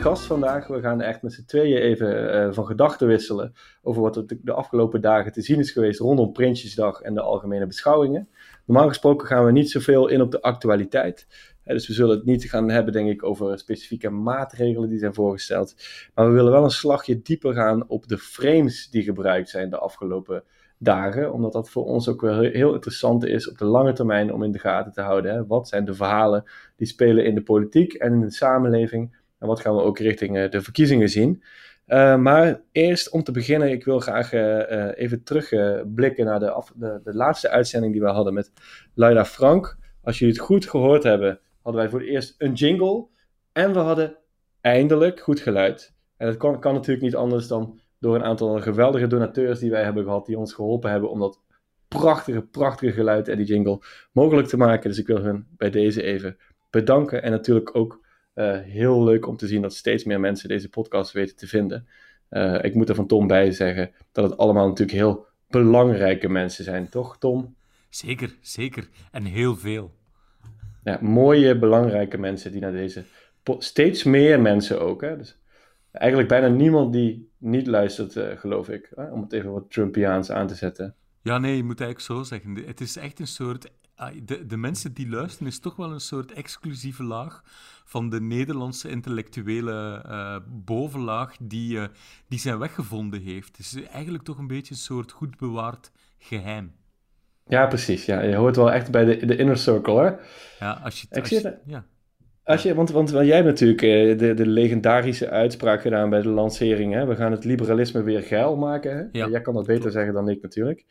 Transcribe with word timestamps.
gast 0.00 0.24
vandaag. 0.24 0.66
We 0.66 0.80
gaan 0.80 1.00
echt 1.00 1.22
met 1.22 1.32
z'n 1.32 1.44
tweeën 1.44 1.78
even 1.78 2.34
uh, 2.34 2.52
van 2.52 2.66
gedachten 2.66 3.06
wisselen 3.06 3.52
over 3.82 4.02
wat 4.02 4.16
er 4.16 4.24
de 4.42 4.52
afgelopen 4.52 5.00
dagen 5.00 5.32
te 5.32 5.42
zien 5.42 5.58
is 5.58 5.70
geweest 5.70 6.00
rondom 6.00 6.32
Prinsjesdag 6.32 7.00
en 7.00 7.14
de 7.14 7.20
algemene 7.20 7.66
beschouwingen. 7.66 8.28
Normaal 8.66 8.88
gesproken 8.88 9.26
gaan 9.26 9.44
we 9.44 9.52
niet 9.52 9.70
zoveel 9.70 10.08
in 10.08 10.20
op 10.20 10.30
de 10.30 10.42
actualiteit. 10.42 11.26
Dus 11.64 11.86
we 11.86 11.92
zullen 11.92 12.16
het 12.16 12.24
niet 12.24 12.44
gaan 12.44 12.70
hebben, 12.70 12.92
denk 12.92 13.08
ik, 13.08 13.24
over 13.24 13.58
specifieke 13.58 14.10
maatregelen 14.10 14.88
die 14.88 14.98
zijn 14.98 15.14
voorgesteld. 15.14 15.74
Maar 16.14 16.26
we 16.26 16.32
willen 16.32 16.52
wel 16.52 16.64
een 16.64 16.70
slagje 16.70 17.22
dieper 17.22 17.54
gaan 17.54 17.88
op 17.88 18.08
de 18.08 18.18
frames 18.18 18.90
die 18.90 19.02
gebruikt 19.02 19.48
zijn 19.48 19.70
de 19.70 19.78
afgelopen 19.78 20.42
dagen. 20.78 21.32
Omdat 21.32 21.52
dat 21.52 21.70
voor 21.70 21.84
ons 21.84 22.08
ook 22.08 22.20
wel 22.20 22.40
heel 22.40 22.74
interessant 22.74 23.24
is 23.24 23.50
op 23.50 23.58
de 23.58 23.64
lange 23.64 23.92
termijn 23.92 24.32
om 24.32 24.42
in 24.42 24.52
de 24.52 24.58
gaten 24.58 24.92
te 24.92 25.00
houden. 25.00 25.32
Hè. 25.34 25.46
Wat 25.46 25.68
zijn 25.68 25.84
de 25.84 25.94
verhalen 25.94 26.44
die 26.76 26.86
spelen 26.86 27.24
in 27.24 27.34
de 27.34 27.42
politiek 27.42 27.94
en 27.94 28.12
in 28.12 28.20
de 28.20 28.30
samenleving? 28.30 29.18
En 29.40 29.46
wat 29.46 29.60
gaan 29.60 29.74
we 29.74 29.82
ook 29.82 29.98
richting 29.98 30.36
eh, 30.36 30.50
de 30.50 30.62
verkiezingen 30.62 31.08
zien? 31.08 31.42
Uh, 31.86 32.16
maar 32.16 32.60
eerst 32.72 33.10
om 33.10 33.22
te 33.22 33.32
beginnen, 33.32 33.70
ik 33.70 33.84
wil 33.84 34.00
graag 34.00 34.32
uh, 34.32 34.90
even 34.94 35.22
terugblikken 35.22 36.24
naar 36.24 36.40
de, 36.40 36.62
de, 36.74 37.00
de, 37.04 37.14
laatste 37.14 37.48
uitzending 37.48 37.92
die 37.92 38.02
we 38.02 38.08
hadden 38.08 38.34
met 38.34 38.52
Laila 38.94 39.24
Frank. 39.24 39.76
Als 40.02 40.18
jullie 40.18 40.34
het 40.34 40.42
goed 40.42 40.66
gehoord 40.66 41.02
hebben, 41.02 41.40
hadden 41.62 41.82
wij 41.82 41.90
voor 41.90 42.00
het 42.00 42.08
eerst 42.08 42.34
een 42.38 42.52
jingle. 42.52 43.06
En 43.52 43.72
we 43.72 43.78
hadden 43.78 44.16
eindelijk 44.60 45.20
goed 45.20 45.40
geluid. 45.40 45.94
En 46.16 46.26
dat 46.26 46.36
kan, 46.36 46.60
kan 46.60 46.74
natuurlijk 46.74 47.02
niet 47.02 47.16
anders 47.16 47.46
dan 47.46 47.80
door 47.98 48.14
een 48.14 48.24
aantal 48.24 48.60
geweldige 48.60 49.06
donateurs 49.06 49.58
die 49.58 49.70
wij 49.70 49.82
hebben 49.82 50.04
gehad, 50.04 50.26
die 50.26 50.38
ons 50.38 50.52
geholpen 50.52 50.90
hebben 50.90 51.10
om 51.10 51.18
dat 51.18 51.40
prachtige, 51.88 52.42
prachtige 52.42 52.92
geluid 52.92 53.28
en 53.28 53.36
die 53.36 53.46
jingle 53.46 53.82
mogelijk 54.12 54.48
te 54.48 54.56
maken. 54.56 54.88
Dus 54.88 54.98
ik 54.98 55.06
wil 55.06 55.22
hun 55.22 55.46
bij 55.56 55.70
deze 55.70 56.02
even 56.02 56.36
bedanken. 56.70 57.22
En 57.22 57.30
natuurlijk 57.30 57.76
ook 57.76 58.00
heel 58.62 59.04
leuk 59.04 59.26
om 59.26 59.36
te 59.36 59.46
zien 59.46 59.62
dat 59.62 59.74
steeds 59.74 60.04
meer 60.04 60.20
mensen 60.20 60.48
deze 60.48 60.68
podcast 60.68 61.12
weten 61.12 61.36
te 61.36 61.46
vinden. 61.46 61.88
Uh, 62.30 62.64
ik 62.64 62.74
moet 62.74 62.88
er 62.88 62.94
van 62.94 63.06
Tom 63.06 63.26
bij 63.26 63.52
zeggen 63.52 63.90
dat 64.12 64.30
het 64.30 64.38
allemaal 64.38 64.68
natuurlijk 64.68 64.98
heel 64.98 65.26
belangrijke 65.48 66.28
mensen 66.28 66.64
zijn, 66.64 66.88
toch 66.88 67.18
Tom? 67.18 67.54
Zeker, 67.88 68.36
zeker. 68.40 68.88
En 69.10 69.24
heel 69.24 69.56
veel. 69.56 69.94
Ja, 70.84 70.98
mooie, 71.00 71.58
belangrijke 71.58 72.18
mensen 72.18 72.52
die 72.52 72.60
naar 72.60 72.72
deze... 72.72 73.04
Steeds 73.58 74.04
meer 74.04 74.40
mensen 74.40 74.80
ook, 74.80 75.00
hè? 75.00 75.16
Dus 75.16 75.38
eigenlijk 75.92 76.28
bijna 76.28 76.48
niemand 76.48 76.92
die 76.92 77.30
niet 77.38 77.66
luistert, 77.66 78.16
uh, 78.16 78.28
geloof 78.36 78.68
ik. 78.68 78.92
Hè? 78.94 79.10
Om 79.10 79.22
het 79.22 79.32
even 79.32 79.52
wat 79.52 79.70
Trumpiaans 79.70 80.30
aan 80.30 80.46
te 80.46 80.54
zetten. 80.54 80.94
Ja, 81.22 81.38
nee, 81.38 81.56
je 81.56 81.64
moet 81.64 81.80
eigenlijk 81.80 82.10
zo 82.12 82.22
zeggen. 82.22 82.56
Het 82.66 82.80
is 82.80 82.96
echt 82.96 83.20
een 83.20 83.26
soort 83.26 83.70
de, 84.24 84.46
de 84.46 84.56
mensen 84.56 84.92
die 84.92 85.08
luisteren 85.08 85.48
is 85.48 85.58
toch 85.58 85.76
wel 85.76 85.92
een 85.92 86.00
soort 86.00 86.32
exclusieve 86.32 87.02
laag 87.02 87.42
van 87.84 88.10
de 88.10 88.20
Nederlandse 88.20 88.88
intellectuele 88.88 90.04
uh, 90.06 90.36
bovenlaag 90.48 91.36
die, 91.40 91.76
uh, 91.76 91.84
die 92.28 92.38
zijn 92.38 92.58
weggevonden 92.58 93.20
heeft. 93.20 93.56
Het 93.56 93.66
is 93.66 93.82
eigenlijk 93.82 94.24
toch 94.24 94.38
een 94.38 94.46
beetje 94.46 94.74
een 94.74 94.80
soort 94.80 95.12
goed 95.12 95.38
bewaard 95.38 95.90
geheim. 96.18 96.72
Ja, 97.46 97.66
precies. 97.66 98.04
Ja. 98.04 98.20
Je 98.20 98.34
hoort 98.34 98.56
wel 98.56 98.72
echt 98.72 98.90
bij 98.90 99.04
de, 99.04 99.26
de 99.26 99.36
inner 99.36 99.58
circle, 99.58 100.02
hè? 100.02 100.12
Ja, 100.64 100.80
als 100.84 101.00
je... 101.00 101.06
Als 101.20 101.28
je 101.28 101.58
ja. 101.66 101.84
Als 102.44 102.62
je, 102.62 102.74
want, 102.74 102.90
want, 102.90 103.10
want 103.10 103.26
jij 103.26 103.36
hebt 103.36 103.48
natuurlijk 103.48 103.82
uh, 103.82 104.18
de, 104.18 104.34
de 104.34 104.46
legendarische 104.46 105.30
uitspraak 105.30 105.80
gedaan 105.80 106.10
bij 106.10 106.22
de 106.22 106.28
lancering. 106.28 106.94
Hè? 106.94 107.06
We 107.06 107.16
gaan 107.16 107.32
het 107.32 107.44
liberalisme 107.44 108.02
weer 108.02 108.22
geil 108.22 108.56
maken. 108.56 108.96
Hè? 108.96 109.18
Ja. 109.18 109.28
Jij 109.28 109.40
kan 109.40 109.54
dat 109.54 109.66
beter 109.66 109.90
zeggen 109.90 110.14
dan 110.14 110.28
ik 110.28 110.42
natuurlijk. 110.42 110.84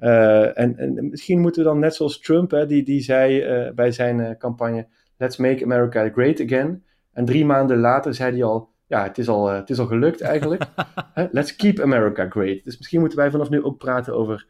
Uh, 0.00 0.58
en, 0.58 0.76
en, 0.76 1.08
misschien 1.10 1.40
moeten 1.40 1.62
we 1.62 1.68
dan 1.68 1.78
net 1.78 1.94
zoals 1.94 2.20
Trump, 2.20 2.50
hè, 2.50 2.66
die, 2.66 2.82
die 2.82 3.00
zei 3.00 3.64
uh, 3.66 3.72
bij 3.72 3.92
zijn 3.92 4.18
uh, 4.18 4.30
campagne: 4.38 4.86
Let's 5.16 5.36
make 5.36 5.64
America 5.64 6.08
great 6.08 6.40
again. 6.40 6.84
En 7.12 7.24
drie 7.24 7.44
maanden 7.44 7.78
later 7.78 8.14
zei 8.14 8.32
hij 8.32 8.44
al: 8.44 8.72
Ja, 8.86 9.02
het 9.02 9.18
is 9.18 9.28
al, 9.28 9.48
het 9.48 9.70
is 9.70 9.78
al 9.78 9.86
gelukt 9.86 10.20
eigenlijk. 10.20 10.66
Let's 11.32 11.56
keep 11.56 11.80
America 11.80 12.28
great. 12.28 12.64
Dus 12.64 12.78
misschien 12.78 13.00
moeten 13.00 13.18
wij 13.18 13.30
vanaf 13.30 13.50
nu 13.50 13.62
ook 13.62 13.78
praten 13.78 14.14
over: 14.14 14.46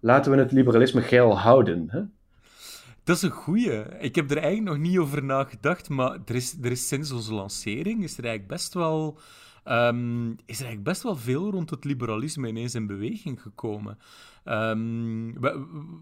laten 0.00 0.32
we 0.32 0.38
het 0.38 0.52
liberalisme 0.52 1.00
geil 1.00 1.38
houden. 1.38 1.86
Hè? 1.90 2.00
Dat 3.04 3.16
is 3.16 3.22
een 3.22 3.30
goeie. 3.30 3.82
Ik 3.98 4.14
heb 4.14 4.30
er 4.30 4.36
eigenlijk 4.36 4.76
nog 4.76 4.88
niet 4.88 4.98
over 4.98 5.24
nagedacht, 5.24 5.88
maar 5.88 6.18
er 6.24 6.34
is, 6.34 6.56
er 6.62 6.70
is 6.70 6.88
sinds 6.88 7.12
onze 7.12 7.34
lancering 7.34 8.02
is 8.02 8.18
er 8.18 8.24
eigenlijk 8.24 8.52
best 8.52 8.74
wel. 8.74 9.18
Um, 9.64 10.30
is 10.30 10.58
er 10.58 10.64
eigenlijk 10.64 10.82
best 10.82 11.02
wel 11.02 11.16
veel 11.16 11.50
rond 11.50 11.70
het 11.70 11.84
liberalisme 11.84 12.48
ineens 12.48 12.74
in 12.74 12.86
beweging 12.86 13.42
gekomen. 13.42 13.98
Um, 14.44 15.40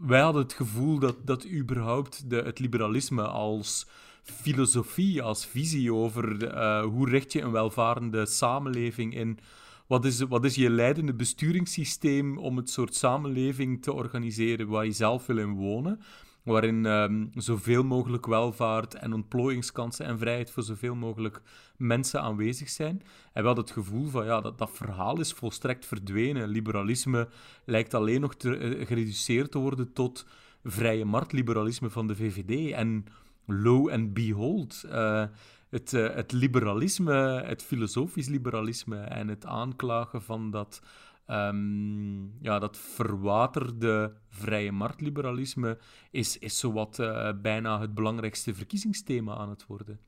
wij, 0.06 0.20
hadden 0.20 0.42
het 0.42 0.52
gevoel 0.52 0.98
dat, 0.98 1.16
dat 1.26 1.46
überhaupt 1.46 2.30
de, 2.30 2.36
het 2.36 2.58
liberalisme 2.58 3.22
als 3.22 3.86
filosofie, 4.22 5.22
als 5.22 5.46
visie 5.46 5.94
over 5.94 6.54
uh, 6.54 6.84
hoe 6.84 7.08
richt 7.08 7.32
je 7.32 7.40
een 7.40 7.50
welvarende 7.50 8.26
samenleving 8.26 9.14
in. 9.14 9.38
Wat 9.86 10.04
is, 10.04 10.20
wat 10.20 10.44
is 10.44 10.54
je 10.54 10.70
leidende 10.70 11.14
besturingssysteem 11.14 12.38
om 12.38 12.56
het 12.56 12.70
soort 12.70 12.94
samenleving 12.94 13.82
te 13.82 13.92
organiseren 13.92 14.68
waar 14.68 14.84
je 14.84 14.92
zelf 14.92 15.26
wil 15.26 15.38
in 15.38 15.54
wonen? 15.54 16.00
Waarin 16.48 16.84
um, 16.84 17.30
zoveel 17.34 17.84
mogelijk 17.84 18.26
welvaart 18.26 18.94
en 18.94 19.12
ontplooiingskansen 19.12 20.06
en 20.06 20.18
vrijheid 20.18 20.50
voor 20.50 20.62
zoveel 20.62 20.94
mogelijk 20.94 21.40
mensen 21.76 22.20
aanwezig 22.20 22.68
zijn. 22.68 23.02
En 23.32 23.40
we 23.40 23.46
hadden 23.46 23.64
het 23.64 23.72
gevoel 23.72 24.06
van, 24.06 24.24
ja, 24.24 24.40
dat, 24.40 24.58
dat 24.58 24.70
verhaal 24.72 25.20
is 25.20 25.32
volstrekt 25.32 25.86
verdwenen. 25.86 26.48
Liberalisme 26.48 27.28
lijkt 27.64 27.94
alleen 27.94 28.20
nog 28.20 28.34
te, 28.34 28.58
uh, 28.58 28.86
gereduceerd 28.86 29.50
te 29.50 29.58
worden 29.58 29.92
tot 29.92 30.26
vrije 30.64 31.04
marktliberalisme 31.04 31.90
van 31.90 32.06
de 32.06 32.16
VVD. 32.16 32.72
En 32.72 33.04
lo 33.46 33.90
and 33.90 34.14
behold, 34.14 34.82
uh, 34.86 35.24
het, 35.68 35.92
uh, 35.92 36.14
het 36.14 36.32
liberalisme, 36.32 37.42
het 37.44 37.62
filosofisch 37.62 38.28
liberalisme 38.28 38.96
en 38.96 39.28
het 39.28 39.46
aanklagen 39.46 40.22
van 40.22 40.50
dat 40.50 40.82
Um, 41.30 42.32
ja, 42.40 42.58
dat 42.58 42.76
verwaterde 42.76 44.12
vrije 44.28 44.72
marktliberalisme 44.72 45.78
is, 46.10 46.38
is 46.38 46.58
zowat 46.58 46.98
uh, 47.00 47.28
bijna 47.42 47.80
het 47.80 47.94
belangrijkste 47.94 48.54
verkiezingsthema 48.54 49.36
aan 49.36 49.50
het 49.50 49.66
worden. 49.66 49.98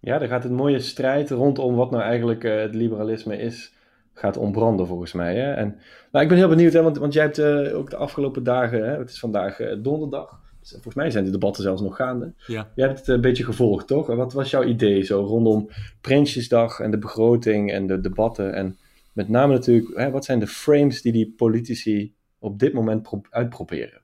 Ja, 0.00 0.20
er 0.20 0.28
gaat 0.28 0.44
een 0.44 0.54
mooie 0.54 0.80
strijd 0.80 1.30
rondom 1.30 1.74
wat 1.74 1.90
nou 1.90 2.02
eigenlijk 2.02 2.44
uh, 2.44 2.60
het 2.60 2.74
liberalisme 2.74 3.36
is, 3.36 3.74
gaat 4.14 4.36
ontbranden 4.36 4.86
volgens 4.86 5.12
mij. 5.12 5.36
Hè? 5.36 5.52
En, 5.52 5.78
nou, 6.12 6.24
ik 6.24 6.30
ben 6.30 6.38
heel 6.38 6.48
benieuwd, 6.48 6.72
hè, 6.72 6.82
want, 6.82 6.98
want 6.98 7.12
jij 7.12 7.22
hebt 7.22 7.38
uh, 7.38 7.76
ook 7.76 7.90
de 7.90 7.96
afgelopen 7.96 8.42
dagen, 8.42 8.88
hè, 8.88 8.98
het 8.98 9.10
is 9.10 9.18
vandaag 9.18 9.56
donderdag, 9.82 10.40
dus 10.60 10.70
volgens 10.70 10.94
mij 10.94 11.10
zijn 11.10 11.24
de 11.24 11.30
debatten 11.30 11.62
zelfs 11.62 11.82
nog 11.82 11.96
gaande. 11.96 12.32
Ja. 12.46 12.68
Jij 12.74 12.86
hebt 12.86 12.98
het 12.98 13.08
een 13.08 13.20
beetje 13.20 13.44
gevolgd, 13.44 13.86
toch? 13.86 14.06
Wat 14.06 14.32
was 14.32 14.50
jouw 14.50 14.64
idee 14.64 15.02
zo 15.02 15.20
rondom 15.20 15.70
Prinsjesdag 16.00 16.80
en 16.80 16.90
de 16.90 16.98
begroting 16.98 17.72
en 17.72 17.86
de 17.86 18.00
debatten 18.00 18.54
en 18.54 18.78
met 19.18 19.28
name 19.28 19.52
natuurlijk, 19.52 19.96
hè, 19.96 20.10
wat 20.10 20.24
zijn 20.24 20.38
de 20.38 20.46
frames 20.46 21.02
die 21.02 21.12
die 21.12 21.32
politici 21.36 22.14
op 22.38 22.58
dit 22.58 22.72
moment 22.72 23.08
uitproberen? 23.30 24.02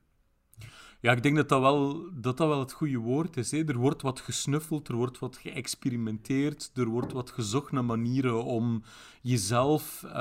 Ja, 0.99 1.11
ik 1.11 1.23
denk 1.23 1.35
dat 1.35 1.49
dat 1.49 1.61
wel, 1.61 2.09
dat 2.13 2.37
dat 2.37 2.47
wel 2.47 2.59
het 2.59 2.71
goede 2.71 2.97
woord 2.97 3.37
is. 3.37 3.51
Er 3.51 3.77
wordt 3.77 4.01
wat 4.01 4.19
gesnuffeld, 4.19 4.87
er 4.87 4.95
wordt 4.95 5.19
wat 5.19 5.37
geëxperimenteerd, 5.37 6.71
er 6.73 6.85
wordt 6.85 7.11
wat 7.11 7.29
gezocht 7.29 7.71
naar 7.71 7.85
manieren 7.85 8.43
om 8.43 8.83
jezelf 9.21 10.03
uh, 10.05 10.11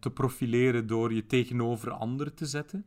te 0.00 0.10
profileren 0.14 0.86
door 0.86 1.12
je 1.12 1.26
tegenover 1.26 1.90
anderen 1.90 2.34
te 2.34 2.46
zetten. 2.46 2.84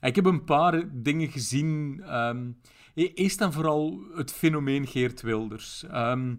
Ik 0.00 0.14
heb 0.14 0.24
een 0.24 0.44
paar 0.44 1.02
dingen 1.02 1.28
gezien. 1.28 2.02
Um, 2.14 2.60
eerst 2.94 3.40
en 3.40 3.52
vooral 3.52 4.00
het 4.14 4.32
fenomeen 4.32 4.86
Geert 4.86 5.20
Wilders. 5.22 5.84
Um, 5.92 6.38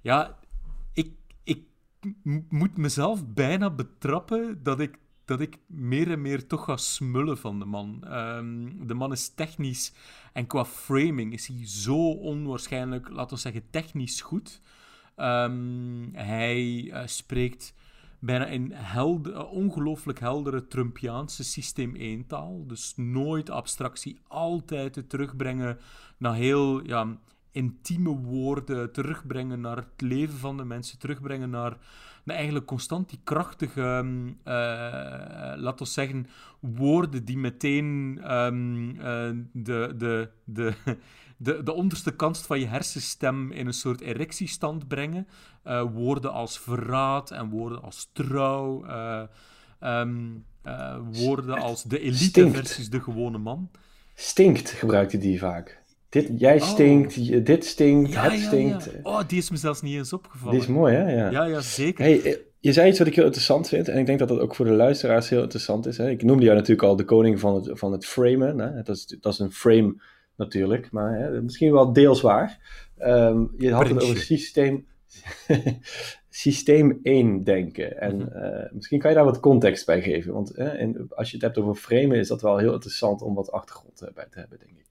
ja, 0.00 0.38
moet 2.48 2.76
mezelf 2.76 3.26
bijna 3.26 3.70
betrappen 3.70 4.62
dat 4.62 4.80
ik, 4.80 4.98
dat 5.24 5.40
ik 5.40 5.58
meer 5.66 6.10
en 6.10 6.20
meer 6.20 6.46
toch 6.46 6.64
ga 6.64 6.76
smullen 6.76 7.38
van 7.38 7.58
de 7.58 7.64
man. 7.64 8.04
Um, 8.12 8.86
de 8.86 8.94
man 8.94 9.12
is 9.12 9.28
technisch 9.28 9.92
en 10.32 10.46
qua 10.46 10.64
framing 10.64 11.32
is 11.32 11.46
hij 11.46 11.66
zo 11.66 12.10
onwaarschijnlijk, 12.10 13.08
laten 13.08 13.36
we 13.36 13.42
zeggen, 13.42 13.70
technisch 13.70 14.20
goed. 14.20 14.60
Um, 15.16 16.10
hij 16.12 16.82
uh, 16.82 17.02
spreekt 17.04 17.74
bijna 18.18 18.46
in 18.46 18.72
helder, 18.72 19.46
ongelooflijk 19.46 20.20
heldere 20.20 20.66
Trumpiaanse 20.66 21.44
systeem 21.44 22.22
1-taal. 22.22 22.66
Dus 22.66 22.92
nooit 22.96 23.50
abstractie, 23.50 24.20
altijd 24.26 24.94
het 24.94 25.08
terugbrengen 25.08 25.78
naar 26.18 26.34
heel 26.34 26.84
ja, 26.84 27.18
intieme 27.56 28.10
woorden 28.10 28.92
terugbrengen 28.92 29.60
naar 29.60 29.76
het 29.76 30.00
leven 30.00 30.38
van 30.38 30.56
de 30.56 30.64
mensen, 30.64 30.98
terugbrengen 30.98 31.50
naar, 31.50 31.76
naar 32.24 32.36
eigenlijk 32.36 32.66
constant 32.66 33.08
die 33.08 33.20
krachtige, 33.24 33.80
um, 33.80 34.28
uh, 34.28 34.34
laten 35.56 35.78
we 35.78 35.84
zeggen, 35.84 36.26
woorden 36.60 37.24
die 37.24 37.38
meteen 37.38 38.20
um, 38.32 38.88
uh, 38.88 39.30
de, 39.52 39.94
de, 39.96 40.28
de, 40.44 40.74
de, 41.36 41.62
de 41.62 41.72
onderste 41.72 42.16
kant 42.16 42.38
van 42.38 42.60
je 42.60 42.66
hersenstem 42.66 43.52
in 43.52 43.66
een 43.66 43.72
soort 43.72 44.00
erectiestand 44.00 44.88
brengen. 44.88 45.26
Uh, 45.64 45.82
woorden 45.92 46.32
als 46.32 46.58
verraad 46.58 47.30
en 47.30 47.48
woorden 47.48 47.82
als 47.82 48.10
trouw. 48.12 48.84
Um, 49.80 50.44
woorden 51.12 51.60
als 51.60 51.82
de 51.82 52.00
elite 52.00 52.50
versus 52.50 52.90
de 52.90 53.00
gewone 53.00 53.38
man. 53.38 53.70
Stinkt 54.14 54.70
gebruikte 54.70 55.18
die 55.18 55.38
vaak. 55.38 55.84
Dit, 56.22 56.40
jij 56.40 56.58
stinkt, 56.58 57.46
dit 57.46 57.64
stinkt, 57.64 58.12
Ja, 58.12 58.22
het 58.22 58.40
ja, 58.40 58.46
stinkt. 58.46 58.84
ja. 58.84 58.90
Oh, 59.02 59.20
die 59.26 59.38
is 59.38 59.50
me 59.50 59.56
zelfs 59.56 59.82
niet 59.82 59.96
eens 59.96 60.12
opgevallen. 60.12 60.52
Die 60.52 60.62
is 60.62 60.66
mooi, 60.68 60.94
hè? 60.94 61.12
Ja. 61.14 61.30
Ja, 61.30 61.44
ja, 61.44 61.60
zeker. 61.60 62.04
Hey, 62.04 62.22
eh, 62.22 62.36
je 62.60 62.72
zei 62.72 62.88
iets 62.88 62.98
wat 62.98 63.06
ik 63.08 63.14
heel 63.14 63.24
interessant 63.24 63.68
vind, 63.68 63.88
en 63.88 63.98
ik 63.98 64.06
denk 64.06 64.18
dat 64.18 64.28
dat 64.28 64.38
ook 64.38 64.54
voor 64.54 64.64
de 64.66 64.70
luisteraars 64.72 65.28
heel 65.28 65.42
interessant 65.42 65.86
is. 65.86 65.96
Hè? 65.98 66.10
Ik 66.10 66.22
noemde 66.22 66.44
jou 66.44 66.56
natuurlijk 66.56 66.88
al 66.88 66.96
de 66.96 67.04
koning 67.04 67.40
van 67.40 67.54
het, 67.54 67.70
van 67.78 67.92
het 67.92 68.06
framen. 68.06 68.58
Hè? 68.58 68.82
Dat, 68.82 68.96
is, 68.96 69.16
dat 69.20 69.32
is 69.32 69.38
een 69.38 69.52
frame 69.52 69.94
natuurlijk, 70.36 70.90
maar 70.90 71.18
hè, 71.18 71.42
misschien 71.42 71.72
wel 71.72 71.92
deels 71.92 72.20
waar. 72.20 72.58
Ehm, 72.98 73.44
je 73.58 73.72
had 73.72 73.88
het 73.88 74.02
over 74.02 74.16
systeem, 74.16 74.86
systeem 76.28 77.00
1 77.02 77.44
denken. 77.44 78.00
En 78.00 78.16
Mhm. 78.16 78.28
eh, 78.28 78.72
misschien 78.72 78.98
kan 78.98 79.10
je 79.10 79.16
daar 79.16 79.24
wat 79.24 79.40
context 79.40 79.86
bij 79.86 80.02
geven. 80.02 80.32
Want 80.32 80.52
hè, 80.56 80.68
en 80.68 81.06
als 81.10 81.28
je 81.30 81.36
het 81.36 81.44
hebt 81.44 81.58
over 81.58 81.74
framen, 81.74 82.16
is 82.16 82.28
dat 82.28 82.42
wel 82.42 82.56
heel 82.58 82.72
interessant 82.72 83.22
om 83.22 83.34
wat 83.34 83.50
achtergrond 83.52 84.00
eh, 84.00 84.08
bij 84.14 84.26
te 84.30 84.38
hebben, 84.38 84.58
denk 84.58 84.70
ik. 84.70 84.84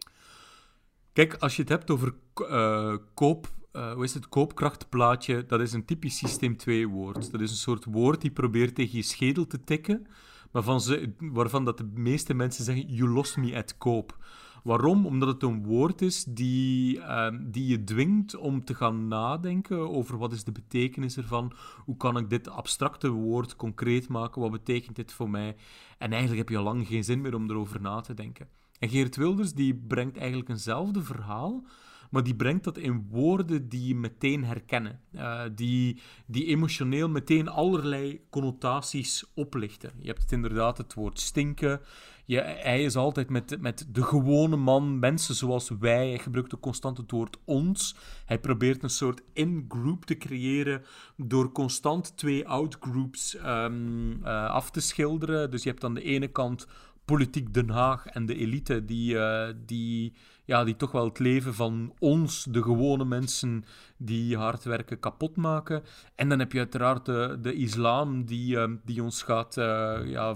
Kijk, 1.16 1.36
als 1.36 1.56
je 1.56 1.62
het 1.62 1.72
hebt 1.72 1.92
over 1.92 2.14
eh, 2.50 2.96
koop, 3.14 3.48
eh, 3.72 3.94
hoe 3.94 4.04
is 4.04 4.14
het, 4.14 4.30
koopkrachtplaatje, 4.30 5.46
dat 5.46 5.60
is 5.60 5.74
een 5.74 5.86
typisch 5.86 6.18
systeem 6.18 6.58
2 6.58 6.88
woord. 6.88 7.32
Dat 7.32 7.42
is 7.42 7.52
een 7.52 7.58
soort 7.58 7.86
woord 7.86 8.22
die 8.22 8.32
probeert 8.32 8.76
tegen 8.76 8.98
je 8.98 9.04
schedel 9.04 9.48
te 9.48 9.64
tikken, 9.64 10.08
waarvan, 10.52 10.82
ze, 10.82 11.14
waarvan 11.20 11.66
dat 11.66 11.78
de 11.78 11.92
meeste 11.94 12.34
mensen 12.34 12.64
zeggen, 12.64 12.94
you 12.94 13.10
lost 13.10 13.38
me 13.38 13.56
at 13.56 13.78
koop. 13.78 14.18
Waarom? 14.64 15.06
Omdat 15.06 15.28
het 15.28 15.44
een 15.44 15.64
woord 15.64 16.02
is 16.02 16.24
die, 16.24 17.02
ehm, 17.02 17.52
die 17.52 17.68
je 17.68 17.84
dwingt 17.84 18.36
om 18.36 18.64
te 18.64 18.74
gaan 18.74 19.08
nadenken 19.08 19.90
over 19.90 20.18
wat 20.18 20.34
is 20.34 20.44
de 20.44 20.52
betekenis 20.52 21.18
ervan, 21.18 21.54
hoe 21.86 21.98
kan 21.98 22.18
ik 22.18 22.30
dit 22.30 22.50
abstracte 22.50 23.10
woord 23.10 23.56
concreet 23.56 24.08
maken, 24.08 24.42
wat 24.42 24.52
betekent 24.52 24.96
dit 24.96 25.14
voor 25.14 25.30
mij? 25.30 25.56
En 25.98 26.12
eigenlijk 26.12 26.38
heb 26.38 26.50
je 26.50 26.58
al 26.58 26.64
lang 26.64 26.88
geen 26.88 27.04
zin 27.04 27.22
meer 27.22 27.36
om 27.36 27.50
erover 27.50 27.82
na 27.82 28.02
te 28.02 28.14
denken. 28.14 28.48
En 28.80 28.90
Geert 28.90 29.16
Wilders 29.16 29.54
die 29.54 29.76
brengt 29.76 30.18
eigenlijk 30.18 30.50
eenzelfde 30.50 31.02
verhaal, 31.04 31.64
maar 32.10 32.24
die 32.24 32.36
brengt 32.36 32.64
dat 32.64 32.78
in 32.78 33.08
woorden 33.10 33.70
die 33.70 33.88
je 33.88 33.96
meteen 33.96 34.44
herkennen. 34.44 35.00
eh, 35.12 35.42
die, 35.56 36.02
die 36.26 36.46
emotioneel 36.46 37.10
meteen 37.10 37.48
allerlei 37.50 38.22
connotaties 38.30 39.26
oplichten. 39.34 39.92
Je 40.00 40.08
hebt 40.08 40.22
het 40.22 40.32
inderdaad 40.32 40.78
het 40.78 40.94
woord 40.94 41.20
stinken. 41.20 41.82
Je, 42.26 42.42
hij 42.42 42.84
is 42.84 42.96
altijd 42.96 43.30
met, 43.30 43.62
met 43.62 43.88
de 43.92 44.04
gewone 44.04 44.56
man, 44.56 45.00
mensen 45.00 45.36
zoals 45.36 45.70
wij. 45.80 46.08
Hij 46.08 46.20
gebruikt 46.20 46.56
ook 46.56 46.62
constant 46.62 46.98
het 46.98 47.12
woord 47.12 47.38
ons. 47.46 47.96
Hij 48.26 48.40
probeert 48.40 48.84
een 48.84 48.90
soort 48.90 49.22
in-group 49.34 50.06
te 50.06 50.18
creëren 50.18 50.84
door 51.18 51.52
constant 51.52 52.18
twee 52.18 52.48
out-groups 52.48 53.36
ehm, 53.36 54.12
eh, 54.24 54.50
af 54.50 54.72
te 54.72 54.80
schilderen. 54.80 55.52
Dus 55.52 55.64
je 55.64 55.70
hebt 55.70 55.84
aan 55.84 55.94
de 55.94 56.04
ene 56.04 56.28
kant 56.28 56.68
politiek 57.06 57.54
Den 57.54 57.70
Haag 57.70 58.06
en 58.06 58.26
de 58.26 58.36
elite 58.36 58.86
die, 58.86 59.20
eh, 59.20 59.54
die, 59.66 60.14
ja, 60.46 60.64
die 60.64 60.76
toch 60.76 60.92
wel 60.92 61.06
het 61.06 61.20
leven 61.20 61.54
van 61.54 61.94
ons, 62.00 62.44
de 62.44 62.64
gewone 62.64 63.06
mensen 63.06 63.66
die 63.98 64.38
hard 64.38 64.64
werken, 64.64 65.00
kapot 65.00 65.36
maken. 65.36 65.84
En 66.16 66.30
dan 66.30 66.40
heb 66.40 66.52
je 66.52 66.58
uiteraard 66.58 67.06
de, 67.06 67.38
de 67.42 67.54
islam 67.54 68.26
die, 68.26 68.60
eh, 68.60 68.72
die 68.86 69.04
ons 69.04 69.22
gaat 69.22 69.58
eh, 69.58 70.00
ja, 70.06 70.36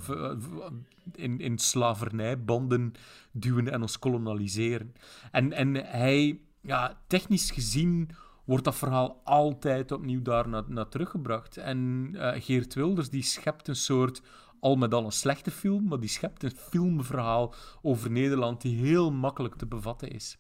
in, 1.16 1.40
in 1.40 1.58
slavernijbanden 1.58 2.94
duwen 3.32 3.72
en 3.72 3.82
ons 3.82 4.00
koloniseren. 4.00 4.94
En, 5.32 5.54
en 5.54 5.76
hij, 5.76 6.40
ja, 6.62 6.98
technisch 7.08 7.52
gezien 7.52 8.10
wordt 8.46 8.64
dat 8.64 8.76
verhaal 8.76 9.22
altijd 9.24 9.92
opnieuw 9.92 10.22
daar 10.22 10.50
naar, 10.50 10.64
naar 10.68 10.90
teruggebracht. 10.90 11.58
En 11.58 12.10
Geert 12.18 12.74
Wilders 12.74 13.10
die 13.10 13.24
schept 13.24 13.68
een 13.68 13.76
soort 13.76 14.22
al 14.60 14.76
met 14.76 14.94
al 14.94 15.06
een 15.06 15.12
slechte 15.12 15.52
film, 15.52 15.88
maar 15.88 16.00
die 16.00 16.10
schept 16.10 16.44
een 16.44 16.56
filmverhaal 16.56 17.54
over 17.82 18.12
Nederland 18.12 18.62
die 18.62 18.78
heel 18.78 19.12
makkelijk 19.12 19.56
te 19.56 19.66
bevatten 19.66 20.10
is. 20.10 20.38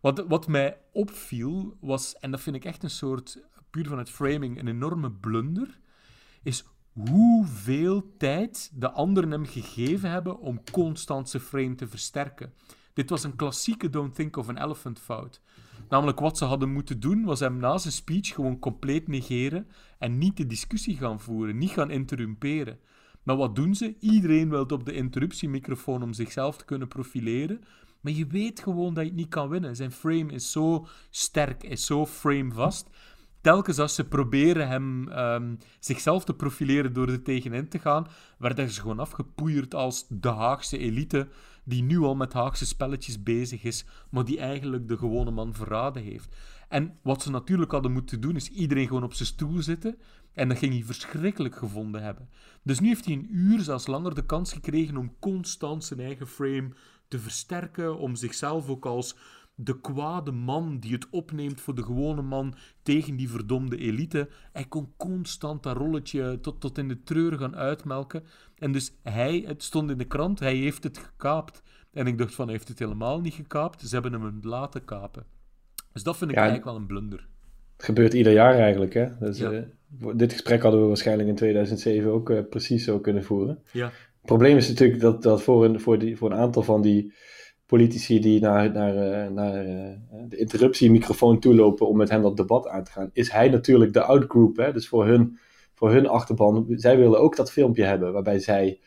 Wat, 0.00 0.24
wat 0.28 0.46
mij 0.46 0.78
opviel 0.92 1.76
was, 1.80 2.18
en 2.18 2.30
dat 2.30 2.40
vind 2.40 2.56
ik 2.56 2.64
echt 2.64 2.82
een 2.82 2.90
soort, 2.90 3.42
puur 3.70 3.86
vanuit 3.86 4.10
framing, 4.10 4.58
een 4.58 4.68
enorme 4.68 5.10
blunder, 5.10 5.78
is 6.42 6.64
hoeveel 6.92 8.14
tijd 8.18 8.70
de 8.74 8.90
anderen 8.90 9.30
hem 9.30 9.46
gegeven 9.46 10.10
hebben 10.10 10.38
om 10.38 10.62
constant 10.72 11.28
zijn 11.28 11.42
frame 11.42 11.74
te 11.74 11.88
versterken. 11.88 12.52
Dit 12.92 13.10
was 13.10 13.24
een 13.24 13.36
klassieke 13.36 13.90
Don't 13.90 14.14
Think 14.14 14.36
of 14.36 14.48
an 14.48 14.58
Elephant 14.58 14.98
fout. 14.98 15.40
Namelijk 15.88 16.20
wat 16.20 16.38
ze 16.38 16.44
hadden 16.44 16.72
moeten 16.72 17.00
doen, 17.00 17.24
was 17.24 17.40
hem 17.40 17.56
na 17.56 17.78
zijn 17.78 17.92
speech 17.92 18.28
gewoon 18.34 18.58
compleet 18.58 19.08
negeren 19.08 19.68
en 19.98 20.18
niet 20.18 20.36
de 20.36 20.46
discussie 20.46 20.96
gaan 20.96 21.20
voeren, 21.20 21.58
niet 21.58 21.70
gaan 21.70 21.90
interrumperen. 21.90 22.78
Maar 23.24 23.36
wat 23.36 23.56
doen 23.56 23.74
ze? 23.74 23.94
Iedereen 24.00 24.48
wil 24.48 24.64
op 24.64 24.84
de 24.84 24.92
interruptiemicrofoon 24.92 26.02
om 26.02 26.12
zichzelf 26.12 26.56
te 26.56 26.64
kunnen 26.64 26.88
profileren. 26.88 27.60
Maar 28.00 28.12
je 28.12 28.26
weet 28.26 28.60
gewoon 28.60 28.94
dat 28.94 29.02
je 29.02 29.10
het 29.10 29.18
niet 29.18 29.28
kan 29.28 29.48
winnen. 29.48 29.76
Zijn 29.76 29.92
frame 29.92 30.32
is 30.32 30.52
zo 30.52 30.86
sterk, 31.10 31.62
is 31.62 31.86
zo 31.86 32.06
framevast. 32.06 32.90
Telkens 33.40 33.78
als 33.78 33.94
ze 33.94 34.04
proberen 34.04 34.68
hem 34.68 35.08
ehm, 35.08 35.54
zichzelf 35.80 36.24
te 36.24 36.34
profileren 36.34 36.92
door 36.92 37.08
er 37.08 37.22
tegenin 37.22 37.68
te 37.68 37.78
gaan, 37.78 38.06
werden 38.38 38.70
ze 38.70 38.80
gewoon 38.80 38.98
afgepoeierd 38.98 39.74
als 39.74 40.06
de 40.08 40.28
Haagse 40.28 40.78
elite, 40.78 41.28
die 41.64 41.82
nu 41.82 41.98
al 41.98 42.14
met 42.14 42.32
Haagse 42.32 42.66
spelletjes 42.66 43.22
bezig 43.22 43.62
is, 43.62 43.84
maar 44.10 44.24
die 44.24 44.38
eigenlijk 44.38 44.88
de 44.88 44.96
gewone 44.96 45.30
man 45.30 45.54
verraden 45.54 46.02
heeft. 46.02 46.36
En 46.68 46.98
wat 47.02 47.22
ze 47.22 47.30
natuurlijk 47.30 47.70
hadden 47.70 47.92
moeten 47.92 48.20
doen, 48.20 48.36
is 48.36 48.48
iedereen 48.48 48.86
gewoon 48.86 49.02
op 49.02 49.14
zijn 49.14 49.28
stoel 49.28 49.62
zitten. 49.62 49.98
En 50.34 50.48
dat 50.48 50.58
ging 50.58 50.72
hij 50.72 50.82
verschrikkelijk 50.82 51.56
gevonden 51.56 52.02
hebben. 52.02 52.28
Dus 52.62 52.80
nu 52.80 52.88
heeft 52.88 53.04
hij 53.04 53.14
een 53.14 53.28
uur, 53.30 53.60
zelfs 53.60 53.86
langer, 53.86 54.14
de 54.14 54.26
kans 54.26 54.52
gekregen 54.52 54.96
om 54.96 55.16
constant 55.18 55.84
zijn 55.84 56.00
eigen 56.00 56.26
frame 56.26 56.68
te 57.08 57.18
versterken, 57.18 57.98
om 57.98 58.14
zichzelf 58.16 58.68
ook 58.68 58.86
als 58.86 59.16
de 59.56 59.80
kwade 59.80 60.32
man 60.32 60.78
die 60.78 60.92
het 60.92 61.06
opneemt 61.10 61.60
voor 61.60 61.74
de 61.74 61.82
gewone 61.82 62.22
man 62.22 62.54
tegen 62.82 63.16
die 63.16 63.28
verdomde 63.30 63.76
elite. 63.76 64.28
Hij 64.52 64.64
kon 64.64 64.92
constant 64.96 65.62
dat 65.62 65.76
rolletje 65.76 66.38
tot, 66.40 66.60
tot 66.60 66.78
in 66.78 66.88
de 66.88 67.02
treur 67.02 67.38
gaan 67.38 67.56
uitmelken. 67.56 68.24
En 68.58 68.72
dus 68.72 68.92
hij, 69.02 69.44
het 69.46 69.62
stond 69.62 69.90
in 69.90 69.98
de 69.98 70.04
krant, 70.04 70.38
hij 70.40 70.56
heeft 70.56 70.84
het 70.84 70.98
gekaapt. 70.98 71.62
En 71.92 72.06
ik 72.06 72.18
dacht 72.18 72.34
van, 72.34 72.44
hij 72.44 72.54
heeft 72.54 72.68
het 72.68 72.78
helemaal 72.78 73.20
niet 73.20 73.34
gekaapt. 73.34 73.80
Ze 73.88 73.94
hebben 73.94 74.12
hem 74.12 74.38
laten 74.42 74.84
kapen. 74.84 75.24
Dus 75.92 76.02
dat 76.02 76.16
vind 76.16 76.30
ik 76.30 76.36
Ja, 76.36 76.42
eigenlijk 76.42 76.70
wel 76.72 76.80
een 76.80 76.86
blunder. 76.88 77.26
Het 77.76 77.84
gebeurt 77.84 78.12
ieder 78.14 78.32
jaar 78.32 78.54
eigenlijk, 78.54 78.94
hè? 78.94 79.18
Dus, 79.18 79.38
Ja. 79.38 79.50
eh, 79.50 79.62
dit 80.14 80.32
gesprek 80.32 80.62
hadden 80.62 80.80
we 80.80 80.86
waarschijnlijk 80.86 81.28
in 81.28 81.34
2007 81.34 82.10
ook 82.10 82.30
eh, 82.30 82.38
precies 82.50 82.84
zo 82.84 83.00
kunnen 83.00 83.24
voeren. 83.24 83.62
Ja, 83.72 83.84
Het 83.86 84.24
probleem 84.24 84.56
is 84.56 84.68
natuurlijk 84.68 85.00
dat, 85.00 85.22
dat 85.22 85.42
voor, 85.42 85.64
een, 85.64 85.80
voor, 85.80 85.98
die, 85.98 86.16
voor 86.16 86.30
een 86.30 86.36
aantal 86.38 86.62
van 86.62 86.82
die 86.82 87.12
politici 87.66 88.20
die 88.20 88.40
naar, 88.40 88.72
naar, 88.72 88.96
eh, 88.96 89.30
naar 89.30 89.54
eh, 89.64 89.96
de 90.28 90.36
interruptiemicrofoon 90.36 91.38
toelopen 91.38 91.88
om 91.88 91.96
met 91.96 92.10
hem 92.10 92.22
dat 92.22 92.36
debat 92.36 92.68
aan 92.68 92.84
te 92.84 92.90
gaan, 92.90 93.10
is 93.12 93.30
hij 93.30 93.48
natuurlijk 93.48 93.92
de 93.92 94.02
outgroup. 94.02 94.56
Hè? 94.56 94.72
Dus 94.72 94.88
voor 94.88 95.06
hun, 95.06 95.38
voor 95.74 95.92
hun 95.92 96.06
achterban, 96.06 96.66
zij 96.68 96.96
willen 96.96 97.20
ook 97.20 97.36
dat 97.36 97.52
filmpje 97.52 97.84
hebben 97.84 98.12
waarbij 98.12 98.38
zij 98.38 98.80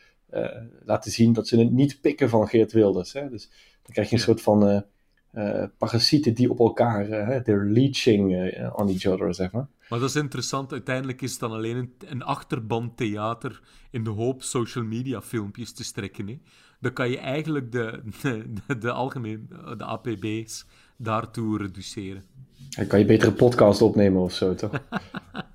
laten 0.84 1.10
zien 1.10 1.32
dat 1.32 1.48
ze 1.48 1.58
het 1.58 1.70
niet 1.70 2.00
pikken 2.00 2.28
van 2.28 2.48
Geert 2.48 2.72
Wilders. 2.72 3.12
Hè? 3.12 3.28
Dus 3.28 3.48
dan 3.82 3.92
krijg 3.92 4.08
je 4.08 4.14
een 4.14 4.20
Ja. 4.20 4.26
soort 4.26 4.42
van 4.42 4.84
eh, 5.30 5.64
parasieten 5.78 6.34
die 6.34 6.50
op 6.50 6.58
elkaar, 6.58 7.08
eh, 7.08 7.40
they're 7.40 7.64
leeching 7.64 8.34
eh, 8.34 8.72
on 8.76 8.88
each 8.88 9.06
other, 9.06 9.34
zeg 9.34 9.52
maar. 9.52 9.66
maar 9.88 9.98
dat 9.98 10.08
is 10.08 10.16
interessant. 10.16 10.72
Uiteindelijk 10.72 11.22
is 11.22 11.30
het 11.30 11.40
dan 11.40 11.52
alleen 11.52 11.76
een, 11.76 11.92
een 12.06 12.22
achterbandtheater 12.22 13.60
in 13.90 14.04
de 14.04 14.10
hoop 14.10 14.42
social 14.42 14.84
media 14.84 15.22
filmpjes 15.22 15.72
te 15.72 15.84
strekken. 15.84 16.28
Hè. 16.28 16.38
Dan 16.80 16.92
kan 16.92 17.10
je 17.10 17.18
eigenlijk 17.18 17.72
de, 17.72 18.02
de, 18.22 18.78
de, 18.78 18.90
algemeen, 18.90 19.48
de 19.76 19.84
APB's 19.84 20.66
daartoe 20.96 21.58
reduceren. 21.58 22.24
Dan 22.76 22.86
kan 22.86 22.98
je 22.98 23.04
beter 23.04 23.28
een 23.28 23.34
podcast 23.34 23.82
opnemen 23.82 24.22
of 24.22 24.32
zo, 24.32 24.54
toch? 24.54 24.70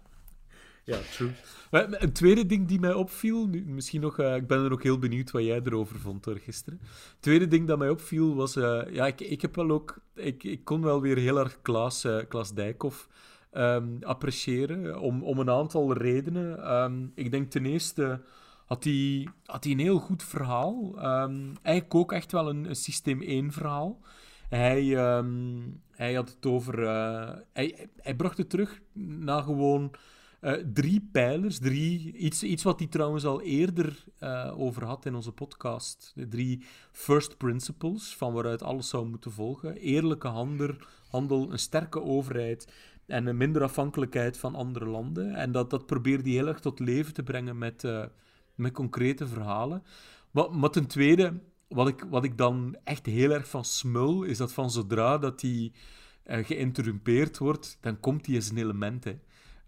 Ja, 0.85 0.97
true. 1.11 1.31
Maar 1.71 2.01
Een 2.01 2.13
tweede 2.13 2.45
ding 2.45 2.67
die 2.67 2.79
mij 2.79 2.93
opviel, 2.93 3.47
nu, 3.47 3.63
misschien 3.65 4.01
nog, 4.01 4.19
eh, 4.19 4.35
ik 4.35 4.47
ben 4.47 4.63
er 4.63 4.71
ook 4.71 4.83
heel 4.83 4.99
benieuwd 4.99 5.31
wat 5.31 5.43
jij 5.43 5.61
erover 5.63 5.99
vond 5.99 6.25
hoor, 6.25 6.37
gisteren. 6.37 6.79
Het 6.81 7.17
tweede 7.19 7.47
ding 7.47 7.67
dat 7.67 7.77
mij 7.77 7.89
opviel 7.89 8.35
was, 8.35 8.55
eh, 8.55 8.81
ja, 8.91 9.05
ik, 9.07 9.21
ik 9.21 9.41
heb 9.41 9.55
wel 9.55 9.71
ook, 9.71 9.97
ik, 10.15 10.43
ik 10.43 10.63
kon 10.63 10.81
wel 10.81 11.01
weer 11.01 11.17
heel 11.17 11.39
erg 11.39 11.61
Klaas, 11.61 12.03
eh, 12.03 12.17
Klaas 12.27 12.53
Dijkhoff 12.53 13.07
ehm, 13.51 13.87
appreciëren, 14.01 14.99
om, 14.99 15.23
om 15.23 15.39
een 15.39 15.49
aantal 15.49 15.93
redenen. 15.93 16.63
Ehm, 16.63 17.07
ik 17.15 17.31
denk 17.31 17.51
ten 17.51 17.65
eerste 17.65 18.21
had 18.65 18.83
hij, 18.83 19.27
had 19.45 19.63
hij 19.63 19.73
een 19.73 19.79
heel 19.79 19.99
goed 19.99 20.23
verhaal. 20.23 20.93
Ehm, 20.97 21.41
eigenlijk 21.61 21.95
ook 21.95 22.11
echt 22.11 22.31
wel 22.31 22.49
een, 22.49 22.75
systeem 22.75 23.21
1 23.21 23.51
verhaal. 23.51 23.99
Hij, 24.49 24.85
hij 25.95 26.13
had 26.13 26.29
het 26.29 26.45
over, 26.45 26.87
eh, 26.87 27.35
hij, 27.53 27.89
hij 28.01 28.15
bracht 28.15 28.37
het 28.37 28.49
terug 28.49 28.79
naar 28.93 29.43
gewoon 29.43 29.91
eh, 30.43 30.53
drie 30.73 31.09
pijlers, 31.11 31.59
drie, 31.59 32.13
iets, 32.13 32.43
iets 32.43 32.63
wat 32.63 32.79
hij 32.79 32.87
trouwens 32.87 33.25
al 33.25 33.41
eerder 33.41 34.03
eh, 34.19 34.53
over 34.59 34.85
had 34.85 35.05
in 35.05 35.15
onze 35.15 35.31
podcast. 35.31 36.11
De 36.15 36.27
drie 36.27 36.63
first 36.91 37.37
principles, 37.37 38.15
van 38.15 38.33
waaruit 38.33 38.63
alles 38.63 38.89
zou 38.89 39.07
moeten 39.07 39.31
volgen. 39.31 39.75
Eerlijke 39.75 40.27
handel, 40.27 40.75
handel 41.07 41.51
een 41.51 41.59
sterke 41.59 42.01
overheid 42.01 42.73
en 43.05 43.25
een 43.25 43.37
minder 43.37 43.63
afhankelijkheid 43.63 44.37
van 44.37 44.55
andere 44.55 44.85
landen. 44.85 45.35
En 45.35 45.51
dat, 45.51 45.69
dat 45.69 45.85
probeerde 45.85 46.23
hij 46.23 46.31
heel 46.31 46.47
erg 46.47 46.59
tot 46.59 46.79
leven 46.79 47.13
te 47.13 47.23
brengen 47.23 47.57
met, 47.57 47.83
eh, 47.83 48.05
met 48.55 48.71
concrete 48.71 49.27
verhalen. 49.27 49.83
Maar, 50.31 50.51
maar 50.51 50.69
ten 50.69 50.87
tweede, 50.87 51.39
wat, 51.67 51.87
ik, 51.87 52.05
wat 52.09 52.23
ik 52.23 52.37
dan 52.37 52.77
echt 52.83 53.05
heel 53.05 53.31
erg 53.31 53.47
van 53.49 53.65
smul, 53.65 54.23
is 54.23 54.37
dat 54.37 54.53
van 54.53 54.71
zodra 54.71 55.17
dat 55.17 55.43
uh, 55.43 55.69
geïnterrumpeerd 56.25 57.37
wordt, 57.37 57.77
dan 57.81 57.99
komt 57.99 58.25
hij 58.25 58.35
in 58.35 58.41
zijn 58.41 58.57
element. 58.57 59.05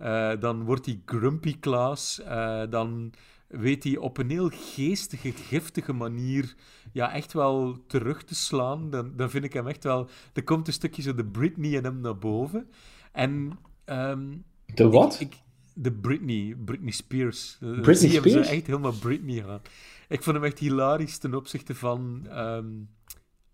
Uh, 0.02 0.40
dan 0.40 0.64
wordt 0.64 0.86
hij 0.86 1.02
grumpy 1.06 1.60
Klaas, 1.60 2.22
uh, 2.22 2.64
dan 2.70 3.14
weet 3.48 3.84
hij 3.84 3.98
op 3.98 4.18
een 4.18 4.30
heel 4.30 4.50
geestige, 4.54 5.32
giftige 5.32 5.94
manier 5.94 6.56
ja, 6.92 7.14
echt 7.14 7.34
wel 7.34 7.84
terug 7.88 8.24
te 8.24 8.36
slaan. 8.36 8.90
Dan, 8.90 9.14
dan 9.16 9.30
vind 9.30 9.44
ik 9.44 9.54
hem 9.54 9.68
echt 9.68 9.84
wel... 9.84 10.10
Er 10.34 10.44
komt 10.44 10.68
een 10.68 10.74
stukje 10.74 11.02
zo 11.02 11.16
de 11.16 11.26
Britney 11.26 11.70
in 11.70 11.84
hem 11.84 12.00
naar 12.00 12.18
boven. 12.18 12.70
En... 13.12 13.60
Um, 13.86 14.44
de 14.66 14.90
wat? 14.90 15.20
Ik, 15.20 15.36
de 15.74 15.92
Britney, 15.92 16.56
Britney 16.66 16.92
Spears. 16.92 17.58
Britney 17.60 17.96
Spears? 17.96 18.34
Hem 18.34 18.44
zo 18.44 18.52
echt 18.52 18.68
helemaal 18.68 18.94
Britney 19.00 19.44
gaan. 19.44 19.62
Ik 20.08 20.24
vond 20.24 20.36
hem 20.36 20.46
echt 20.46 20.60
hilarisch 20.60 21.18
ten 21.18 21.34
opzichte 21.34 21.76
van... 21.76 22.28
Um, 22.32 22.90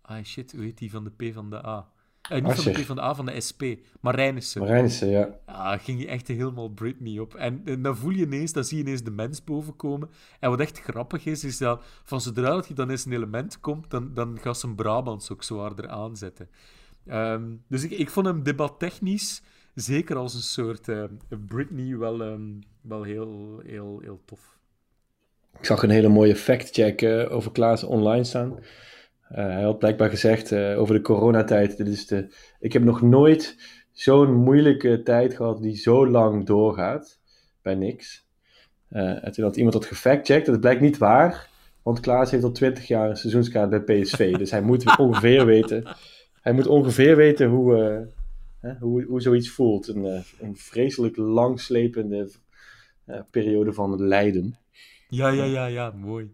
ah 0.00 0.24
shit, 0.24 0.52
hoe 0.52 0.62
heet 0.62 0.78
die 0.78 0.90
van 0.90 1.04
de 1.04 1.10
P 1.10 1.34
van 1.34 1.50
de 1.50 1.66
A? 1.66 1.91
Uh, 2.30 2.44
niet 2.44 2.54
van 2.54 2.72
de 2.72 2.84
van 2.84 2.96
de 2.96 3.02
A, 3.02 3.14
van 3.14 3.26
de 3.26 3.40
SP. 3.48 3.62
Marijnissen. 4.00 4.60
Marijnissen, 4.60 5.08
ja. 5.08 5.28
Ja, 5.46 5.78
ging 5.78 6.00
je 6.00 6.06
echt 6.06 6.28
helemaal 6.28 6.68
Britney 6.68 7.18
op. 7.18 7.34
En, 7.34 7.62
en, 7.64 7.82
dan 7.82 7.96
voel 7.96 8.10
je 8.10 8.24
ineens, 8.24 8.52
dan 8.52 8.64
zie 8.64 8.76
je 8.76 8.82
ineens 8.82 9.02
de 9.02 9.10
mens 9.10 9.44
bovenkomen. 9.44 10.10
En 10.40 10.50
wat 10.50 10.60
echt 10.60 10.80
grappig 10.80 11.24
is, 11.24 11.44
is 11.44 11.58
dat 11.58 11.84
van 12.04 12.20
zodra 12.20 12.50
dat 12.50 12.68
je 12.68 12.74
dan 12.74 12.90
in 12.90 12.98
zijn 12.98 13.14
element 13.14 13.60
komt, 13.60 13.90
dan, 13.90 14.14
dan 14.14 14.38
gaat 14.40 14.58
zijn 14.58 14.74
Brabants 14.74 15.30
ook 15.32 15.42
zwaarder 15.42 15.88
aanzetten. 15.88 16.48
Um, 17.06 17.62
dus 17.68 17.82
ik, 17.84 17.90
ik 17.90 18.10
vond 18.10 18.26
hem 18.26 18.42
debattechnisch, 18.42 19.42
zeker 19.74 20.16
als 20.16 20.34
een 20.34 20.40
soort 20.40 20.88
uh, 20.88 21.04
Britney, 21.46 21.96
wel, 21.96 22.20
um, 22.20 22.58
wel 22.80 23.02
heel, 23.02 23.60
heel, 23.66 24.00
heel 24.02 24.20
tof. 24.24 24.58
Ik 25.58 25.64
zag 25.64 25.82
een 25.82 25.90
hele 25.90 26.08
mooie 26.08 26.36
fact-check 26.36 27.02
uh, 27.02 27.32
over 27.32 27.52
Klaas 27.52 27.84
online 27.84 28.24
staan. 28.24 28.58
Uh, 29.32 29.38
hij 29.38 29.62
had 29.62 29.78
blijkbaar 29.78 30.10
gezegd 30.10 30.50
uh, 30.50 30.80
over 30.80 30.94
de 30.94 31.00
coronatijd: 31.00 31.76
dit 31.76 31.88
is 31.88 32.06
de, 32.06 32.34
ik 32.60 32.72
heb 32.72 32.82
nog 32.82 33.02
nooit 33.02 33.56
zo'n 33.92 34.34
moeilijke 34.34 35.02
tijd 35.02 35.34
gehad 35.34 35.62
die 35.62 35.76
zo 35.76 36.06
lang 36.06 36.46
doorgaat 36.46 37.18
bij 37.62 37.74
niks. 37.74 38.26
Uh, 38.90 39.24
en 39.24 39.32
toen 39.32 39.44
had 39.44 39.56
iemand 39.56 39.74
dat 39.74 39.86
gefactcheckt, 39.86 40.46
dat 40.46 40.60
blijkt 40.60 40.80
niet 40.80 40.98
waar, 40.98 41.48
want 41.82 42.00
Klaas 42.00 42.30
heeft 42.30 42.44
al 42.44 42.52
20 42.52 42.86
jaar 42.86 43.10
een 43.10 43.16
seizoenskaart 43.16 43.70
bij 43.70 43.80
PSV. 43.80 44.34
dus 44.36 44.50
hij 44.50 44.62
moet 44.62 44.98
ongeveer 44.98 45.46
weten, 45.46 45.84
hij 46.40 46.52
moet 46.52 46.66
ongeveer 46.66 47.16
weten 47.16 47.48
hoe, 47.48 48.08
hoe, 48.80 49.04
hoe 49.04 49.20
zoiets 49.20 49.50
voelt. 49.50 49.88
Een, 49.88 50.24
een 50.40 50.56
vreselijk 50.56 51.16
langslepende 51.16 52.30
periode 53.30 53.72
van 53.72 54.02
lijden. 54.02 54.56
Ja, 55.08 55.28
ja, 55.28 55.44
ja, 55.44 55.66
ja, 55.66 55.90
mooi. 55.90 56.30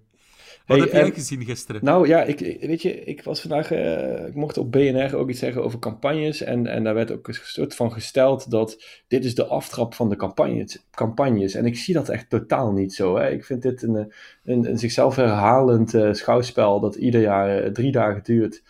Wat 0.68 0.76
hey, 0.76 0.86
heb 0.86 0.96
jij 0.96 1.04
en, 1.04 1.12
gezien 1.12 1.44
gisteren? 1.44 1.84
Nou 1.84 2.08
ja, 2.08 2.22
ik, 2.22 2.38
weet 2.60 2.82
je, 2.82 3.04
ik 3.04 3.22
was 3.22 3.40
vandaag, 3.40 3.72
uh, 3.72 4.26
ik 4.26 4.34
mocht 4.34 4.58
op 4.58 4.72
BNR 4.72 5.16
ook 5.16 5.30
iets 5.30 5.38
zeggen 5.38 5.64
over 5.64 5.78
campagnes. 5.78 6.40
En, 6.40 6.66
en 6.66 6.84
daar 6.84 6.94
werd 6.94 7.10
ook 7.10 7.28
een 7.28 7.34
soort 7.42 7.74
van 7.74 7.92
gesteld 7.92 8.50
dat 8.50 8.84
dit 9.06 9.24
is 9.24 9.34
de 9.34 9.46
aftrap 9.46 9.94
van 9.94 10.08
de 10.08 10.16
campagnes. 10.16 10.86
campagnes. 10.90 11.54
En 11.54 11.64
ik 11.64 11.76
zie 11.76 11.94
dat 11.94 12.08
echt 12.08 12.30
totaal 12.30 12.72
niet 12.72 12.94
zo. 12.94 13.16
Hè. 13.16 13.30
Ik 13.30 13.44
vind 13.44 13.62
dit 13.62 13.82
een, 13.82 14.12
een, 14.44 14.70
een 14.70 14.78
zichzelf 14.78 15.16
herhalend 15.16 15.94
uh, 15.94 16.12
schouwspel 16.12 16.80
dat 16.80 16.94
ieder 16.94 17.20
jaar 17.20 17.64
uh, 17.64 17.70
drie 17.70 17.92
dagen 17.92 18.22
duurt. 18.22 18.62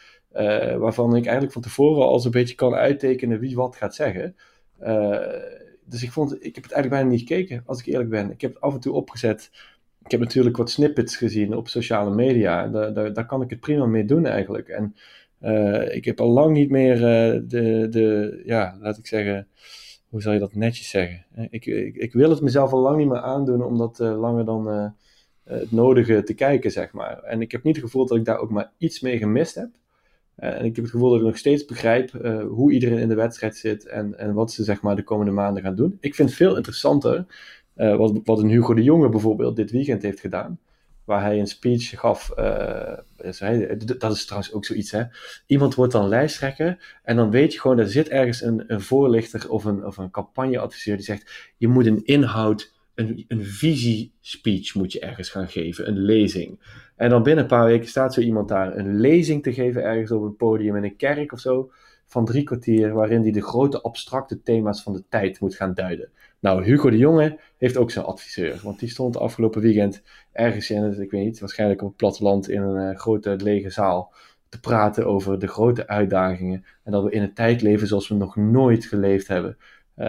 waarvan 0.78 1.16
ik 1.16 1.22
eigenlijk 1.22 1.52
van 1.52 1.62
tevoren 1.62 2.06
al 2.06 2.20
zo'n 2.20 2.30
beetje 2.30 2.54
kan 2.54 2.74
uittekenen 2.74 3.40
wie 3.40 3.56
wat 3.56 3.76
gaat 3.76 3.94
zeggen. 3.94 4.36
dus 5.84 6.02
ik, 6.02 6.12
vond, 6.12 6.32
ik 6.44 6.54
heb 6.54 6.64
het 6.64 6.72
eigenlijk 6.72 7.02
bijna 7.02 7.08
niet 7.08 7.28
gekeken, 7.28 7.62
als 7.66 7.80
ik 7.80 7.86
eerlijk 7.86 8.10
ben. 8.10 8.30
Ik 8.30 8.40
heb 8.40 8.54
het 8.54 8.62
af 8.62 8.74
en 8.74 8.80
toe 8.80 8.92
opgezet 8.92 9.50
ik 10.08 10.14
heb 10.14 10.22
natuurlijk 10.22 10.56
wat 10.56 10.70
snippets 10.70 11.16
gezien 11.16 11.56
op 11.56 11.68
sociale 11.68 12.14
media. 12.14 12.68
Daar, 12.68 13.26
kan 13.26 13.42
ik 13.42 13.50
het 13.50 13.60
prima 13.60 13.86
mee 13.86 14.04
doen 14.04 14.26
eigenlijk. 14.26 14.68
En 14.68 14.94
uh, 15.42 15.94
ik 15.94 16.04
heb 16.04 16.20
al 16.20 16.28
lang 16.28 16.52
niet 16.52 16.70
meer 16.70 16.94
uh, 16.94 17.42
de, 17.48 17.86
de, 17.90 18.40
ja, 18.44 18.76
laat 18.80 18.98
ik 18.98 19.06
zeggen, 19.06 19.46
hoe 20.08 20.22
zal 20.22 20.32
je 20.32 20.38
dat 20.38 20.54
netjes 20.54 20.90
zeggen? 20.90 21.24
Ik, 21.50 21.66
ik, 21.66 21.96
ik 21.96 22.12
wil 22.12 22.30
het 22.30 22.40
mezelf 22.40 22.72
al 22.72 22.80
lang 22.80 22.96
niet 22.96 23.08
meer 23.08 23.20
aandoen 23.20 23.62
om 23.62 23.78
dat 23.78 23.98
langer 23.98 24.44
dan 24.44 24.94
het 25.44 25.72
nodige 25.72 26.22
te 26.22 26.34
kijken, 26.34 26.70
zeg 26.70 26.92
maar. 26.92 27.22
En 27.22 27.40
ik 27.40 27.52
heb 27.52 27.62
niet 27.62 27.76
het 27.76 27.84
gevoel 27.84 28.06
dat 28.06 28.18
ik 28.18 28.24
daar 28.24 28.38
ook 28.38 28.50
maar 28.50 28.72
iets 28.78 29.00
mee 29.00 29.18
gemist 29.18 29.54
heb. 29.54 29.70
en 30.36 30.64
ik 30.64 30.74
heb 30.76 30.84
het 30.84 30.92
gevoel 30.92 31.10
dat 31.10 31.18
ik 31.18 31.26
nog 31.26 31.38
steeds 31.38 31.64
begrijp 31.64 32.10
hoe 32.48 32.72
iedereen 32.72 32.98
in 32.98 33.08
de 33.08 33.14
wedstrijd 33.14 33.56
zit 33.56 33.86
en, 33.86 34.18
en 34.18 34.34
wat 34.34 34.52
ze 34.52 34.64
zeg 34.64 34.82
maar 34.82 34.96
de 34.96 35.04
komende 35.04 35.32
maanden 35.32 35.62
gaan 35.62 35.76
doen. 35.76 35.96
Ik 36.00 36.14
vind 36.14 36.28
het 36.28 36.38
veel 36.38 36.56
interessanter 36.56 37.26
uh, 37.78 37.96
wat, 37.96 38.20
wat 38.24 38.38
een 38.38 38.48
Hugo 38.48 38.74
de 38.74 38.82
Jonge 38.82 39.08
bijvoorbeeld 39.08 39.56
dit 39.56 39.70
weekend 39.70 40.02
heeft 40.02 40.20
gedaan. 40.20 40.58
Waar 41.04 41.22
hij 41.22 41.38
een 41.38 41.46
speech 41.46 41.98
gaf. 41.98 42.32
Uh, 42.38 42.92
dat 43.98 44.12
is 44.12 44.24
trouwens 44.24 44.52
ook 44.52 44.64
zoiets. 44.64 44.90
Hè? 44.90 45.02
Iemand 45.46 45.74
wordt 45.74 45.92
dan 45.92 46.08
lijsttrekker. 46.08 46.98
En 47.02 47.16
dan 47.16 47.30
weet 47.30 47.52
je 47.52 47.60
gewoon, 47.60 47.78
er 47.78 47.88
zit 47.88 48.08
ergens 48.08 48.42
een, 48.42 48.64
een 48.66 48.80
voorlichter 48.80 49.50
of 49.50 49.64
een, 49.64 49.86
of 49.86 49.96
een 49.96 50.10
campagneadviseur 50.10 50.96
die 50.96 51.04
zegt: 51.04 51.52
Je 51.56 51.68
moet 51.68 51.86
een 51.86 52.04
inhoud, 52.04 52.72
een, 52.94 53.24
een 53.28 53.44
visiespeech 53.44 54.74
moet 54.74 54.92
je 54.92 55.00
ergens 55.00 55.30
gaan 55.30 55.48
geven. 55.48 55.88
Een 55.88 55.98
lezing. 55.98 56.60
En 56.96 57.10
dan 57.10 57.22
binnen 57.22 57.42
een 57.42 57.50
paar 57.50 57.66
weken 57.66 57.88
staat 57.88 58.14
zo 58.14 58.20
iemand 58.20 58.48
daar 58.48 58.76
een 58.76 59.00
lezing 59.00 59.42
te 59.42 59.52
geven 59.52 59.82
ergens 59.82 60.10
op 60.10 60.22
een 60.22 60.36
podium 60.36 60.76
in 60.76 60.84
een 60.84 60.96
kerk 60.96 61.32
of 61.32 61.40
zo. 61.40 61.70
Van 62.10 62.24
drie 62.24 62.42
kwartier, 62.42 62.92
waarin 62.92 63.22
hij 63.22 63.30
de 63.30 63.42
grote 63.42 63.80
abstracte 63.80 64.42
thema's 64.42 64.82
van 64.82 64.92
de 64.92 65.04
tijd 65.08 65.40
moet 65.40 65.54
gaan 65.54 65.74
duiden. 65.74 66.10
Nou, 66.40 66.64
Hugo 66.64 66.90
de 66.90 66.96
Jonge 66.96 67.38
heeft 67.56 67.76
ook 67.76 67.90
zijn 67.90 68.04
adviseur. 68.04 68.60
Want 68.62 68.78
die 68.78 68.88
stond 68.88 69.16
afgelopen 69.16 69.60
weekend 69.60 70.02
ergens 70.32 70.70
in 70.70 70.82
het, 70.82 70.98
ik 70.98 71.10
weet 71.10 71.24
niet, 71.24 71.40
waarschijnlijk 71.40 71.82
op 71.82 71.88
het 71.88 71.96
platteland 71.96 72.48
in 72.48 72.62
een 72.62 72.90
uh, 72.92 72.98
grote 72.98 73.36
lege 73.36 73.70
zaal. 73.70 74.12
Te 74.48 74.60
praten 74.60 75.06
over 75.06 75.38
de 75.38 75.46
grote 75.46 75.86
uitdagingen. 75.86 76.64
En 76.84 76.92
dat 76.92 77.04
we 77.04 77.10
in 77.10 77.22
een 77.22 77.34
tijd 77.34 77.62
leven 77.62 77.86
zoals 77.86 78.08
we 78.08 78.14
nog 78.14 78.36
nooit 78.36 78.84
geleefd 78.84 79.28
hebben. 79.28 79.56
Uh, 79.96 80.06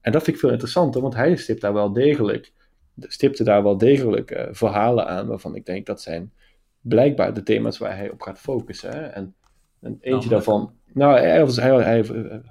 en 0.00 0.12
dat 0.12 0.22
vind 0.22 0.26
ik 0.26 0.38
veel 0.38 0.50
interessanter, 0.50 1.00
want 1.00 1.14
hij 1.14 1.36
stipt 1.36 1.60
daar 1.60 1.72
wel 1.72 1.92
degelijk, 1.92 2.52
stipte 2.98 3.44
daar 3.44 3.62
wel 3.62 3.78
degelijk 3.78 4.30
uh, 4.30 4.42
verhalen 4.50 5.06
aan. 5.06 5.26
Waarvan 5.26 5.54
ik 5.54 5.66
denk 5.66 5.86
dat 5.86 6.02
zijn 6.02 6.32
blijkbaar 6.80 7.34
de 7.34 7.42
thema's 7.42 7.78
waar 7.78 7.96
hij 7.96 8.10
op 8.10 8.22
gaat 8.22 8.38
focussen. 8.38 8.90
Hè? 8.90 9.00
En, 9.00 9.34
en 9.80 9.98
eentje 10.00 10.10
nou, 10.10 10.28
daarvan. 10.28 10.72
Nou, 10.94 11.18
hij, 11.18 11.82
hij, 11.82 12.04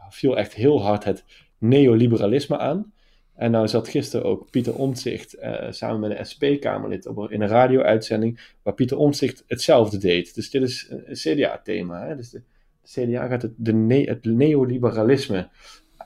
viel 0.10 0.38
echt 0.38 0.54
heel 0.54 0.82
hard 0.82 1.04
het 1.04 1.24
neoliberalisme 1.58 2.58
aan. 2.58 2.94
En 3.36 3.52
nou 3.52 3.68
zat 3.68 3.88
gisteren 3.88 4.26
ook 4.26 4.50
Pieter 4.50 4.76
Omtzigt 4.76 5.36
uh, 5.40 5.68
samen 5.70 6.00
met 6.00 6.20
een 6.20 6.26
SP-Kamerlid 6.26 7.06
in 7.06 7.42
een 7.42 7.48
radio-uitzending, 7.48 8.40
waar 8.64 8.74
Pieter 8.74 8.98
Omtzigt 8.98 9.44
hetzelfde 9.48 9.98
deed. 9.98 10.36
Dus 10.36 10.50
dit 10.50 10.62
is 10.62 10.88
een, 10.90 11.14
CDA-thema. 11.14 12.16
Dus 12.16 12.30
de, 12.30 12.42
CDA 12.84 13.28
gaat 13.28 13.42
het, 13.42 13.54
de 13.58 14.04
het 14.06 14.24
neoliberalisme 14.26 15.50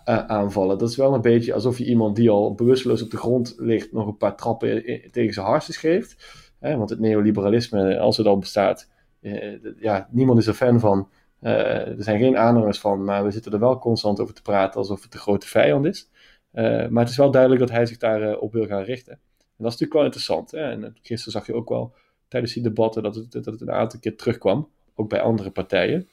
uh, 0.10 0.26
aanvallen. 0.26 0.78
Dat 0.78 0.90
is 0.90 0.96
wel 0.96 1.14
een 1.14 1.22
beetje 1.22 1.54
alsof 1.54 1.78
je 1.78 1.86
iemand 1.86 2.16
die 2.16 2.30
al 2.30 2.54
bewusteloos 2.54 3.02
op 3.02 3.12
de 3.12 3.18
grond 3.18 3.56
ligt, 3.58 3.92
nog 3.92 4.08
een 4.08 4.18
paar 4.18 4.36
trappen 4.36 4.84
tegen 5.12 5.34
zijn 5.34 5.46
hartjes 5.46 5.78
geeft. 5.78 6.44
Want 6.60 6.90
het 6.90 7.00
neoliberalisme, 7.00 8.00
als 8.00 8.18
het 8.18 8.28
al 8.28 8.38
bestaat, 8.38 8.90
uh, 9.22 9.54
ja, 9.80 10.08
niemand 10.12 10.40
is 10.40 10.48
er 10.48 10.54
fan 10.54 10.80
van. 10.80 11.10
Er 11.50 12.04
zijn 12.04 12.20
geen 12.20 12.38
aanhangers 12.38 12.80
van, 12.80 13.04
maar 13.04 13.24
we 13.24 13.32
zitten 13.32 13.52
er 13.52 13.60
wel 13.60 13.80
constant 13.80 14.20
over 14.20 14.34
te 14.34 14.42
praten 14.42 14.80
alsof 14.80 15.02
het 15.02 15.12
de 15.12 15.18
grote 15.18 15.48
vijand 15.48 15.86
is. 15.86 16.10
Uh, 16.54 16.88
maar 16.88 17.04
het 17.04 17.12
is 17.12 17.18
wel 17.18 17.32
duidelijk 17.32 17.62
dat 17.62 17.72
hij 17.72 17.86
zich 17.86 17.98
daarop 17.98 18.56
uh, 18.56 18.60
wil 18.60 18.68
gaan 18.68 18.84
richten. 18.84 19.14
En 19.14 19.64
dat 19.64 19.74
is 19.74 19.80
natuurlijk 19.80 19.94
wel 19.94 20.04
interessant. 20.04 20.52
Hè? 20.52 20.60
En 20.60 20.98
gisteren 21.02 21.34
zag 21.34 21.46
je 21.46 21.54
ook 21.54 21.70
wel 21.70 21.94
tijdens 22.28 22.54
die 22.54 22.64
debatten 22.64 23.04
dat 23.04 23.16
het, 23.16 23.32
dat 23.32 23.46
het 23.46 23.62
een 23.62 23.72
aantal 23.72 24.00
keer 24.00 24.18
terugkwam. 24.18 24.70
Ook 24.96 25.10
bij 25.10 25.22
andere 25.22 25.52
partijen. 25.52 26.08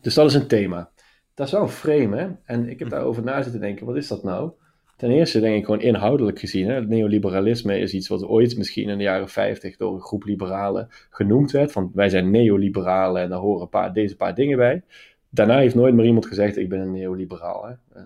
Dus 0.00 0.14
dat 0.14 0.26
is 0.26 0.34
een 0.34 0.46
thema. 0.46 0.90
Dat 1.34 1.46
is 1.46 1.52
wel 1.52 1.62
een 1.62 1.68
frame, 1.68 2.16
hè? 2.16 2.28
En 2.44 2.68
ik 2.68 2.78
heb 2.78 2.88
daarover 2.88 3.22
na 3.22 3.42
zitten 3.42 3.60
denken, 3.60 3.86
wat 3.86 3.96
is 3.96 4.08
dat 4.08 4.22
nou? 4.22 4.52
Ten 4.96 5.10
eerste 5.10 5.40
denk 5.40 5.56
ik 5.56 5.64
gewoon 5.64 5.80
inhoudelijk 5.80 6.38
gezien. 6.38 6.66
Hè? 6.66 6.74
Het 6.74 6.88
neoliberalisme 6.88 7.78
is 7.78 7.94
iets 7.94 8.08
wat 8.08 8.24
ooit 8.24 8.56
misschien 8.56 8.88
in 8.88 8.98
de 8.98 9.04
jaren 9.04 9.28
50 9.28 9.76
door 9.76 9.94
een 9.94 10.00
groep 10.00 10.24
liberalen 10.24 10.88
genoemd 11.10 11.50
werd. 11.50 11.72
Van 11.72 11.90
wij 11.94 12.08
zijn 12.08 12.30
neoliberalen 12.30 13.22
en 13.22 13.28
daar 13.28 13.38
horen 13.38 13.62
een 13.62 13.68
paar, 13.68 13.92
deze 13.92 14.16
paar 14.16 14.34
dingen 14.34 14.56
bij. 14.56 14.82
Daarna 15.28 15.58
heeft 15.58 15.74
nooit 15.74 15.94
meer 15.94 16.04
iemand 16.04 16.26
gezegd, 16.26 16.56
ik 16.56 16.68
ben 16.68 16.80
een 16.80 16.92
neoliberaal. 16.92 17.66
Hè? 17.66 18.00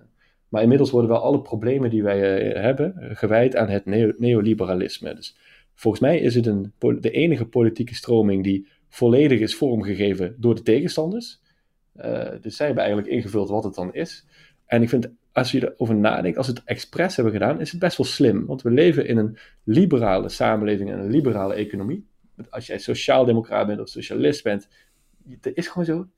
Maar 0.49 0.63
inmiddels 0.63 0.91
worden 0.91 1.11
wel 1.11 1.23
alle 1.23 1.41
problemen 1.41 1.91
die 1.91 2.03
wij 2.03 2.49
uh, 2.49 2.63
hebben 2.63 2.95
gewijd 3.17 3.57
aan 3.57 3.69
het 3.69 3.87
neo 3.87 4.13
neoliberalisme. 4.17 5.15
Dus 5.15 5.37
volgens 5.75 6.03
mij 6.03 6.19
is 6.19 6.35
het 6.35 6.47
een, 6.47 6.73
de 6.79 7.11
enige 7.11 7.47
politieke 7.47 7.95
stroming 7.95 8.45
die 8.45 8.67
volledig 8.89 9.41
is 9.41 9.55
vormgegeven 9.55 10.35
door 10.39 10.55
de 10.55 10.63
tegenstanders. 10.63 11.41
Dus 12.41 12.57
zij 12.57 12.67
hebben 12.67 12.85
eigenlijk 12.85 13.13
ingevuld 13.13 13.49
wat 13.49 13.65
het 13.65 13.75
dan 13.75 13.95
is. 13.95 14.27
En 14.67 14.83
ik 14.83 14.89
vind, 14.89 15.11
als 15.41 15.51
je 15.51 15.73
erover 15.73 15.95
nadenkt, 15.95 16.39
als 16.39 16.47
we 16.47 16.53
het 16.53 16.63
expres 16.65 17.17
hebben 17.17 17.33
gedaan, 17.33 17.61
is 17.61 17.71
het 17.71 17.81
best 17.81 17.97
wel 17.97 18.07
slim. 18.07 18.47
Want 18.47 18.63
we 18.63 18.71
leven 18.71 19.07
in 19.07 19.17
een 19.17 19.37
liberale 19.65 20.29
samenleving 20.29 20.91
en 20.91 20.99
een 20.99 21.11
liberale 21.11 21.55
economie. 21.55 22.09
Als 22.51 22.67
jij 22.67 22.79
sociaaldemocraat 22.79 23.67
bent 23.67 23.81
of 23.81 23.89
socialist 23.89 24.43
bent, 24.43 24.69
het 25.41 25.51
is 25.55 25.69
gewoon 25.69 25.85
zo. 25.85 26.09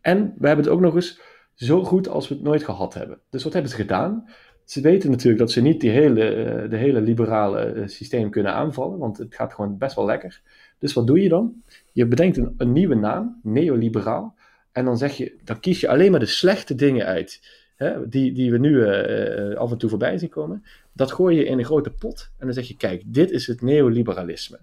En 0.00 0.34
we 0.38 0.46
hebben 0.46 0.64
het 0.64 0.74
ook 0.74 0.80
nog 0.80 0.94
eens 0.94 1.20
zo 1.54 1.84
goed 1.84 2.08
als 2.08 2.28
we 2.28 2.34
het 2.34 2.42
nooit 2.42 2.64
gehad 2.64 2.94
hebben. 2.94 3.20
Dus 3.30 3.44
wat 3.44 3.52
hebben 3.52 3.70
ze 3.70 3.76
gedaan? 3.76 4.28
Ze 4.64 4.80
weten 4.80 5.10
natuurlijk 5.10 5.38
dat 5.38 5.50
ze 5.50 5.60
niet 5.60 5.80
die 5.80 5.90
hele, 5.90 6.66
de 6.70 6.76
hele 6.76 7.00
liberale 7.00 7.82
systeem 7.86 8.30
kunnen 8.30 8.52
aanvallen, 8.52 8.98
want 8.98 9.18
het 9.18 9.34
gaat 9.34 9.54
gewoon 9.54 9.78
best 9.78 9.94
wel 9.94 10.04
lekker. 10.04 10.42
Dus 10.78 10.92
wat 10.92 11.06
doe 11.06 11.22
je 11.22 11.28
dan? 11.28 11.62
Je 11.92 12.06
bedenkt 12.06 12.36
een, 12.36 12.54
een 12.56 12.72
nieuwe 12.72 12.94
naam, 12.94 13.40
neoliberaal, 13.42 14.38
en 14.72 14.84
dan 14.84 14.98
zeg 14.98 15.16
je, 15.16 15.36
dan 15.44 15.60
kies 15.60 15.80
je 15.80 15.88
alleen 15.88 16.10
maar 16.10 16.20
de 16.20 16.26
slechte 16.26 16.74
dingen 16.74 17.06
uit, 17.06 17.59
hè, 17.80 18.08
die, 18.08 18.32
die 18.32 18.50
we 18.50 18.58
nu 18.58 18.86
af 19.56 19.70
en 19.70 19.78
toe 19.78 19.88
voorbij 19.88 20.18
zien 20.18 20.28
komen. 20.28 20.64
Dat 20.92 21.12
gooi 21.12 21.36
je 21.36 21.44
in 21.44 21.58
een 21.58 21.64
grote 21.64 21.90
pot 21.90 22.30
en 22.38 22.46
dan 22.46 22.54
zeg 22.54 22.68
je, 22.68 22.76
kijk, 22.76 23.02
dit 23.06 23.30
is 23.30 23.46
het 23.46 23.62
neoliberalisme. 23.62 24.58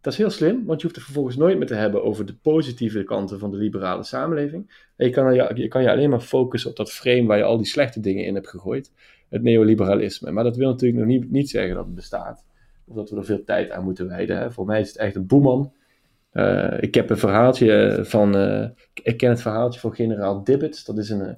Dat 0.00 0.12
is 0.12 0.18
heel 0.18 0.30
slim, 0.30 0.64
want 0.64 0.80
je 0.80 0.86
hoeft 0.86 0.98
er 0.98 1.04
vervolgens 1.04 1.36
nooit 1.36 1.58
meer 1.58 1.66
te 1.66 1.74
hebben 1.74 2.04
over 2.04 2.26
de 2.26 2.34
positieve 2.34 3.02
kanten 3.02 3.38
van 3.38 3.50
de 3.50 3.56
liberale 3.56 4.02
samenleving. 4.02 4.70
En 4.96 5.06
je 5.06 5.12
kan 5.12 5.34
je, 5.34 5.50
je 5.54 5.68
kan 5.68 5.82
je 5.82 5.90
alleen 5.90 6.10
maar 6.10 6.20
focussen 6.20 6.70
op 6.70 6.76
dat 6.76 6.92
frame 6.92 7.26
waar 7.26 7.38
je 7.38 7.44
al 7.44 7.56
die 7.56 7.66
slechte 7.66 8.00
dingen 8.00 8.24
in 8.24 8.34
hebt 8.34 8.48
gegooid, 8.48 8.92
het 9.28 9.42
neoliberalisme. 9.42 10.30
Maar 10.30 10.44
dat 10.44 10.56
wil 10.56 10.68
natuurlijk 10.68 10.98
nog 10.98 11.08
niet, 11.08 11.30
niet 11.30 11.50
zeggen 11.50 11.74
dat 11.74 11.84
het 11.84 11.94
bestaat, 11.94 12.44
of 12.84 12.94
dat 12.94 13.10
we 13.10 13.16
er 13.16 13.24
veel 13.24 13.44
tijd 13.44 13.70
aan 13.70 13.84
moeten 13.84 14.08
wijden. 14.08 14.38
Hè. 14.38 14.50
Voor 14.50 14.66
mij 14.66 14.80
is 14.80 14.88
het 14.88 14.96
echt 14.96 15.14
een 15.14 15.26
boeman. 15.26 15.72
Uh, 16.32 16.74
ik 16.80 16.94
heb 16.94 17.10
een 17.10 17.18
verhaaltje 17.18 18.00
van, 18.02 18.34
ik 19.02 19.16
ken 19.16 19.30
het 19.30 19.42
verhaaltje 19.42 19.80
van 19.80 19.94
generaal 19.94 20.44
Dibbets, 20.44 20.84
dat 20.84 20.98
is 20.98 21.10
een, 21.10 21.36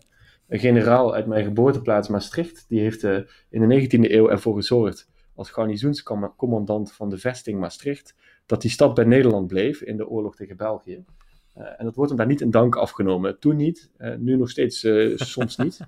een 0.48 0.58
generaal 0.58 1.14
uit 1.14 1.26
mijn 1.26 1.44
geboorteplaats 1.44 2.08
Maastricht. 2.08 2.64
Die 2.68 2.80
heeft 2.80 3.02
uh, 3.02 3.18
in 3.48 3.68
de 3.68 3.80
19e 3.80 4.10
eeuw 4.10 4.28
ervoor 4.28 4.54
gezorgd, 4.54 5.08
als 5.34 5.50
garnizoenscommandant 5.50 6.92
van 6.92 7.10
de 7.10 7.18
vesting 7.18 7.60
Maastricht, 7.60 8.14
dat 8.46 8.62
die 8.62 8.70
stad 8.70 8.94
bij 8.94 9.04
Nederland 9.04 9.46
bleef 9.46 9.82
in 9.82 9.96
de 9.96 10.08
oorlog 10.08 10.36
tegen 10.36 10.56
België. 10.56 11.04
Uh, 11.58 11.64
en 11.76 11.84
dat 11.84 11.94
wordt 11.94 12.10
hem 12.10 12.18
daar 12.18 12.28
niet 12.28 12.40
in 12.40 12.50
dank 12.50 12.76
afgenomen. 12.76 13.38
Toen 13.38 13.56
niet, 13.56 13.90
uh, 13.98 14.14
nu 14.16 14.36
nog 14.36 14.50
steeds 14.50 14.86
soms 15.14 15.56
niet. 15.56 15.80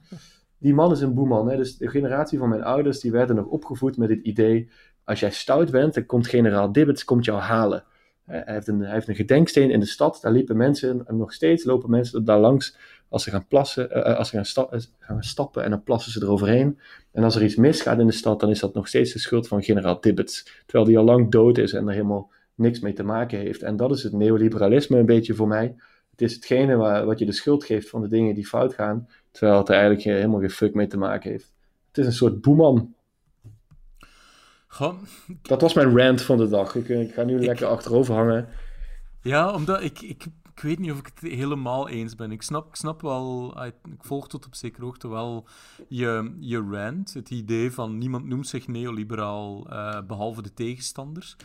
Die 0.59 0.75
man 0.75 0.93
is 0.93 1.01
een 1.01 1.15
boeman. 1.15 1.49
Hè? 1.49 1.57
Dus 1.57 1.77
de 1.77 1.89
generatie 1.89 2.39
van 2.39 2.49
mijn 2.49 2.63
ouders 2.63 3.01
die 3.01 3.11
werden 3.11 3.37
nog 3.37 3.47
opgevoed 3.47 3.97
met 3.97 4.09
het 4.09 4.21
idee: 4.23 4.69
als 5.05 5.21
jij 5.21 5.31
stout 5.31 5.71
bent, 5.71 5.95
dan 5.95 6.07
komt 6.07 6.27
generaal 6.27 6.73
Dibbets 6.73 7.05
komt 7.05 7.25
jou 7.25 7.41
halen. 7.41 7.85
Hij 8.27 8.43
heeft, 8.47 8.69
een, 8.69 8.81
hij 8.81 8.93
heeft 8.93 9.09
een 9.09 9.15
gedenksteen 9.15 9.71
in 9.71 9.81
de 9.81 9.87
stad, 9.87 10.19
daar 10.23 10.33
liepen 10.33 10.57
mensen, 10.57 11.07
en 11.07 11.17
nog 11.17 11.33
steeds 11.33 11.65
lopen 11.65 11.91
mensen 11.91 12.25
daar 12.25 12.39
langs 12.39 12.77
als 13.09 13.23
ze 13.23 13.31
gaan 13.31 13.47
plassen, 13.47 14.17
als 14.17 14.29
ze 14.29 14.35
gaan, 14.35 14.45
sta 14.45 14.69
gaan, 14.99 15.23
stappen 15.23 15.65
en 15.65 15.71
dan 15.71 15.83
plassen 15.83 16.13
ze 16.13 16.23
eroverheen. 16.23 16.79
En 17.13 17.25
als 17.25 17.37
er 17.37 17.45
iets 17.45 17.57
misgaat 17.57 17.99
in 17.99 18.07
de 18.07 18.13
stad, 18.13 18.41
dan 18.41 18.51
is 18.51 18.61
dat 18.61 18.75
nog 18.75 18.89
steeds 18.89 19.13
de 19.13 19.19
schuld 19.19 19.49
van 19.49 19.63
generaal 19.63 20.01
Dibbets. 20.01 20.63
Terwijl 20.67 20.89
die 20.89 20.99
al 20.99 21.05
lang 21.05 21.31
dood 21.31 21.59
is 21.59 21.73
en 21.73 21.87
er 21.87 21.93
helemaal 21.93 22.31
niks 22.55 22.81
mee 22.81 22.93
te 22.93 23.03
maken 23.03 23.39
heeft. 23.39 23.63
En 23.63 23.77
dat 23.77 23.91
is 23.91 24.03
het 24.03 24.13
neoliberalisme 24.13 24.99
een 24.99 25.07
beetje 25.07 25.35
voor 25.35 25.49
mij. 25.49 25.75
Het 26.11 26.23
is 26.23 26.35
hetgene 26.35 26.77
waar, 26.77 27.07
wat 27.07 27.19
je 27.19 27.27
de 27.27 27.33
schuld 27.33 27.65
geeft 27.65 27.89
van 27.89 28.01
de 28.01 28.09
dingen 28.09 28.35
die 28.35 28.47
fout 28.47 28.75
gaan, 28.75 29.09
terwijl 29.31 29.59
het 29.59 29.69
er 29.69 29.75
eigenlijk 29.75 30.05
helemaal 30.05 30.41
geen 30.41 30.51
fuck 30.51 30.75
mee 30.75 30.87
te 30.87 30.99
maken 30.99 31.31
heeft. 31.31 31.53
Het 31.89 31.99
is 31.99 32.07
een 32.07 32.13
soort 32.13 32.41
boeman. 32.41 32.95
Goh, 34.67 34.95
dat 35.43 35.61
was 35.61 35.75
mijn 35.75 35.99
rant 35.99 36.23
van 36.23 36.37
de 36.39 36.49
dag. 36.49 36.75
Ik, 36.75 36.89
ik 36.89 37.15
ga 37.15 37.23
nu 37.23 37.45
lekker 37.45 37.67
achterover 37.67 38.15
hangen. 38.15 38.49
Ja, 39.23 39.55
omdat 39.55 39.83
ik, 39.83 40.01
ik, 40.01 40.27
ik 40.57 40.63
weet 40.63 40.79
niet 40.79 40.91
of 40.91 40.99
ik 40.99 41.11
het 41.15 41.33
helemaal 41.33 41.89
eens 41.89 42.15
ben. 42.15 42.33
Ik 42.33 42.43
snap, 42.43 42.69
ik 42.69 42.75
snap 42.75 43.03
wel, 43.03 43.57
ik 43.65 43.75
volg 43.99 44.29
tot 44.29 44.47
op 44.47 44.55
zekere 44.55 44.85
hoogte 44.85 45.09
wel 45.09 45.49
je, 45.89 46.37
je 46.41 46.69
rant. 46.71 47.15
Het 47.15 47.31
idee 47.31 47.73
van 47.73 47.99
niemand 47.99 48.25
noemt 48.25 48.49
zich 48.49 48.69
neoliberaal 48.69 49.73
uh, 49.73 50.01
behalve 50.07 50.43
de 50.43 50.55
tegenstanders. 50.55 51.37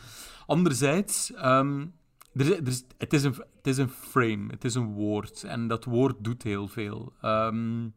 Anderzijds, 0.46 1.32
um, 1.44 1.94
er, 2.34 2.56
het, 2.98 3.14
is 3.14 3.24
een, 3.24 3.36
het 3.56 3.68
is 3.68 3.78
een 3.78 3.90
frame, 3.90 4.52
het 4.52 4.64
is 4.64 4.76
een 4.76 4.94
woord. 4.94 5.44
En 5.44 5.68
dat 5.68 5.86
woord 5.86 6.16
doet 6.20 6.44
heel 6.44 6.68
veel. 6.68 7.14
Um, 7.22 7.94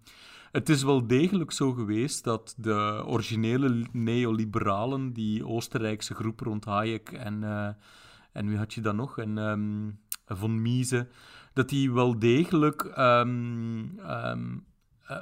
het 0.53 0.69
is 0.69 0.83
wel 0.83 1.07
degelijk 1.07 1.53
zo 1.53 1.73
geweest 1.73 2.25
dat 2.25 2.55
de 2.57 3.03
originele 3.07 3.87
neoliberalen, 3.93 5.13
die 5.13 5.47
Oostenrijkse 5.47 6.15
groep 6.15 6.41
rond 6.41 6.65
Hayek 6.65 7.13
en, 7.13 7.43
uh, 7.43 7.69
en 8.33 8.49
wie 8.49 8.57
had 8.57 8.75
je 8.75 8.81
dan 8.81 8.97
nog? 8.97 9.19
En, 9.19 9.39
um, 9.39 9.99
von 10.27 10.63
Mises, 10.63 11.05
dat 11.53 11.69
die 11.69 11.93
wel 11.93 12.19
degelijk 12.19 12.93
um, 12.99 13.99
um, 13.99 14.67
uh, 15.11 15.17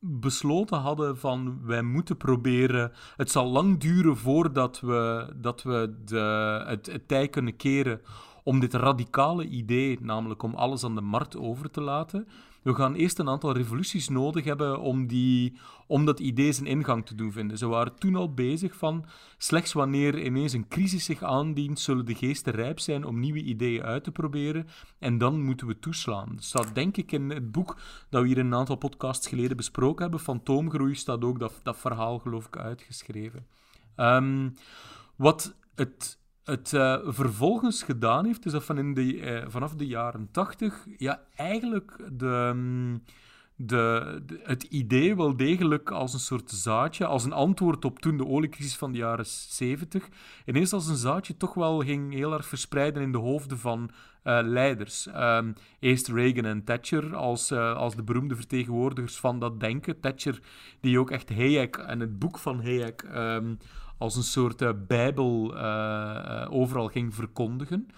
besloten 0.00 0.78
hadden 0.78 1.18
van 1.18 1.60
wij 1.64 1.82
moeten 1.82 2.16
proberen. 2.16 2.92
Het 3.16 3.30
zal 3.30 3.46
lang 3.46 3.78
duren 3.78 4.16
voordat 4.16 4.80
we, 4.80 5.32
dat 5.36 5.62
we 5.62 5.94
de, 6.04 6.62
het, 6.66 6.86
het 6.86 7.08
tij 7.08 7.28
kunnen 7.28 7.56
keren 7.56 8.00
om 8.42 8.60
dit 8.60 8.74
radicale 8.74 9.46
idee, 9.46 9.98
namelijk 10.00 10.42
om 10.42 10.54
alles 10.54 10.84
aan 10.84 10.94
de 10.94 11.00
markt 11.00 11.36
over 11.36 11.70
te 11.70 11.80
laten, 11.80 12.28
we 12.62 12.74
gaan 12.74 12.94
eerst 12.94 13.18
een 13.18 13.28
aantal 13.28 13.52
revoluties 13.52 14.08
nodig 14.08 14.44
hebben 14.44 14.80
om, 14.80 15.06
die, 15.06 15.58
om 15.86 16.04
dat 16.04 16.20
idee 16.20 16.52
zijn 16.52 16.66
ingang 16.66 17.06
te 17.06 17.14
doen 17.14 17.32
vinden. 17.32 17.58
Ze 17.58 17.66
waren 17.66 17.98
toen 17.98 18.16
al 18.16 18.34
bezig 18.34 18.76
van, 18.76 19.04
slechts 19.38 19.72
wanneer 19.72 20.22
ineens 20.22 20.52
een 20.52 20.68
crisis 20.68 21.04
zich 21.04 21.22
aandient, 21.22 21.80
zullen 21.80 22.06
de 22.06 22.14
geesten 22.14 22.52
rijp 22.52 22.78
zijn 22.78 23.04
om 23.04 23.20
nieuwe 23.20 23.42
ideeën 23.42 23.82
uit 23.82 24.04
te 24.04 24.12
proberen 24.12 24.66
en 24.98 25.18
dan 25.18 25.42
moeten 25.42 25.66
we 25.66 25.78
toeslaan. 25.78 26.28
Dat 26.34 26.44
staat 26.44 26.74
denk 26.74 26.96
ik 26.96 27.12
in 27.12 27.30
het 27.30 27.52
boek 27.52 27.76
dat 28.10 28.22
we 28.22 28.28
hier 28.28 28.38
een 28.38 28.54
aantal 28.54 28.76
podcasts 28.76 29.28
geleden 29.28 29.56
besproken 29.56 30.02
hebben, 30.02 30.20
Fantoomgroei, 30.20 30.94
staat 30.94 31.24
ook 31.24 31.38
dat, 31.38 31.60
dat 31.62 31.78
verhaal 31.78 32.18
geloof 32.18 32.46
ik 32.46 32.56
uitgeschreven. 32.56 33.46
Um, 33.96 34.54
wat 35.16 35.54
het 35.74 36.17
het 36.48 36.72
uh, 36.72 36.96
vervolgens 37.04 37.82
gedaan 37.82 38.24
heeft, 38.24 38.46
is 38.46 38.52
dat 38.52 38.64
van 38.64 38.78
in 38.78 38.94
de, 38.94 39.16
uh, 39.16 39.44
vanaf 39.48 39.74
de 39.74 39.86
jaren 39.86 40.28
tachtig, 40.30 40.86
ja, 40.96 41.22
eigenlijk 41.34 41.98
mm, 42.20 43.02
de, 43.56 44.22
de, 44.26 44.40
het 44.42 44.62
idee 44.62 45.16
wel 45.16 45.36
degelijk 45.36 45.90
als 45.90 46.12
een 46.12 46.18
soort 46.18 46.50
zaadje, 46.50 47.06
als 47.06 47.24
een 47.24 47.32
antwoord 47.32 47.84
op 47.84 47.98
toen 47.98 48.16
de 48.16 48.26
oliecrisis 48.26 48.76
van 48.76 48.92
de 48.92 48.98
jaren 48.98 49.26
zeventig, 49.26 50.08
ineens 50.46 50.72
als 50.72 50.88
een 50.88 50.96
zaadje 50.96 51.36
toch 51.36 51.54
wel 51.54 51.80
ging 51.80 52.12
heel 52.12 52.32
erg 52.32 52.46
verspreiden 52.46 53.02
in 53.02 53.12
de 53.12 53.18
hoofden 53.18 53.58
van 53.58 53.90
uh, 54.24 54.38
leiders. 54.42 55.08
Um, 55.16 55.54
eerst 55.80 56.08
Reagan 56.08 56.44
en 56.44 56.64
Thatcher 56.64 57.16
als, 57.16 57.52
als 57.52 57.96
de 57.96 58.02
beroemde 58.02 58.36
vertegenwoordigers 58.36 59.16
van 59.16 59.38
dat 59.38 59.60
denken. 59.60 60.00
Thatcher 60.00 60.40
die 60.80 60.98
ook 60.98 61.10
echt 61.10 61.28
Hayek 61.28 61.76
en 61.76 62.00
het 62.00 62.18
boek 62.18 62.38
van 62.38 62.62
Hayek... 62.62 63.02
Um, 63.14 63.58
als 63.98 64.16
een 64.16 64.22
soort 64.22 64.62
uh, 64.62 64.70
bijbel 64.86 65.54
uh, 65.54 66.46
overal 66.50 66.88
ging 66.88 67.14
verkondigen. 67.14 67.88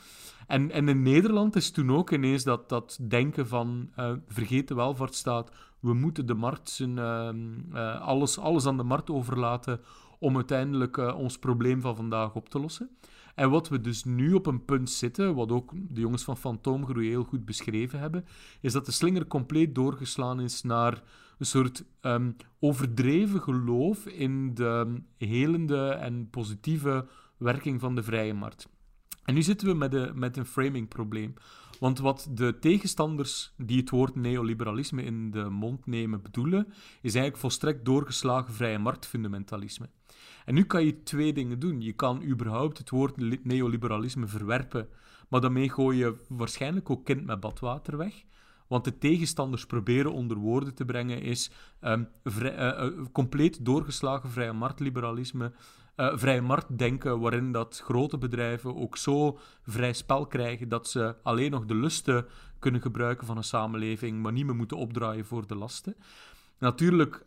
En, 0.46 0.70
in 0.70 1.02
Nederland 1.02 1.56
is 1.56 1.70
toen 1.70 1.90
ook 1.90 2.10
ineens 2.10 2.44
dat, 2.44 2.68
dat 2.68 2.98
denken 3.08 3.48
van 3.48 3.90
vergeet 4.28 4.68
de 4.68 4.74
welvaartsstaat, 4.74 5.50
we 5.80 5.94
moeten 5.94 6.26
de 6.26 6.34
markt 6.34 6.70
zijn, 6.70 6.98
uh, 6.98 8.00
alles, 8.00 8.38
alles 8.38 8.66
aan 8.66 8.76
de 8.76 8.82
markt 8.82 9.10
overlaten 9.10 9.80
om 10.18 10.36
uiteindelijk 10.36 10.96
ons 10.96 11.38
probleem 11.38 11.80
van 11.80 11.96
vandaag 11.96 12.34
op 12.34 12.48
te 12.48 12.60
lossen. 12.60 12.90
En 13.34 13.50
wat 13.50 13.68
we 13.68 13.80
dus 13.80 14.04
nu 14.04 14.32
op 14.32 14.46
een 14.46 14.64
punt 14.64 14.90
zitten, 14.90 15.34
wat 15.34 15.52
ook 15.52 15.72
de 15.88 16.00
jongens 16.00 16.24
van 16.24 16.36
Fantoomgroei 16.36 17.08
heel 17.08 17.24
goed 17.24 17.44
beschreven 17.44 17.98
hebben, 17.98 18.24
is 18.60 18.72
dat 18.72 18.86
de 18.86 18.92
slinger 18.92 19.26
compleet 19.26 19.74
doorgeslaan 19.74 20.40
is 20.40 20.62
naar 20.62 21.02
een 21.40 21.46
soort 21.46 21.84
um, 22.02 22.36
overdreven 22.58 23.40
geloof 23.40 24.06
in 24.06 24.54
de 24.54 25.02
helende 25.16 25.88
en 25.88 26.30
positieve 26.30 27.06
werking 27.36 27.80
van 27.80 27.94
de 27.94 28.02
vrije 28.02 28.34
markt. 28.34 28.68
En 29.24 29.34
nu 29.34 29.42
zitten 29.42 29.68
we 29.68 29.74
met, 29.74 30.14
met 30.14 30.36
een 30.36 30.46
framing-probleem. 30.46 31.34
Want 31.78 31.98
wat 31.98 32.28
de 32.30 32.58
tegenstanders 32.58 33.54
die 33.56 33.80
het 33.80 33.90
woord 33.90 34.14
neoliberalisme 34.14 35.02
in 35.02 35.30
de 35.30 35.44
mond 35.44 35.86
nemen 35.86 36.22
bedoelen, 36.22 36.66
is 36.68 37.14
eigenlijk 37.14 37.36
volstrekt 37.36 37.84
doorgeslagen 37.84 38.54
vrije 38.54 38.78
marktfundamentalisme. 38.78 39.88
En 40.44 40.54
nu 40.54 40.64
kan 40.64 40.84
je 40.84 41.02
twee 41.02 41.32
dingen 41.32 41.58
doen. 41.58 41.80
Je 41.80 41.92
kan 41.92 42.22
überhaupt 42.22 42.78
het 42.78 42.90
woord 42.90 43.44
neoliberalisme 43.44 44.26
verwerpen, 44.26 44.88
maar 45.28 45.40
daarmee 45.40 45.70
gooi 45.70 45.98
je 45.98 46.16
waarschijnlijk 46.28 46.90
ook 46.90 47.04
kind 47.04 47.26
met 47.26 47.40
badwater 47.40 47.96
weg. 47.96 48.24
Want 48.70 48.84
de 48.84 48.98
tegenstanders 48.98 49.66
proberen 49.66 50.12
onder 50.12 50.36
woorden 50.36 50.74
te 50.74 50.84
brengen 50.84 51.22
is 51.22 51.50
vrij, 52.24 52.82
uh, 52.82 52.84
uh, 52.84 53.04
compleet 53.12 53.64
doorgeslagen 53.64 54.30
vrije 54.30 54.52
marktliberalisme, 54.52 55.52
uh, 55.96 56.16
vrije 56.16 56.40
marktdenken, 56.40 57.20
waarin 57.20 57.52
dat 57.52 57.80
grote 57.84 58.18
bedrijven 58.18 58.76
ook 58.76 58.96
zo 58.96 59.38
vrij 59.62 59.92
spel 59.92 60.26
krijgen 60.26 60.68
dat 60.68 60.88
ze 60.88 61.14
alleen 61.22 61.50
nog 61.50 61.64
de 61.64 61.74
lusten 61.74 62.26
kunnen 62.58 62.80
gebruiken 62.80 63.26
van 63.26 63.36
een 63.36 63.44
samenleving, 63.44 64.22
maar 64.22 64.32
niet 64.32 64.46
meer 64.46 64.56
moeten 64.56 64.76
opdraaien 64.76 65.24
voor 65.24 65.46
de 65.46 65.56
lasten. 65.56 65.96
Natuurlijk, 66.58 67.24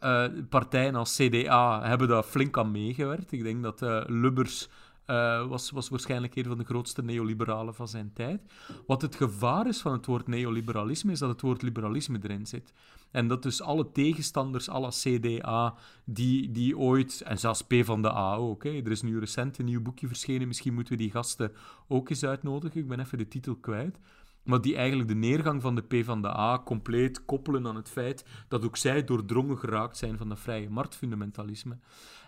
partijen 0.49 0.95
als 0.95 1.15
CDA 1.15 1.81
hebben 1.87 2.07
daar 2.07 2.23
flink 2.23 2.57
aan 2.57 2.71
meegewerkt. 2.71 3.31
Ik 3.31 3.43
denk 3.43 3.63
dat 3.63 3.81
Lubbers 4.07 4.69
uh, 5.07 5.47
was, 5.47 5.71
was 5.71 5.89
waarschijnlijk 5.89 6.35
een 6.35 6.45
van 6.45 6.57
de 6.57 6.63
grootste 6.63 7.03
neoliberalen 7.03 7.75
van 7.75 7.87
zijn 7.87 8.13
tijd. 8.13 8.41
Wat 8.87 9.01
het 9.01 9.15
gevaar 9.15 9.67
is 9.67 9.81
van 9.81 9.91
het 9.91 10.05
woord 10.05 10.27
neoliberalisme, 10.27 11.11
is 11.11 11.19
dat 11.19 11.29
het 11.29 11.41
woord 11.41 11.61
liberalisme 11.61 12.19
erin 12.21 12.45
zit. 12.45 12.73
En 13.11 13.27
dat 13.27 13.43
dus 13.43 13.61
alle 13.61 13.91
tegenstanders, 13.91 14.69
alle 14.69 14.89
CDA, 14.89 15.75
die, 16.05 16.51
die 16.51 16.77
ooit, 16.77 17.21
en 17.21 17.39
zelfs 17.39 17.61
P 17.61 17.73
van 17.81 18.01
de 18.01 18.11
A 18.11 18.35
ook, 18.35 18.63
er 18.63 18.91
is 18.91 19.01
nu 19.01 19.19
recent 19.19 19.57
een 19.57 19.65
nieuw 19.65 19.81
boekje 19.81 20.07
verschenen, 20.07 20.47
misschien 20.47 20.73
moeten 20.73 20.93
we 20.93 20.99
die 20.99 21.11
gasten 21.11 21.51
ook 21.87 22.09
eens 22.09 22.23
uitnodigen, 22.25 22.79
ik 22.79 22.87
ben 22.87 22.99
even 22.99 23.17
de 23.17 23.27
titel 23.27 23.55
kwijt. 23.55 23.99
maar 24.43 24.61
die 24.61 24.75
eigenlijk 24.75 25.09
de 25.09 25.15
neergang 25.15 25.61
van 25.61 25.75
de 25.75 25.81
PvdA 25.81 26.61
compleet 26.65 27.25
koppelen 27.25 27.67
aan 27.67 27.75
het 27.75 27.89
feit 27.89 28.25
dat 28.47 28.65
ook 28.65 28.77
zij 28.77 29.03
doordrongen 29.03 29.57
geraakt 29.57 29.97
zijn 29.97 30.17
van 30.17 30.29
dat 30.29 30.39
vrije 30.39 30.69
marktfundamentalisme. 30.69 31.77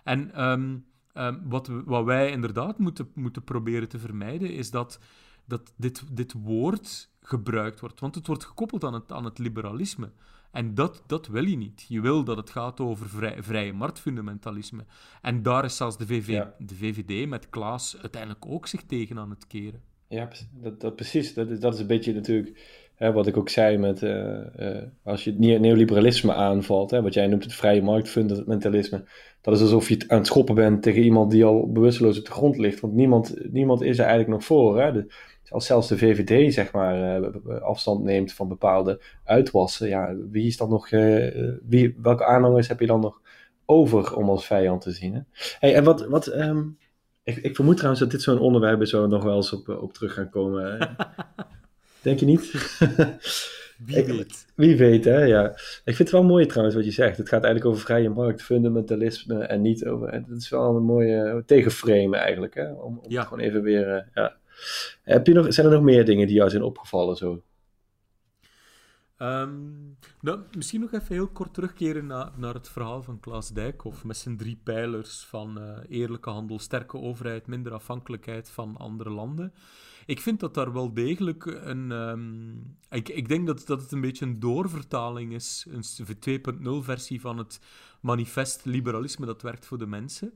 En 0.03 0.33
ehm, 0.33 0.77
ehm, 1.15 1.39
wat, 1.43 1.67
wat 1.85 2.05
wij 2.05 2.31
inderdaad 2.31 2.79
moeten, 2.79 3.11
moeten 3.13 3.43
proberen 3.43 3.89
te 3.89 3.99
vermijden, 3.99 4.53
is 4.53 4.71
dat, 4.71 4.99
dat 5.45 5.73
dit, 5.77 6.03
dit 6.11 6.33
woord 6.33 7.09
gebruikt 7.21 7.79
wordt. 7.79 7.99
Want 7.99 8.15
het 8.15 8.27
wordt 8.27 8.45
gekoppeld 8.45 8.83
aan 8.83 8.93
het, 8.93 9.11
aan 9.11 9.25
het 9.25 9.37
liberalisme. 9.37 10.11
En 10.51 10.75
dat, 10.75 11.03
dat 11.07 11.27
wil 11.27 11.45
je 11.45 11.57
niet. 11.57 11.85
Je 11.87 12.01
wil 12.01 12.23
dat 12.23 12.37
het 12.37 12.49
gaat 12.49 12.79
over 12.79 13.09
vrij, 13.09 13.43
vrije 13.43 13.73
marktfundamentalisme. 13.73 14.85
En 15.21 15.43
daar 15.43 15.65
is 15.65 15.77
zelfs 15.77 15.97
de, 15.97 16.05
VV, 16.05 16.43
de 16.59 16.75
VVD 16.75 17.27
met 17.27 17.49
Klaas 17.49 17.97
uiteindelijk 18.01 18.45
ook 18.45 18.67
zich 18.67 18.83
tegen 18.83 19.19
aan 19.19 19.29
het 19.29 19.47
keren. 19.47 19.81
Ja, 20.07 20.29
dat, 20.51 20.81
dat, 20.81 20.95
precies. 20.95 21.33
Dat 21.33 21.49
is, 21.49 21.59
dat 21.59 21.73
is 21.73 21.79
een 21.79 21.87
beetje 21.87 22.13
natuurlijk 22.13 22.84
hè, 22.95 23.11
wat 23.11 23.27
ik 23.27 23.37
ook 23.37 23.49
zei 23.49 23.77
met... 23.77 24.01
Uh, 24.01 24.37
als 25.03 25.23
je 25.23 25.29
het 25.29 25.39
neoliberalisme 25.39 26.33
aanvalt, 26.33 26.91
hè, 26.91 27.01
wat 27.01 27.13
jij 27.13 27.27
noemt 27.27 27.43
het 27.43 27.53
vrije 27.53 27.81
marktfundamentalisme, 27.81 29.03
dat 29.41 29.55
is 29.55 29.61
alsof 29.61 29.89
je 29.89 30.03
aan 30.07 30.17
het 30.17 30.27
schoppen 30.27 30.55
bent 30.55 30.83
tegen 30.83 31.01
iemand 31.01 31.31
die 31.31 31.45
al 31.45 31.71
bewusteloos 31.71 32.19
op 32.19 32.25
de 32.25 32.31
grond 32.31 32.57
ligt. 32.57 32.79
Want 32.79 32.93
niemand, 32.93 33.35
niemand 33.51 33.81
is 33.81 33.97
er 33.97 34.05
eigenlijk 34.05 34.33
nog 34.33 34.45
voor. 34.45 34.81
Hè? 34.81 34.91
De, 34.91 35.13
als 35.49 35.65
zelfs 35.65 35.87
de 35.87 35.97
VVD 35.97 36.53
zeg 36.53 36.71
maar 36.71 37.21
uh, 37.21 37.61
afstand 37.61 38.03
neemt 38.03 38.33
van 38.33 38.47
bepaalde 38.47 39.01
uitwassen, 39.23 39.87
ja, 39.87 40.15
wie 40.31 40.47
is 40.47 40.57
dan 40.57 40.69
nog, 40.69 40.89
wie, 41.69 41.95
welke 42.01 42.25
aanhangers 42.25 42.67
heb 42.67 42.79
je 42.79 42.87
dan 42.87 42.99
nog 42.99 43.21
over 43.65 44.15
om 44.15 44.29
als 44.29 44.45
vijand 44.45 44.81
te 44.81 44.91
zien? 44.91 45.25
En 45.59 45.83
wat, 45.83 46.05
wat 46.05 46.35
um, 46.35 46.77
ik, 47.23 47.37
ik, 47.37 47.55
vermoed 47.55 47.75
trouwens 47.75 48.01
dat 48.01 48.11
dit 48.11 48.21
zo'n 48.21 48.39
onderwerp 48.39 48.81
is 48.81 48.91
waar 48.91 49.01
we 49.01 49.07
nog 49.07 49.23
wel 49.23 49.35
eens 49.35 49.53
op, 49.53 49.69
op 49.69 49.93
terug 49.93 50.13
gaan 50.13 50.29
komen. 50.29 50.77
Denk 52.05 52.19
je 52.19 52.25
niet? 52.25 52.51
Wie 53.85 54.03
weet. 54.05 54.45
wie 54.55 54.77
weet, 54.77 55.05
hè, 55.05 55.23
ja. 55.23 55.49
Ik 55.51 55.95
vind 55.95 55.97
het 55.97 56.11
wel 56.11 56.23
mooi 56.23 56.45
trouwens 56.45 56.75
wat 56.75 56.85
je 56.85 56.91
zegt. 56.91 57.17
Het 57.17 57.29
gaat 57.29 57.43
eigenlijk 57.43 57.73
over 57.73 57.85
vrije 57.85 58.09
markt, 58.09 58.43
fundamentalisme 58.43 59.43
en 59.43 59.61
niet 59.61 59.85
over... 59.85 60.13
Het 60.13 60.29
is 60.29 60.49
wel 60.49 60.75
een 60.75 60.83
mooie 60.83 61.43
tegenframe 61.45 62.17
eigenlijk, 62.17 62.53
hè. 62.53 62.71
Om, 62.71 62.97
om 62.97 63.11
ja. 63.11 63.23
gewoon 63.23 63.39
even 63.39 63.61
weer... 63.61 64.09
ja. 64.13 64.35
Heb 65.03 65.27
je 65.27 65.33
nog, 65.33 65.53
zijn 65.53 65.67
er 65.67 65.73
nog 65.73 65.81
meer 65.81 66.05
dingen 66.05 66.27
die 66.27 66.35
jou 66.35 66.49
zijn 66.49 66.63
opgevallen 66.63 67.15
zo? 67.15 67.41
Um, 69.17 69.97
nou, 70.21 70.39
misschien 70.57 70.81
nog 70.81 70.93
even 70.93 71.15
heel 71.15 71.27
kort 71.27 71.53
terugkeren 71.53 72.05
naar, 72.05 72.31
naar 72.35 72.53
het 72.53 72.69
verhaal 72.69 73.03
van 73.03 73.19
Klaas 73.19 73.49
Dijkhoff 73.49 74.03
met 74.03 74.17
zijn 74.17 74.37
drie 74.37 74.59
pijlers 74.63 75.25
van 75.25 75.57
uh, 75.57 75.77
eerlijke 75.89 76.29
handel, 76.29 76.59
sterke 76.59 76.97
overheid, 76.97 77.47
minder 77.47 77.73
afhankelijkheid 77.73 78.49
van 78.49 78.77
andere 78.77 79.09
landen. 79.09 79.53
Ik 80.05 80.21
vind 80.21 80.39
dat 80.39 80.53
daar 80.53 80.73
wel 80.73 80.93
degelijk 80.93 81.45
een. 81.45 81.91
Um, 81.91 82.77
ik, 82.89 83.09
ik 83.09 83.27
denk 83.27 83.47
dat, 83.47 83.67
dat 83.67 83.81
het 83.81 83.91
een 83.91 84.01
beetje 84.01 84.25
een 84.25 84.39
doorvertaling 84.39 85.33
is, 85.33 85.65
een 85.69 86.39
2.0 86.63 86.69
versie 86.79 87.21
van 87.21 87.37
het 87.37 87.59
manifest 87.99 88.65
liberalisme 88.65 89.25
dat 89.25 89.41
werkt 89.41 89.65
voor 89.65 89.77
de 89.77 89.87
mensen. 89.87 90.33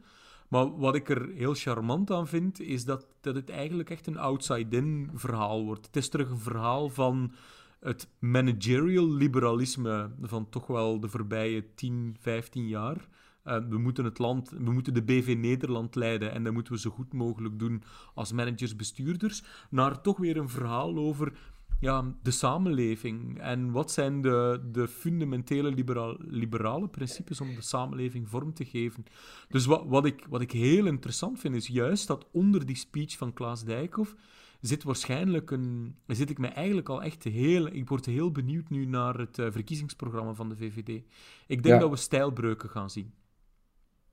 Maar 0.47 0.77
wat 0.77 0.95
ik 0.95 1.09
er 1.09 1.29
heel 1.33 1.53
charmant 1.53 2.11
aan 2.11 2.27
vind, 2.27 2.59
is 2.59 2.85
dat, 2.85 3.05
dat 3.21 3.35
het 3.35 3.49
eigenlijk 3.49 3.89
echt 3.89 4.07
een 4.07 4.17
outside-in 4.17 5.09
verhaal 5.13 5.63
wordt. 5.63 5.85
Het 5.85 5.95
is 5.95 6.09
terug 6.09 6.29
een 6.29 6.39
verhaal 6.39 6.89
van 6.89 7.33
het 7.79 8.07
managerial 8.19 9.13
liberalisme 9.13 10.09
van 10.21 10.49
toch 10.49 10.67
wel 10.67 10.99
de 10.99 11.07
voorbije 11.07 11.73
10, 11.75 12.15
15 12.19 12.67
jaar. 12.67 13.07
Uh, 13.49 13.57
we 13.69 13.77
moeten 13.77 14.05
het 14.05 14.19
land, 14.19 14.49
we 14.49 14.71
moeten 14.71 14.93
de 14.93 15.03
BV 15.03 15.35
Nederland 15.37 15.95
leiden 15.95 16.31
en 16.31 16.43
dat 16.43 16.53
moeten 16.53 16.73
we 16.73 16.79
zo 16.79 16.89
goed 16.89 17.13
mogelijk 17.13 17.59
doen 17.59 17.83
als 18.13 18.31
managers, 18.31 18.75
bestuurders, 18.75 19.43
naar 19.69 20.01
toch 20.01 20.17
weer 20.17 20.37
een 20.37 20.49
verhaal 20.49 20.97
over 20.97 21.33
ja, 21.79 22.15
de 22.21 22.31
samenleving 22.31 23.39
en 23.39 23.71
wat 23.71 23.91
zijn 23.91 24.21
de, 24.21 24.61
de 24.71 24.87
fundamentele 24.87 25.71
liberaal, 25.71 26.15
liberale 26.19 26.87
principes 26.87 27.41
om 27.41 27.55
de 27.55 27.61
samenleving 27.61 28.29
vorm 28.29 28.53
te 28.53 28.65
geven. 28.65 29.05
Dus 29.49 29.65
wat, 29.65 29.83
wat, 29.87 30.05
ik, 30.05 30.25
wat 30.29 30.41
ik 30.41 30.51
heel 30.51 30.85
interessant 30.85 31.39
vind, 31.39 31.55
is 31.55 31.67
juist 31.67 32.07
dat 32.07 32.27
onder 32.31 32.65
die 32.65 32.75
speech 32.75 33.17
van 33.17 33.33
Klaas 33.33 33.63
Dijkhoff 33.63 34.15
zit 34.61 34.83
waarschijnlijk 34.83 35.51
een... 35.51 35.95
Zit 36.07 36.29
ik 36.29 36.37
me 36.37 36.47
eigenlijk 36.47 36.89
al 36.89 37.03
echt 37.03 37.23
heel... 37.23 37.67
Ik 37.67 37.89
word 37.89 38.05
heel 38.05 38.31
benieuwd 38.31 38.69
nu 38.69 38.85
naar 38.85 39.17
het 39.17 39.37
uh, 39.37 39.51
verkiezingsprogramma 39.51 40.33
van 40.33 40.49
de 40.49 40.55
VVD. 40.55 41.03
Ik 41.47 41.63
denk 41.63 41.81
dat 41.81 41.89
we 41.89 41.95
stijlbreuken 41.95 42.69
gaan 42.69 42.89
zien. 42.89 43.13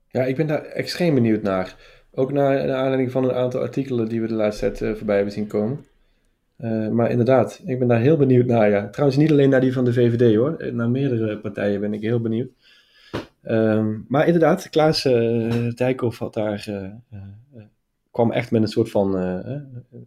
Ja, 0.09 0.23
ik 0.23 0.35
ben 0.35 0.47
daar 0.47 0.65
extreem 0.65 1.13
benieuwd 1.13 1.41
naar. 1.41 1.75
Ook 2.11 2.31
naar, 2.31 2.65
naar 2.65 2.75
aanleiding 2.75 3.11
van 3.11 3.23
een 3.23 3.35
aantal 3.35 3.61
artikelen 3.61 4.09
die 4.09 4.21
we 4.21 4.27
de 4.27 4.33
laatste 4.33 4.71
tijd 4.71 4.81
uh, 4.81 4.97
voorbij 4.97 5.15
hebben 5.15 5.33
zien 5.33 5.47
komen. 5.47 5.85
Uh, 6.57 6.89
maar 6.89 7.11
inderdaad, 7.11 7.61
ik 7.65 7.79
ben 7.79 7.87
daar 7.87 7.99
heel 7.99 8.17
benieuwd 8.17 8.45
naar. 8.45 8.69
Ja. 8.69 8.87
Trouwens, 8.89 9.19
niet 9.19 9.31
alleen 9.31 9.49
naar 9.49 9.61
die 9.61 9.73
van 9.73 9.85
de 9.85 9.93
VVD 9.93 10.35
hoor. 10.35 10.73
Naar 10.73 10.89
meerdere 10.89 11.37
partijen 11.37 11.81
ben 11.81 11.93
ik 11.93 12.01
heel 12.01 12.19
benieuwd. 12.19 12.49
Um, 13.43 14.05
maar 14.07 14.25
inderdaad, 14.25 14.69
Klaas 14.69 15.05
uh, 15.05 15.71
Dijkhoff 15.75 16.19
had 16.19 16.33
daar, 16.33 16.67
kwam 18.11 18.31
echt 18.31 18.51
met 18.51 18.61
een 18.61 18.67
soort 18.67 18.89
van 18.89 19.15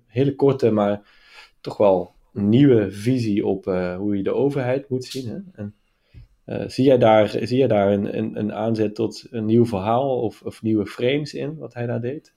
hele 0.06 0.34
korte, 0.34 0.70
maar 0.70 1.00
toch 1.60 1.76
wel 1.76 2.12
nieuwe 2.32 2.90
visie 2.90 3.46
op 3.46 3.64
hoe 3.98 4.16
je 4.16 4.22
de 4.22 4.34
overheid 4.34 4.88
moet 4.88 5.04
zien. 5.04 5.28
Hè? 5.28 5.38
En, 5.52 5.74
zie, 6.66 6.84
jij 6.84 6.98
daar, 6.98 7.28
zie 7.28 7.58
jij 7.58 7.68
daar 7.68 7.92
een, 7.92 8.18
een, 8.18 8.38
een, 8.38 8.52
aanzet 8.52 8.94
tot 8.94 9.26
een 9.30 9.44
nieuw 9.44 9.66
verhaal 9.66 10.20
of, 10.20 10.42
of 10.42 10.62
nieuwe 10.62 10.86
frames 10.86 11.34
in, 11.34 11.56
wat 11.56 11.74
hij 11.74 11.86
daar 11.86 12.00
deed? 12.00 12.34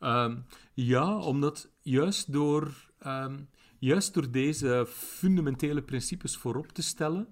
Um, 0.00 0.44
ja, 0.74 1.18
omdat 1.18 1.70
juist 1.82 2.32
door, 2.32 2.90
um, 3.06 3.48
juist 3.78 4.14
door 4.14 4.30
deze 4.30 4.86
fundamentele 4.88 5.82
principes 5.82 6.36
voorop 6.36 6.72
te 6.72 6.82
stellen, 6.82 7.28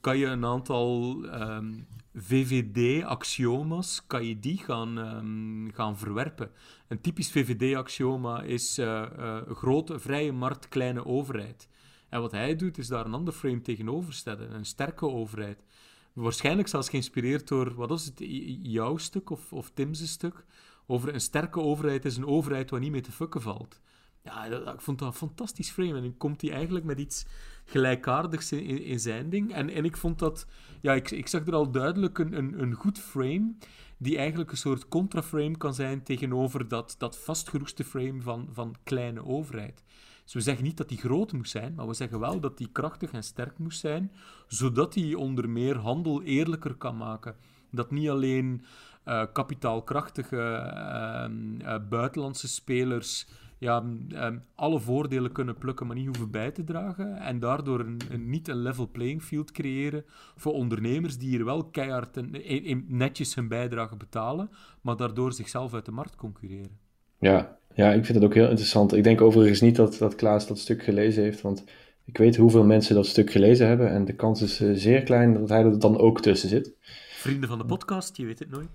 kan 0.00 0.18
je 0.18 0.26
een 0.26 0.44
aantal 0.44 1.16
ehm, 1.24 1.72
VVD-axioma's 2.14 4.06
kan 4.06 4.24
je 4.24 4.38
die 4.38 4.58
gaan, 4.58 5.70
gaan 5.74 5.98
verwerpen. 5.98 6.50
Een 6.88 7.00
typisch 7.00 7.30
VVD-axioma 7.30 8.42
is 8.42 8.78
uh, 8.78 9.06
grote, 9.48 9.98
vrije 9.98 10.32
markt, 10.32 10.68
kleine 10.68 11.06
overheid. 11.06 11.68
En 12.08 12.20
wat 12.20 12.32
hij 12.32 12.56
doet, 12.56 12.78
is 12.78 12.88
daar 12.88 13.06
een 13.06 13.14
ander 13.14 13.34
frame 13.34 13.60
tegenover 13.60 14.12
stellen. 14.12 14.54
Een 14.54 14.66
sterke 14.66 15.06
overheid. 15.06 15.64
Waarschijnlijk 16.12 16.68
zelfs 16.68 16.88
geïnspireerd 16.88 17.48
door, 17.48 17.74
wat 17.74 17.88
was 17.88 18.04
het, 18.04 18.22
jouw 18.62 18.96
stuk 18.96 19.30
of, 19.30 19.52
of 19.52 19.70
Tim's 19.74 20.10
stuk? 20.10 20.44
over 20.86 21.14
een 21.14 21.20
sterke 21.20 21.60
overheid 21.60 22.04
is 22.04 22.16
een 22.16 22.26
overheid 22.26 22.70
waar 22.70 22.80
niet 22.80 22.90
mee 22.90 23.00
te 23.00 23.12
fucken 23.12 23.42
valt. 23.42 23.80
Ja, 24.24 24.48
dat, 24.48 24.74
ik 24.74 24.80
vond 24.80 24.98
dat 24.98 25.08
een 25.08 25.14
fantastisch 25.14 25.70
frame. 25.70 25.94
En 25.94 26.02
dan 26.02 26.16
komt 26.16 26.40
hij 26.40 26.52
eigenlijk 26.52 26.84
met 26.84 26.98
iets 26.98 27.26
gelijkaardigs 27.64 28.52
in, 28.52 28.82
in, 28.82 29.00
zijn 29.00 29.30
ding. 29.30 29.52
En, 29.52 29.70
en 29.70 29.84
ik 29.84 29.96
vond 29.96 30.18
dat... 30.18 30.46
Ja, 30.80 30.92
ik, 30.92 31.10
ik 31.10 31.28
zag 31.28 31.46
er 31.46 31.54
al 31.54 31.70
duidelijk 31.70 32.18
een, 32.18 32.32
een, 32.32 32.62
een 32.62 32.74
goed 32.74 32.98
frame 32.98 33.54
die 33.98 34.16
eigenlijk 34.16 34.50
een 34.50 34.56
soort 34.56 34.88
contraframe 34.88 35.56
kan 35.56 35.74
zijn 35.74 36.02
tegenover 36.02 36.68
dat, 36.68 36.94
dat 36.98 37.18
vastgeroeste 37.18 37.84
frame 37.84 38.22
van, 38.22 38.48
van 38.52 38.74
kleine 38.82 39.24
overheid. 39.24 39.82
Dus 40.26 40.34
we 40.34 40.40
zeggen 40.40 40.64
niet 40.64 40.76
dat 40.76 40.88
die 40.88 40.98
groot 40.98 41.32
moet 41.32 41.48
zijn, 41.48 41.74
maar 41.74 41.86
we 41.86 41.94
zeggen 41.94 42.18
wel 42.18 42.40
dat 42.40 42.58
die 42.58 42.68
krachtig 42.72 43.12
en 43.12 43.22
sterk 43.22 43.58
moet 43.58 43.74
zijn, 43.74 44.12
zodat 44.46 44.94
hij 44.94 45.14
onder 45.14 45.48
meer 45.48 45.76
handel 45.76 46.22
eerlijker 46.22 46.74
kan 46.74 46.96
maken. 46.96 47.36
Dat 47.70 47.90
niet 47.90 48.08
alleen 48.08 48.62
uh, 49.04 49.24
kapitaalkrachtige 49.32 50.42
ehm, 50.42 51.60
eh, 51.60 51.88
buitenlandse 51.88 52.48
spelers 52.48 53.26
ja, 53.58 53.84
um, 54.08 54.42
alle 54.54 54.80
voordelen 54.80 55.32
kunnen 55.32 55.58
plukken, 55.58 55.86
maar 55.86 55.96
niet 55.96 56.06
hoeven 56.06 56.30
bij 56.30 56.50
te 56.50 56.64
dragen. 56.64 57.16
En 57.16 57.38
daardoor 57.38 57.80
een, 57.80 58.00
niet 58.30 58.48
een 58.48 58.62
level 58.62 58.88
playing 58.90 59.22
field 59.22 59.52
creëren 59.52 60.04
voor 60.36 60.52
ondernemers 60.52 61.18
die 61.18 61.28
hier 61.28 61.44
wel 61.44 61.64
keihard 61.64 62.16
en, 62.16 62.84
netjes 62.88 63.34
hun 63.34 63.48
bijdrage 63.48 63.96
betalen, 63.96 64.50
maar 64.80 64.96
daardoor 64.96 65.32
zichzelf 65.32 65.74
uit 65.74 65.84
de 65.84 65.92
markt 65.92 66.16
concurreren. 66.16 66.85
Ja, 67.18 67.58
ja, 67.74 67.92
ik 67.92 68.04
vind 68.04 68.18
het 68.18 68.26
ook 68.26 68.34
heel 68.34 68.48
interessant. 68.48 68.94
Ik 68.94 69.04
denk 69.04 69.20
overigens 69.20 69.60
niet 69.60 69.76
dat, 69.76 69.98
dat 69.98 70.14
Klaas 70.14 70.46
dat 70.46 70.58
stuk 70.58 70.82
gelezen 70.82 71.22
heeft, 71.22 71.40
want 71.40 71.64
ik 72.04 72.18
weet 72.18 72.36
hoeveel 72.36 72.64
mensen 72.64 72.94
dat 72.94 73.06
stuk 73.06 73.30
gelezen 73.30 73.66
hebben 73.66 73.90
en 73.90 74.04
de 74.04 74.14
kans 74.14 74.42
is 74.42 74.60
uh, 74.60 74.70
zeer 74.74 75.02
klein 75.02 75.34
dat 75.34 75.48
hij 75.48 75.64
er 75.64 75.78
dan 75.78 75.98
ook 75.98 76.20
tussen 76.20 76.48
zit. 76.48 76.72
Vrienden 77.10 77.48
van 77.48 77.58
de 77.58 77.64
podcast, 77.64 78.16
je 78.16 78.26
weet 78.26 78.38
het 78.38 78.50
nooit. 78.50 78.68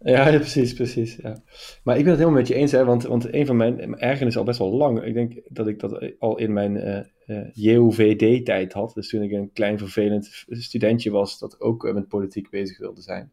Ja, 0.00 0.30
precies, 0.30 0.74
precies. 0.74 1.16
Ja. 1.16 1.42
Maar 1.82 1.96
ik 1.96 2.02
ben 2.02 2.12
het 2.12 2.20
helemaal 2.20 2.40
met 2.40 2.48
je 2.48 2.54
eens, 2.54 2.72
hè, 2.72 2.84
want, 2.84 3.02
want 3.02 3.32
een 3.32 3.46
van 3.46 3.56
mijn 3.56 3.98
ergernis 3.98 4.36
al 4.36 4.44
best 4.44 4.58
wel 4.58 4.72
lang. 4.72 5.02
Ik 5.02 5.14
denk 5.14 5.40
dat 5.48 5.66
ik 5.68 5.80
dat 5.80 6.12
al 6.18 6.38
in 6.38 6.52
mijn 6.52 6.76
uh, 6.76 7.00
uh, 7.36 7.46
JOVD-tijd 7.52 8.72
had. 8.72 8.94
Dus 8.94 9.08
toen 9.08 9.22
ik 9.22 9.32
een 9.32 9.52
klein 9.52 9.78
vervelend 9.78 10.44
studentje 10.48 11.10
was 11.10 11.38
dat 11.38 11.60
ook 11.60 11.92
met 11.92 12.08
politiek 12.08 12.50
bezig 12.50 12.78
wilde 12.78 13.02
zijn. 13.02 13.30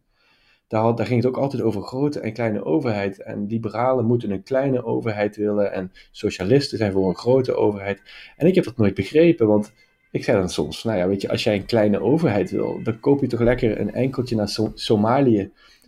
Daar, 0.68 1.06
ging 1.06 1.24
het 1.24 1.26
ook 1.26 1.38
altijd 1.38 1.62
over 1.62 1.82
grote 1.82 2.20
en 2.20 2.34
kleine 2.34 2.64
overheid. 2.64 3.22
En 3.22 3.48
liberalen 3.48 4.06
moeten 4.06 4.32
een 4.32 4.44
kleine 4.44 4.84
overheid 4.84 5.36
willen. 5.36 5.74
En 5.74 5.92
socialisten 6.12 6.78
zijn 6.78 6.92
voor 6.92 7.10
een 7.10 7.16
grote 7.16 7.56
overheid. 7.56 8.02
En 8.38 8.48
ik 8.48 8.56
heb 8.56 8.64
dat 8.64 8.78
nooit 8.78 8.94
begrepen, 8.94 9.48
want 9.48 9.74
ik 10.12 10.24
zei 10.24 10.38
dan 10.38 10.50
soms: 10.50 10.84
Nou 10.84 10.98
ja, 10.98 11.08
weet 11.08 11.22
je, 11.22 11.30
als 11.30 11.44
jij 11.44 11.56
een 11.56 11.66
kleine 11.66 12.02
overheid 12.02 12.52
wil, 12.52 12.80
dan 12.84 13.00
koop 13.00 13.22
je 13.22 13.28
toch 13.28 13.40
lekker 13.40 13.80
een 13.80 13.94
enkeltje 13.94 14.36
naar 14.36 14.50
Somalië 14.74 15.40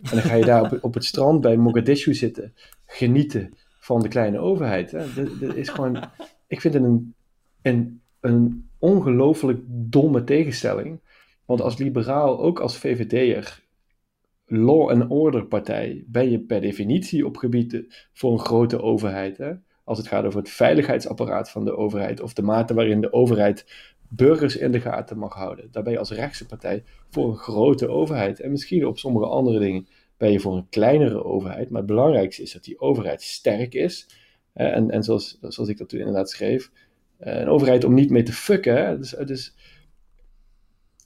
en 0.02 0.10
dan 0.10 0.22
ga 0.22 0.34
je 0.34 0.44
daar 0.44 0.62
op, 0.62 0.78
op 0.80 0.94
het 0.94 1.04
strand 1.04 1.40
bij 1.40 1.56
Mogadishu 1.56 2.14
zitten, 2.14 2.54
genieten 2.86 3.54
van 3.80 4.00
de 4.00 4.08
kleine 4.08 4.38
overheid. 4.38 4.90
Hè. 4.90 5.04
Dat, 5.40 5.54
is 5.54 5.68
gewoon, 5.68 6.04
ik 6.46 6.60
vind 6.60 6.74
het 6.74 6.82
een 6.82 7.14
een, 7.62 8.00
een 8.20 8.68
ongelooflijk 8.78 9.60
domme 9.66 10.24
tegenstelling. 10.24 11.00
Want 11.44 11.60
als 11.60 11.78
liberaal, 11.78 12.40
ook 12.40 12.60
als 12.60 12.78
VVD'er, 12.78 13.62
law 14.48 14.90
and 14.90 15.10
order 15.10 15.46
partij, 15.46 16.04
ben 16.06 16.30
je 16.30 16.40
per 16.40 16.60
definitie 16.60 17.26
op 17.26 17.36
gebieden 17.36 17.86
voor 18.12 18.32
een 18.32 18.38
grote 18.38 18.82
overheid. 18.82 19.36
Hè? 19.36 19.52
Als 19.84 19.98
het 19.98 20.06
gaat 20.06 20.24
over 20.24 20.38
het 20.38 20.50
veiligheidsapparaat 20.50 21.50
van 21.50 21.64
de 21.64 21.76
overheid 21.76 22.20
of 22.20 22.32
de 22.32 22.42
mate 22.42 22.74
waarin 22.74 23.00
de 23.00 23.12
overheid 23.12 23.66
burgers 24.08 24.56
in 24.56 24.72
de 24.72 24.80
gaten 24.80 25.18
mag 25.18 25.34
houden. 25.34 25.68
Daar 25.70 25.82
ben 25.82 25.92
je 25.92 25.98
als 25.98 26.10
rechtse 26.10 26.46
partij 26.46 26.84
voor 27.10 27.28
een 27.28 27.36
grote 27.36 27.88
overheid. 27.88 28.40
En 28.40 28.50
misschien 28.50 28.86
op 28.86 28.98
sommige 28.98 29.26
andere 29.26 29.58
dingen 29.58 29.86
ben 30.16 30.32
je 30.32 30.40
voor 30.40 30.56
een 30.56 30.68
kleinere 30.68 31.24
overheid. 31.24 31.70
Maar 31.70 31.78
het 31.78 31.90
belangrijkste 31.90 32.42
is 32.42 32.52
dat 32.52 32.64
die 32.64 32.80
overheid 32.80 33.22
sterk 33.22 33.74
is. 33.74 34.06
En, 34.52 34.90
en 34.90 35.02
zoals, 35.02 35.38
zoals 35.40 35.68
ik 35.68 35.78
dat 35.78 35.88
toen 35.88 35.98
inderdaad 35.98 36.30
schreef, 36.30 36.70
eh, 37.16 37.40
een 37.40 37.48
overheid 37.48 37.84
om 37.84 37.94
niet 37.94 38.10
mee 38.10 38.22
te 38.22 38.32
fucken. 38.32 38.98
Dus, 38.98 39.10
dus 39.10 39.54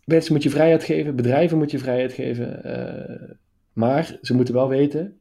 mensen 0.05 0.33
moet 0.33 0.43
je 0.43 0.51
vrijheid 0.51 0.85
geven, 0.85 1.17
bedrijven 1.17 1.59
moet 1.59 1.71
je 1.71 1.79
vrijheid 1.79 2.12
geven. 2.12 2.61
Uh, 2.67 3.31
maar 3.73 4.19
ze 4.23 4.35
moeten 4.35 4.55
wel 4.55 4.69
weten, 4.69 5.21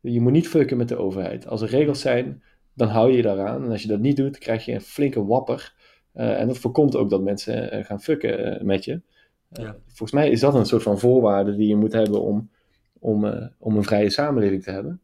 je 0.00 0.20
moet 0.20 0.32
niet 0.32 0.48
fucken 0.48 0.76
met 0.76 0.88
de 0.88 0.96
overheid. 0.96 1.46
Als 1.46 1.60
er 1.60 1.68
regels 1.68 2.00
zijn, 2.00 2.42
dan 2.74 2.88
hou 2.88 3.10
je 3.10 3.16
je 3.16 3.22
daaraan. 3.22 3.64
En 3.64 3.70
als 3.70 3.82
je 3.82 3.88
dat 3.88 4.00
niet 4.00 4.16
doet, 4.16 4.38
krijg 4.38 4.64
je 4.64 4.72
een 4.72 4.80
flinke 4.80 5.24
wapper. 5.24 5.74
Uh, 6.14 6.40
en 6.40 6.46
dat 6.46 6.58
voorkomt 6.58 6.96
ook 6.96 7.10
dat 7.10 7.22
mensen 7.22 7.84
gaan 7.84 8.00
fucken 8.00 8.66
met 8.66 8.84
je. 8.84 9.00
Ja. 9.48 9.76
Volgens 9.86 10.12
mij 10.12 10.30
is 10.30 10.40
dat 10.40 10.54
een 10.54 10.66
soort 10.66 10.82
van 10.82 10.98
voorwaarde 10.98 11.56
die 11.56 11.68
je 11.68 11.76
moet 11.76 11.92
hebben 11.92 12.22
om, 12.22 12.50
om, 12.98 13.50
om 13.58 13.76
een 13.76 13.84
vrije 13.84 14.10
samenleving 14.10 14.62
te 14.62 14.70
hebben. 14.70 15.00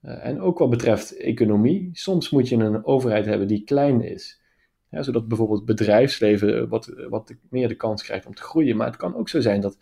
en 0.00 0.40
ook 0.40 0.58
wat 0.58 0.70
betreft 0.70 1.16
economie, 1.16 1.90
soms 1.92 2.30
moet 2.30 2.48
je 2.48 2.56
een 2.56 2.84
overheid 2.84 3.26
hebben 3.26 3.48
die 3.48 3.64
klein 3.64 4.02
is 4.02 4.37
zodat 4.90 5.28
bijvoorbeeld 5.28 5.58
het 5.58 5.76
bedrijfsleven 5.76 6.68
wat, 6.68 6.92
wat 7.08 7.34
meer 7.50 7.68
de 7.68 7.74
kans 7.74 8.02
krijgt 8.02 8.26
om 8.26 8.34
te 8.34 8.42
groeien. 8.42 8.76
Maar 8.76 8.86
het 8.86 8.96
kan 8.96 9.16
ook 9.16 9.28
zo 9.28 9.40
zijn 9.40 9.60
dat, 9.60 9.78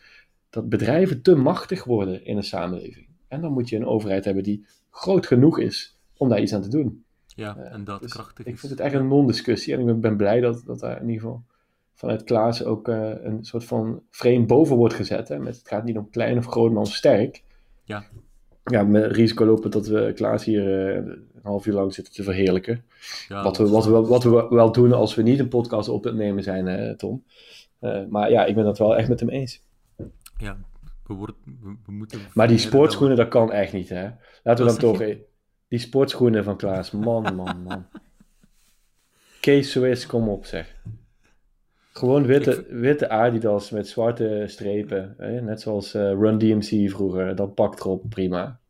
dat 0.50 0.68
bedrijven 0.68 1.22
te 1.22 1.34
machtig 1.34 1.84
worden 1.84 2.24
in 2.24 2.36
een 2.36 2.42
samenleving. 2.42 3.06
En 3.28 3.40
dan 3.40 3.52
moet 3.52 3.68
je 3.68 3.76
een 3.76 3.86
overheid 3.86 4.24
hebben 4.24 4.42
die 4.42 4.66
groot 4.90 5.26
genoeg 5.26 5.58
is 5.58 5.98
om 6.16 6.28
daar 6.28 6.40
iets 6.40 6.54
aan 6.54 6.62
te 6.62 6.68
doen. 6.68 7.04
Ja, 7.26 7.56
en 7.56 7.84
dat 7.84 8.00
dus 8.02 8.12
krachtig 8.12 8.46
Ik 8.46 8.58
vind 8.58 8.72
het 8.72 8.80
echt 8.80 8.94
een 8.94 9.08
non-discussie 9.08 9.74
en 9.74 9.88
ik 9.88 10.00
ben 10.00 10.16
blij 10.16 10.40
dat, 10.40 10.62
dat 10.64 10.80
daar 10.80 11.00
in 11.00 11.08
ieder 11.08 11.22
geval 11.22 11.44
vanuit 11.94 12.24
Klaas 12.24 12.64
ook 12.64 12.88
uh, 12.88 13.12
een 13.22 13.44
soort 13.44 13.64
van 13.64 14.02
frame 14.10 14.46
boven 14.46 14.76
wordt 14.76 14.94
gezet. 14.94 15.28
Hè? 15.28 15.38
Met, 15.38 15.56
het 15.56 15.68
gaat 15.68 15.84
niet 15.84 15.98
om 15.98 16.10
klein 16.10 16.38
of 16.38 16.46
groot, 16.46 16.70
maar 16.70 16.82
om 16.82 16.86
sterk. 16.86 17.42
Ja 17.84 18.04
ja, 18.70 18.82
met 18.82 19.12
risico 19.12 19.44
lopen 19.44 19.70
dat 19.70 19.86
we 19.86 20.12
Klaas 20.14 20.44
hier 20.44 20.96
uh, 20.96 21.12
half 21.46 21.66
uur 21.66 21.74
lang 21.74 21.94
zitten 21.94 22.12
te 22.14 22.22
verheerlijken. 22.22 22.84
Ja, 23.28 23.42
wat, 23.42 23.56
we, 23.56 23.68
wat, 23.68 23.84
we, 23.84 23.90
wat 23.90 24.24
we 24.24 24.46
wel 24.50 24.72
doen 24.72 24.92
als 24.92 25.14
we 25.14 25.22
niet 25.22 25.38
een 25.38 25.48
podcast 25.48 25.88
op 25.88 26.04
het 26.04 26.14
nemen 26.14 26.42
zijn, 26.42 26.66
uh, 26.66 26.90
Tom. 26.90 27.24
Uh, 27.80 28.06
maar 28.08 28.30
ja, 28.30 28.44
ik 28.44 28.54
ben 28.54 28.64
dat 28.64 28.78
wel 28.78 28.96
echt 28.96 29.08
met 29.08 29.20
hem 29.20 29.28
eens. 29.28 29.62
Ja, 30.38 30.58
we, 31.06 31.14
worden, 31.14 31.36
we, 31.84 31.92
moeten... 31.92 32.20
Maar 32.34 32.48
die 32.48 32.58
sportschoenen, 32.58 33.16
dat 33.16 33.28
kan 33.28 33.52
echt 33.52 33.72
niet, 33.72 33.88
hè. 33.88 34.10
Laten 34.42 34.64
we 34.64 34.70
dan 34.70 34.80
toch... 34.80 35.02
Die 35.68 35.78
sportschoenen 35.78 36.44
van 36.44 36.56
Klaas, 36.56 36.90
man, 36.90 37.34
man, 37.34 37.62
man. 37.62 37.86
Kees 39.40 39.70
Swiss, 39.70 40.06
kom 40.06 40.28
op, 40.28 40.44
zeg. 40.44 40.76
Gewoon 41.92 42.26
witte, 42.26 42.66
witte 42.68 43.08
Adidas 43.08 43.70
met 43.70 43.88
zwarte 43.88 44.44
strepen. 44.46 45.14
Hè? 45.18 45.40
Net 45.40 45.60
zoals 45.60 45.94
uh, 45.94 46.02
Run 46.02 46.38
DMC 46.38 46.90
vroeger. 46.90 47.34
Dat 47.34 47.54
pakt 47.54 47.80
erop 47.80 48.04
prima. 48.08 48.60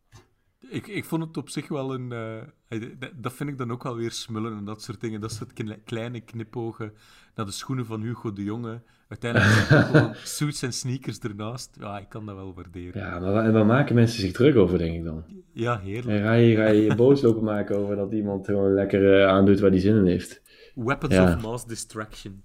Ik, 0.69 0.87
ik 0.87 1.05
vond 1.05 1.23
het 1.23 1.37
op 1.37 1.49
zich 1.49 1.67
wel 1.67 1.93
een... 1.93 2.11
Uh, 2.69 2.81
dat 3.15 3.33
vind 3.33 3.49
ik 3.49 3.57
dan 3.57 3.71
ook 3.71 3.83
wel 3.83 3.95
weer 3.95 4.11
smullen 4.11 4.57
en 4.57 4.65
dat 4.65 4.81
soort 4.81 5.01
dingen. 5.01 5.21
Dat 5.21 5.31
soort 5.31 5.53
kleine 5.83 6.19
knipogen 6.19 6.93
naar 7.35 7.45
de 7.45 7.51
schoenen 7.51 7.85
van 7.85 8.01
Hugo 8.01 8.33
de 8.33 8.43
Jonge. 8.43 8.81
Uiteindelijk 9.07 10.15
suits 10.23 10.61
en 10.61 10.73
sneakers 10.73 11.19
ernaast. 11.19 11.77
Ja, 11.79 11.99
ik 11.99 12.09
kan 12.09 12.25
dat 12.25 12.35
wel 12.35 12.53
waarderen. 12.53 13.01
Ja, 13.01 13.19
maar 13.19 13.31
waar, 13.31 13.51
waar 13.51 13.65
maken 13.65 13.95
mensen 13.95 14.19
zich 14.19 14.31
druk 14.31 14.55
over, 14.55 14.77
denk 14.77 14.95
ik 14.95 15.03
dan? 15.03 15.23
Ja, 15.53 15.79
heerlijk. 15.79 16.17
En 16.17 16.23
ga 16.23 16.33
je, 16.33 16.55
ga 16.55 16.67
je 16.67 16.95
boos 16.95 17.21
lopen 17.21 17.43
maken 17.43 17.77
over 17.77 17.95
dat 17.95 18.11
iemand 18.11 18.45
gewoon 18.45 18.73
lekker 18.73 19.21
uh, 19.21 19.27
aandoet 19.27 19.59
waar 19.59 19.71
die 19.71 19.79
zin 19.79 19.95
in 19.95 20.05
heeft? 20.05 20.41
Weapons 20.75 21.13
ja. 21.13 21.23
of 21.23 21.41
mass 21.41 21.65
distraction. 21.65 22.41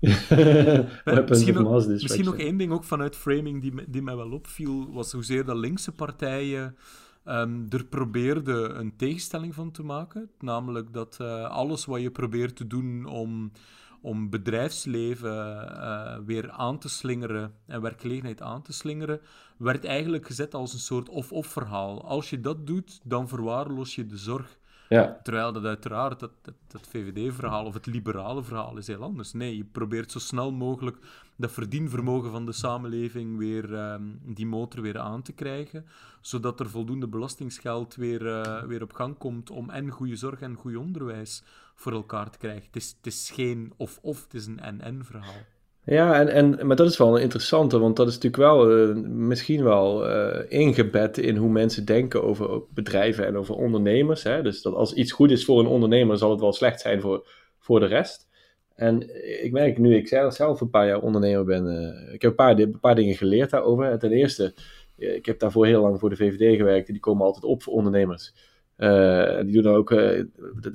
misschien, 1.28 1.54
nog, 1.54 1.86
misschien 1.86 2.24
nog 2.24 2.36
één 2.36 2.56
ding 2.56 2.72
ook 2.72 2.84
vanuit 2.84 3.16
framing 3.16 3.62
die, 3.62 3.72
die 3.88 4.02
mij 4.02 4.16
wel 4.16 4.30
opviel, 4.30 4.92
was 4.92 5.12
hoezeer 5.12 5.44
de 5.44 5.56
linkse 5.56 5.92
partijen 5.92 6.76
um, 7.24 7.66
er 7.68 7.84
probeerden 7.84 8.78
een 8.78 8.96
tegenstelling 8.96 9.54
van 9.54 9.70
te 9.70 9.82
maken. 9.82 10.30
Namelijk 10.38 10.92
dat 10.92 11.18
uh, 11.20 11.50
alles 11.50 11.84
wat 11.84 12.00
je 12.00 12.10
probeert 12.10 12.56
te 12.56 12.66
doen 12.66 13.04
om, 13.04 13.52
om 14.00 14.30
bedrijfsleven 14.30 15.66
uh, 15.66 16.16
weer 16.26 16.50
aan 16.50 16.78
te 16.78 16.88
slingeren 16.88 17.54
en 17.66 17.80
werkgelegenheid 17.80 18.42
aan 18.42 18.62
te 18.62 18.72
slingeren, 18.72 19.20
werd 19.58 19.84
eigenlijk 19.84 20.26
gezet 20.26 20.54
als 20.54 20.72
een 20.72 20.78
soort 20.78 21.08
of-of 21.08 21.46
verhaal. 21.46 22.04
Als 22.04 22.30
je 22.30 22.40
dat 22.40 22.66
doet, 22.66 23.00
dan 23.04 23.28
verwaarloos 23.28 23.94
je 23.94 24.06
de 24.06 24.16
zorg. 24.18 24.58
Ja. 24.88 25.20
Terwijl 25.22 25.52
dat 25.52 25.64
uiteraard, 25.64 26.20
dat, 26.20 26.30
dat, 26.42 26.86
VVD-verhaal 26.88 27.64
of 27.64 27.74
het 27.74 27.86
liberale 27.86 28.42
verhaal 28.42 28.76
is 28.76 28.86
heel 28.86 29.02
anders. 29.02 29.32
Nee, 29.32 29.56
je 29.56 29.64
probeert 29.64 30.12
zo 30.12 30.18
snel 30.18 30.52
mogelijk 30.52 30.96
dat 31.36 31.52
verdienvermogen 31.52 32.30
van 32.30 32.46
de 32.46 32.52
samenleving 32.52 33.38
weer, 33.38 33.92
um, 33.92 34.20
die 34.24 34.46
motor 34.46 34.82
weer 34.82 34.98
aan 34.98 35.22
te 35.22 35.32
krijgen, 35.32 35.86
zodat 36.20 36.60
er 36.60 36.70
voldoende 36.70 37.08
belastingsgeld 37.08 37.94
weer, 37.94 38.22
uh, 38.22 38.62
weer 38.62 38.82
op 38.82 38.92
gang 38.92 39.18
komt 39.18 39.50
om 39.50 39.70
en 39.70 39.90
goede 39.90 40.16
zorg 40.16 40.40
en 40.40 40.54
goed 40.54 40.76
onderwijs 40.76 41.42
voor 41.74 41.92
elkaar 41.92 42.30
te 42.30 42.38
krijgen. 42.38 42.66
Het 42.66 42.76
is, 42.76 42.94
het 42.96 43.06
is 43.06 43.30
geen 43.30 43.72
of-of, 43.76 44.22
het 44.22 44.34
is 44.34 44.46
een 44.46 44.60
en-en-verhaal. 44.60 45.42
Ja, 45.86 46.20
en, 46.20 46.28
en, 46.28 46.66
maar 46.66 46.76
dat 46.76 46.90
is 46.90 46.96
wel 46.96 47.16
een 47.16 47.22
interessante, 47.22 47.78
want 47.78 47.96
dat 47.96 48.08
is 48.08 48.14
natuurlijk 48.14 48.42
wel 48.42 48.88
uh, 48.88 48.96
misschien 49.04 49.64
wel 49.64 50.10
uh, 50.10 50.40
ingebed 50.48 51.18
in 51.18 51.36
hoe 51.36 51.50
mensen 51.50 51.84
denken 51.84 52.22
over 52.22 52.62
bedrijven 52.74 53.26
en 53.26 53.36
over 53.36 53.54
ondernemers. 53.54 54.22
Hè? 54.22 54.42
Dus 54.42 54.62
dat 54.62 54.74
als 54.74 54.92
iets 54.92 55.12
goed 55.12 55.30
is 55.30 55.44
voor 55.44 55.60
een 55.60 55.66
ondernemer, 55.66 56.18
zal 56.18 56.30
het 56.30 56.40
wel 56.40 56.52
slecht 56.52 56.80
zijn 56.80 57.00
voor, 57.00 57.26
voor 57.58 57.80
de 57.80 57.86
rest. 57.86 58.28
En 58.74 59.02
ik 59.44 59.52
merk 59.52 59.78
nu, 59.78 59.96
ik 59.96 60.08
zelf 60.08 60.60
een 60.60 60.70
paar 60.70 60.86
jaar 60.86 61.00
ondernemer 61.00 61.44
ben, 61.44 61.66
uh, 61.66 62.14
ik 62.14 62.22
heb 62.22 62.30
een 62.30 62.36
paar, 62.36 62.58
een 62.58 62.80
paar 62.80 62.94
dingen 62.94 63.14
geleerd 63.14 63.50
daarover. 63.50 63.98
Ten 63.98 64.12
eerste, 64.12 64.54
ik 64.96 65.26
heb 65.26 65.38
daarvoor 65.38 65.66
heel 65.66 65.82
lang 65.82 66.00
voor 66.00 66.10
de 66.10 66.16
VVD 66.16 66.56
gewerkt 66.56 66.86
en 66.86 66.92
die 66.92 67.02
komen 67.02 67.26
altijd 67.26 67.44
op 67.44 67.62
voor 67.62 67.72
ondernemers. 67.72 68.34
Uh, 68.78 69.40
die 69.40 69.62
doen 69.62 69.72
ook, 69.72 69.90
uh, 69.90 70.24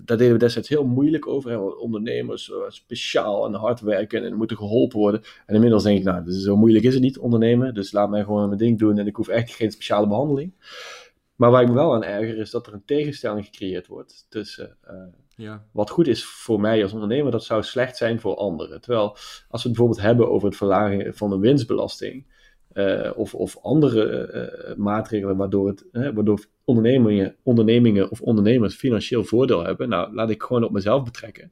daar 0.05 0.17
deden 0.17 0.33
we 0.33 0.37
destijds 0.37 0.69
heel 0.69 0.85
moeilijk 0.85 1.27
over. 1.27 1.51
Hè? 1.51 1.57
Ondernemers 1.57 2.49
uh, 2.49 2.57
speciaal 2.67 3.45
en 3.45 3.53
hard 3.53 3.79
werken 3.79 4.23
en 4.23 4.35
moeten 4.35 4.57
geholpen 4.57 4.99
worden. 4.99 5.21
En 5.45 5.55
inmiddels 5.55 5.83
denk 5.83 5.97
ik, 5.97 6.03
nou, 6.03 6.23
dus 6.23 6.43
zo 6.43 6.57
moeilijk 6.57 6.85
is 6.85 6.93
het 6.93 7.03
niet 7.03 7.17
ondernemen. 7.17 7.73
Dus 7.73 7.91
laat 7.91 8.09
mij 8.09 8.23
gewoon 8.23 8.47
mijn 8.47 8.59
ding 8.59 8.79
doen 8.79 8.97
en 8.97 9.07
ik 9.07 9.15
hoef 9.15 9.27
echt 9.27 9.51
geen 9.51 9.71
speciale 9.71 10.07
behandeling. 10.07 10.53
Maar 11.35 11.51
waar 11.51 11.61
ik 11.61 11.67
me 11.67 11.73
wel 11.73 11.93
aan 11.93 12.03
erger 12.03 12.37
is 12.37 12.51
dat 12.51 12.67
er 12.67 12.73
een 12.73 12.85
tegenstelling 12.85 13.45
gecreëerd 13.45 13.87
wordt 13.87 14.25
tussen 14.29 14.77
ja. 15.35 15.65
wat 15.71 15.89
goed 15.89 16.07
is 16.07 16.25
voor 16.25 16.59
mij 16.59 16.83
als 16.83 16.93
ondernemer, 16.93 17.31
dat 17.31 17.43
zou 17.43 17.63
slecht 17.63 17.97
zijn 17.97 18.19
voor 18.19 18.35
anderen. 18.35 18.81
Terwijl 18.81 19.09
als 19.49 19.63
we 19.63 19.69
het 19.69 19.77
bijvoorbeeld 19.77 20.01
hebben 20.01 20.29
over 20.29 20.47
het 20.47 20.57
verlagen 20.57 21.13
van 21.13 21.29
de 21.29 21.39
winstbelasting 21.39 22.25
of, 23.15 23.35
of 23.35 23.57
andere 23.61 24.75
maatregelen 24.77 25.37
waardoor, 25.37 25.67
het, 25.67 25.85
waardoor 25.91 26.45
ondernemingen, 26.69 27.35
ondernemingen 27.43 28.11
of 28.11 28.21
ondernemers 28.21 28.75
financieel 28.75 29.23
voordeel 29.23 29.63
hebben. 29.63 29.89
Nou, 29.89 30.13
laat 30.13 30.29
ik 30.29 30.43
gewoon 30.43 30.63
op 30.63 30.71
mezelf 30.71 31.03
betrekken. 31.03 31.51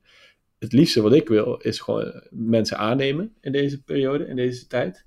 Het 0.59 0.73
liefste 0.73 1.01
wat 1.01 1.13
ik 1.13 1.27
wil 1.27 1.55
is 1.57 1.79
gewoon 1.79 2.23
mensen 2.31 2.77
aannemen 2.77 3.33
in 3.41 3.51
deze 3.51 3.83
periode, 3.83 4.27
in 4.27 4.35
deze 4.35 4.67
tijd. 4.67 5.05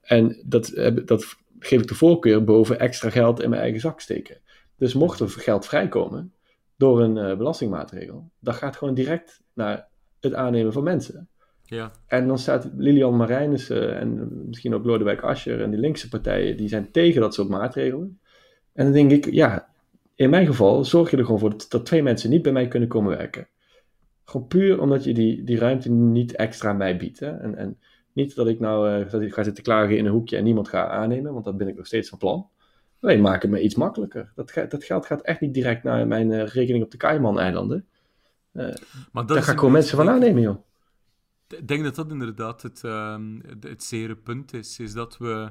en 0.00 0.42
dat, 0.44 0.72
dat 1.04 1.36
geef 1.58 1.80
ik 1.80 1.88
de 1.88 1.94
voorkeur 1.94 2.44
boven 2.44 2.78
extra 2.78 3.10
geld 3.10 3.42
in 3.42 3.50
mijn 3.50 3.62
eigen 3.62 3.80
zak 3.80 4.00
steken. 4.00 4.40
Dus 4.76 4.94
mocht 4.94 5.20
er 5.20 5.28
geld 5.28 5.66
vrijkomen 5.66 6.32
door 6.76 7.00
een 7.00 7.38
belastingmaatregel, 7.38 8.30
dat 8.40 8.54
gaat 8.54 8.76
gewoon 8.76 8.94
direct 8.94 9.42
naar 9.54 9.88
het 10.20 10.34
aannemen 10.34 10.72
van 10.72 10.82
mensen. 10.82 11.28
Ja. 11.62 11.90
En 12.06 12.26
dan 12.26 12.38
staat 12.38 12.70
Lilian 12.76 13.16
Marijnissen 13.16 13.98
en 13.98 14.28
misschien 14.46 14.74
ook 14.74 14.84
Lodewijk 14.84 15.20
Asscher 15.20 15.62
en 15.62 15.70
die 15.70 15.80
linkse 15.80 16.08
partijen, 16.08 16.56
die 16.56 16.68
zijn 16.68 16.90
tegen 16.90 17.20
dat 17.20 17.34
soort 17.34 17.48
maatregelen. 17.48 18.20
En 18.78 18.84
dan 18.84 18.92
denk 18.92 19.10
ik, 19.10 19.32
ja, 19.32 19.68
in 20.14 20.30
mijn 20.30 20.46
geval 20.46 20.84
zorg 20.84 21.10
je 21.10 21.16
er 21.16 21.24
gewoon 21.24 21.40
voor 21.40 21.50
dat, 21.50 21.66
dat 21.68 21.86
twee 21.86 22.02
mensen 22.02 22.30
niet 22.30 22.42
bij 22.42 22.52
mij 22.52 22.68
kunnen 22.68 22.88
komen 22.88 23.16
werken. 23.16 23.48
Gewoon 24.24 24.46
puur 24.46 24.80
omdat 24.80 25.04
je 25.04 25.14
die, 25.14 25.44
die 25.44 25.58
ruimte 25.58 25.90
niet 25.90 26.36
extra 26.36 26.72
mij 26.72 26.96
biedt. 26.96 27.20
Hè? 27.20 27.30
En, 27.30 27.56
en 27.56 27.78
niet 28.12 28.34
dat 28.34 28.48
ik 28.48 28.60
nou 28.60 29.04
uh, 29.04 29.32
ga 29.32 29.42
zitten 29.42 29.62
klagen 29.62 29.96
in 29.96 30.06
een 30.06 30.12
hoekje 30.12 30.36
en 30.36 30.44
niemand 30.44 30.68
ga 30.68 30.88
aannemen, 30.88 31.32
want 31.32 31.44
dat 31.44 31.56
ben 31.56 31.68
ik 31.68 31.76
nog 31.76 31.86
steeds 31.86 32.08
van 32.08 32.18
plan. 32.18 32.48
Alleen 33.00 33.20
maak 33.20 33.42
het 33.42 33.50
me 33.50 33.60
iets 33.60 33.74
makkelijker. 33.74 34.32
Dat, 34.34 34.52
dat 34.68 34.84
geld 34.84 35.06
gaat 35.06 35.22
echt 35.22 35.40
niet 35.40 35.54
direct 35.54 35.82
naar 35.82 36.06
mijn 36.06 36.30
uh, 36.30 36.46
rekening 36.46 36.84
op 36.84 36.90
de 36.90 36.96
Cayman-eilanden. 36.96 37.86
Uh, 38.52 38.74
maar 39.12 39.26
daar 39.26 39.42
ga 39.42 39.52
ik 39.52 39.58
gewoon 39.58 39.72
mensen 39.72 39.96
van 39.96 40.08
aannemen, 40.08 40.42
joh. 40.42 40.64
Ik 41.48 41.68
denk 41.68 41.84
dat 41.84 41.94
dat 41.94 42.10
inderdaad 42.10 42.62
het, 42.62 42.82
uh, 42.84 43.18
het 43.60 43.82
zere 43.82 44.16
punt 44.16 44.52
is. 44.52 44.78
Is 44.78 44.92
dat 44.92 45.18
we 45.18 45.50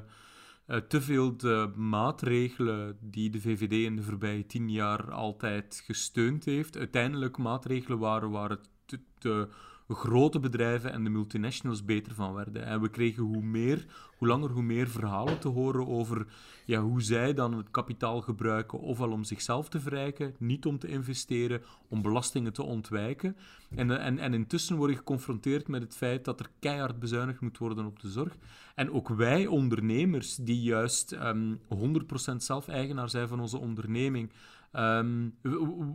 te 0.88 1.00
veel 1.00 1.36
de 1.36 1.72
maatregelen 1.76 2.96
die 3.00 3.30
de 3.30 3.40
VVD 3.40 3.72
in 3.72 3.96
de 3.96 4.02
voorbije 4.02 4.46
tien 4.46 4.70
jaar 4.70 5.12
altijd 5.12 5.82
gesteund 5.84 6.44
heeft, 6.44 6.76
uiteindelijk 6.76 7.38
maatregelen 7.38 7.98
waren 7.98 8.30
waar 8.30 8.50
het 8.50 8.68
te, 9.18 9.48
grote 9.94 10.38
bedrijven 10.40 10.92
en 10.92 11.04
de 11.04 11.10
multinationals 11.10 11.84
beter 11.84 12.14
van 12.14 12.34
werden. 12.34 12.64
En 12.64 12.80
we 12.80 12.88
kregen 12.88 13.22
hoe 13.22 13.42
meer, 13.42 13.86
hoe 14.16 14.28
langer, 14.28 14.50
hoe 14.50 14.62
meer 14.62 14.88
verhalen 14.88 15.38
te 15.38 15.48
horen 15.48 15.86
over 15.86 16.26
ja, 16.64 16.80
hoe 16.80 17.02
zij 17.02 17.34
dan 17.34 17.54
het 17.54 17.70
kapitaal 17.70 18.20
gebruiken, 18.20 18.78
ofwel 18.78 19.10
om 19.10 19.24
zichzelf 19.24 19.68
te 19.68 19.80
verrijken, 19.80 20.34
niet 20.38 20.66
om 20.66 20.78
te 20.78 20.88
investeren, 20.88 21.62
om 21.88 22.02
belastingen 22.02 22.52
te 22.52 22.62
ontwijken. 22.62 23.36
En, 23.74 24.00
en, 24.00 24.18
en 24.18 24.34
intussen 24.34 24.76
word 24.76 24.90
je 24.90 24.96
geconfronteerd 24.96 25.68
met 25.68 25.82
het 25.82 25.96
feit 25.96 26.24
dat 26.24 26.40
er 26.40 26.50
keihard 26.58 26.98
bezuinigd 26.98 27.40
moet 27.40 27.58
worden 27.58 27.86
op 27.86 28.00
de 28.00 28.10
zorg. 28.10 28.36
En 28.74 28.92
ook 28.92 29.08
wij 29.08 29.46
ondernemers, 29.46 30.36
die 30.36 30.62
juist 30.62 31.12
um, 31.12 31.60
ehm, 31.68 32.32
100% 32.32 32.36
zelf-eigenaar 32.36 33.08
zijn 33.08 33.28
van 33.28 33.40
onze 33.40 33.58
onderneming, 33.58 34.32
um, 34.72 35.34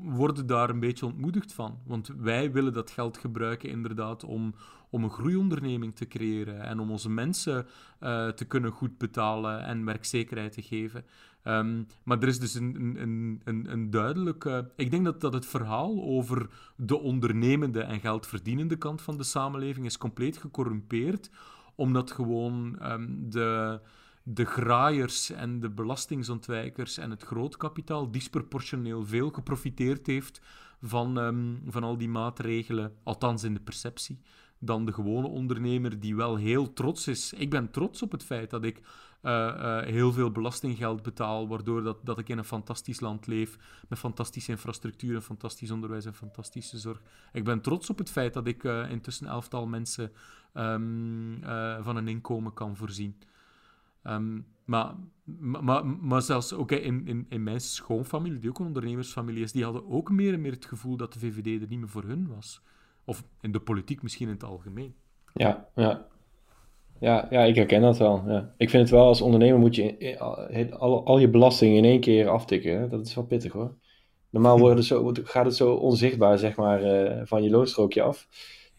worden 0.04 0.46
daar 0.46 0.70
een 0.70 0.80
beetje 0.80 1.06
ontmoedigd 1.06 1.54
van. 1.54 1.80
Want 1.86 2.08
wij 2.18 2.52
willen 2.52 2.74
dat 2.74 2.92
geld 2.92 3.18
gebruiken 3.18 3.70
inderdaad 3.70 4.24
om, 4.24 4.56
om 4.90 5.04
een 5.04 5.10
groeionderneming 5.10 5.96
te 5.96 6.08
creëren 6.08 6.62
en 6.62 6.80
om 6.80 6.92
onze 6.92 7.10
mensen 7.10 7.66
uh, 8.00 8.28
te 8.28 8.46
kunnen 8.46 8.72
goed 8.72 8.98
betalen 8.98 9.64
en 9.64 9.86
werkzekerheid 9.86 10.52
te 10.52 10.62
geven. 10.62 11.06
Um, 11.44 11.88
maar 12.04 12.22
er 12.22 12.28
is 12.28 12.40
dus 12.40 12.54
een, 12.54 12.96
een, 13.02 13.42
een, 13.44 13.72
een 13.72 13.90
duidelijke. 13.90 14.72
Ik 14.76 14.92
denk 14.92 15.06
dat, 15.06 15.22
dat 15.22 15.34
het 15.34 15.46
verhaal 15.46 16.04
over 16.04 16.50
de 16.76 17.00
ondernemende 17.00 17.82
en 17.82 18.00
geldverdienende 18.00 18.76
kant 18.76 19.02
van 19.02 19.18
de 19.18 19.24
samenleving 19.24 19.86
is 19.86 19.98
compleet 19.98 20.38
gecorrumpeerd, 20.38 21.30
omdat 21.76 22.12
gewoon 22.12 22.80
um, 22.92 23.30
de 23.30 23.80
de 24.24 24.46
graaiers 24.46 25.30
en 25.30 25.60
de 25.60 25.70
belastingsontwijkers 25.70 26.98
en 26.98 27.10
het 27.10 27.24
grootkapitaal 27.24 28.12
disproportioneel 28.12 29.06
veel 29.06 29.30
geprofiteerd 29.30 30.08
heeft 30.08 30.42
van, 30.82 31.18
um, 31.18 31.62
van 31.66 31.84
al 31.84 31.98
die 31.98 32.10
maatregelen, 32.10 32.94
althans 33.04 33.44
in 33.44 33.54
de 33.54 33.60
perceptie, 33.60 34.22
dan 34.60 34.86
de 34.86 34.94
gewone 34.94 35.28
ondernemer 35.28 36.00
die 36.00 36.16
wel 36.16 36.36
heel 36.36 36.74
trots 36.74 37.08
is. 37.08 37.34
Ik 37.34 37.50
ben 37.50 37.72
trots 37.72 38.02
op 38.02 38.12
het 38.12 38.24
feit 38.24 38.50
dat 38.50 38.64
ik 38.64 38.78
uh, 38.78 39.32
uh, 39.32 39.82
heel 39.82 40.12
veel 40.12 40.32
belastinggeld 40.32 41.02
betaal, 41.02 41.48
waardoor 41.48 41.84
dat, 41.84 41.98
dat 42.04 42.20
ik 42.20 42.30
in 42.30 42.38
een 42.38 42.44
fantastisch 42.44 43.00
land 43.00 43.28
leef, 43.28 43.58
met 43.88 44.00
fantastische 44.00 44.52
infrastructuur, 44.52 45.16
en 45.16 45.22
fantastisch 45.22 45.72
onderwijs 45.72 46.06
en 46.06 46.14
fantastische 46.14 46.78
zorg. 46.78 47.02
Ik 47.34 47.44
ben 47.44 47.62
trots 47.62 47.90
op 47.90 47.98
het 47.98 48.12
feit 48.12 48.34
dat 48.34 48.48
ik 48.48 48.64
uh, 48.64 48.90
intussen 48.90 49.28
elftal 49.28 49.68
mensen 49.68 50.12
um, 50.54 51.40
van 51.82 51.96
een 51.96 52.08
inkomen 52.08 52.54
kan 52.54 52.76
voorzien. 52.76 53.16
Um, 54.04 54.46
maar, 54.66 54.94
maar, 55.62 55.86
maar 55.86 56.22
zelfs 56.22 56.54
ook 56.54 56.72
in, 56.72 57.08
in, 57.08 57.26
in 57.30 57.44
mijn 57.44 57.60
schoonfamilie, 57.60 58.39
die 58.39 58.50
ook 58.50 58.60
een 58.60 58.66
ondernemersfamilie 58.66 59.44
is, 59.44 59.52
die 59.52 59.63
hadden 59.63 59.89
ook 59.89 60.12
meer 60.12 60.34
en 60.34 60.42
meer 60.42 60.52
het 60.52 60.66
gevoel 60.66 60.98
dat 60.98 61.13
de 61.13 61.20
VVD 61.20 61.62
er 61.62 61.68
niet 61.68 61.80
meer 61.80 61.89
voor 61.89 62.04
hun 62.04 62.28
was. 62.36 62.62
Of 63.06 63.24
in 63.42 63.52
de 63.52 63.60
politiek 63.60 64.02
misschien 64.02 64.28
in 64.28 64.34
het 64.34 64.44
algemeen. 64.44 64.96
Ja, 65.34 65.68
ja. 65.76 66.08
Ja, 67.00 67.28
ja 67.30 67.42
ik 67.44 67.56
herken 67.56 67.82
dat 67.82 67.98
wel. 67.98 68.24
Ja. 68.28 68.54
Ik 68.58 68.70
vind 68.70 68.82
het 68.82 68.92
wel, 68.92 69.06
als 69.06 69.22
ondernemer 69.22 69.60
moet 69.60 69.76
je 69.76 70.20
al, 70.80 71.06
al 71.06 71.18
je 71.18 71.30
belastingen 71.30 71.78
in 71.78 71.86
één 71.86 72.00
keer 72.00 72.28
aftikken. 72.28 72.80
Hè? 72.80 72.88
Dat 72.88 73.06
is 73.06 73.16
wel 73.16 73.26
pittig 73.26 73.52
hoor. 73.52 73.76
Normaal 74.30 74.60
worden 74.60 74.84
zo, 74.84 75.12
gaat 75.24 75.46
het 75.46 75.56
zo 75.56 75.74
onzichtbaar 75.74 76.38
zeg 76.38 76.56
maar, 76.56 76.84
uh, 76.84 77.22
van 77.24 77.44
je 77.44 77.50
loonstrookje 77.50 78.02
af. 78.02 78.28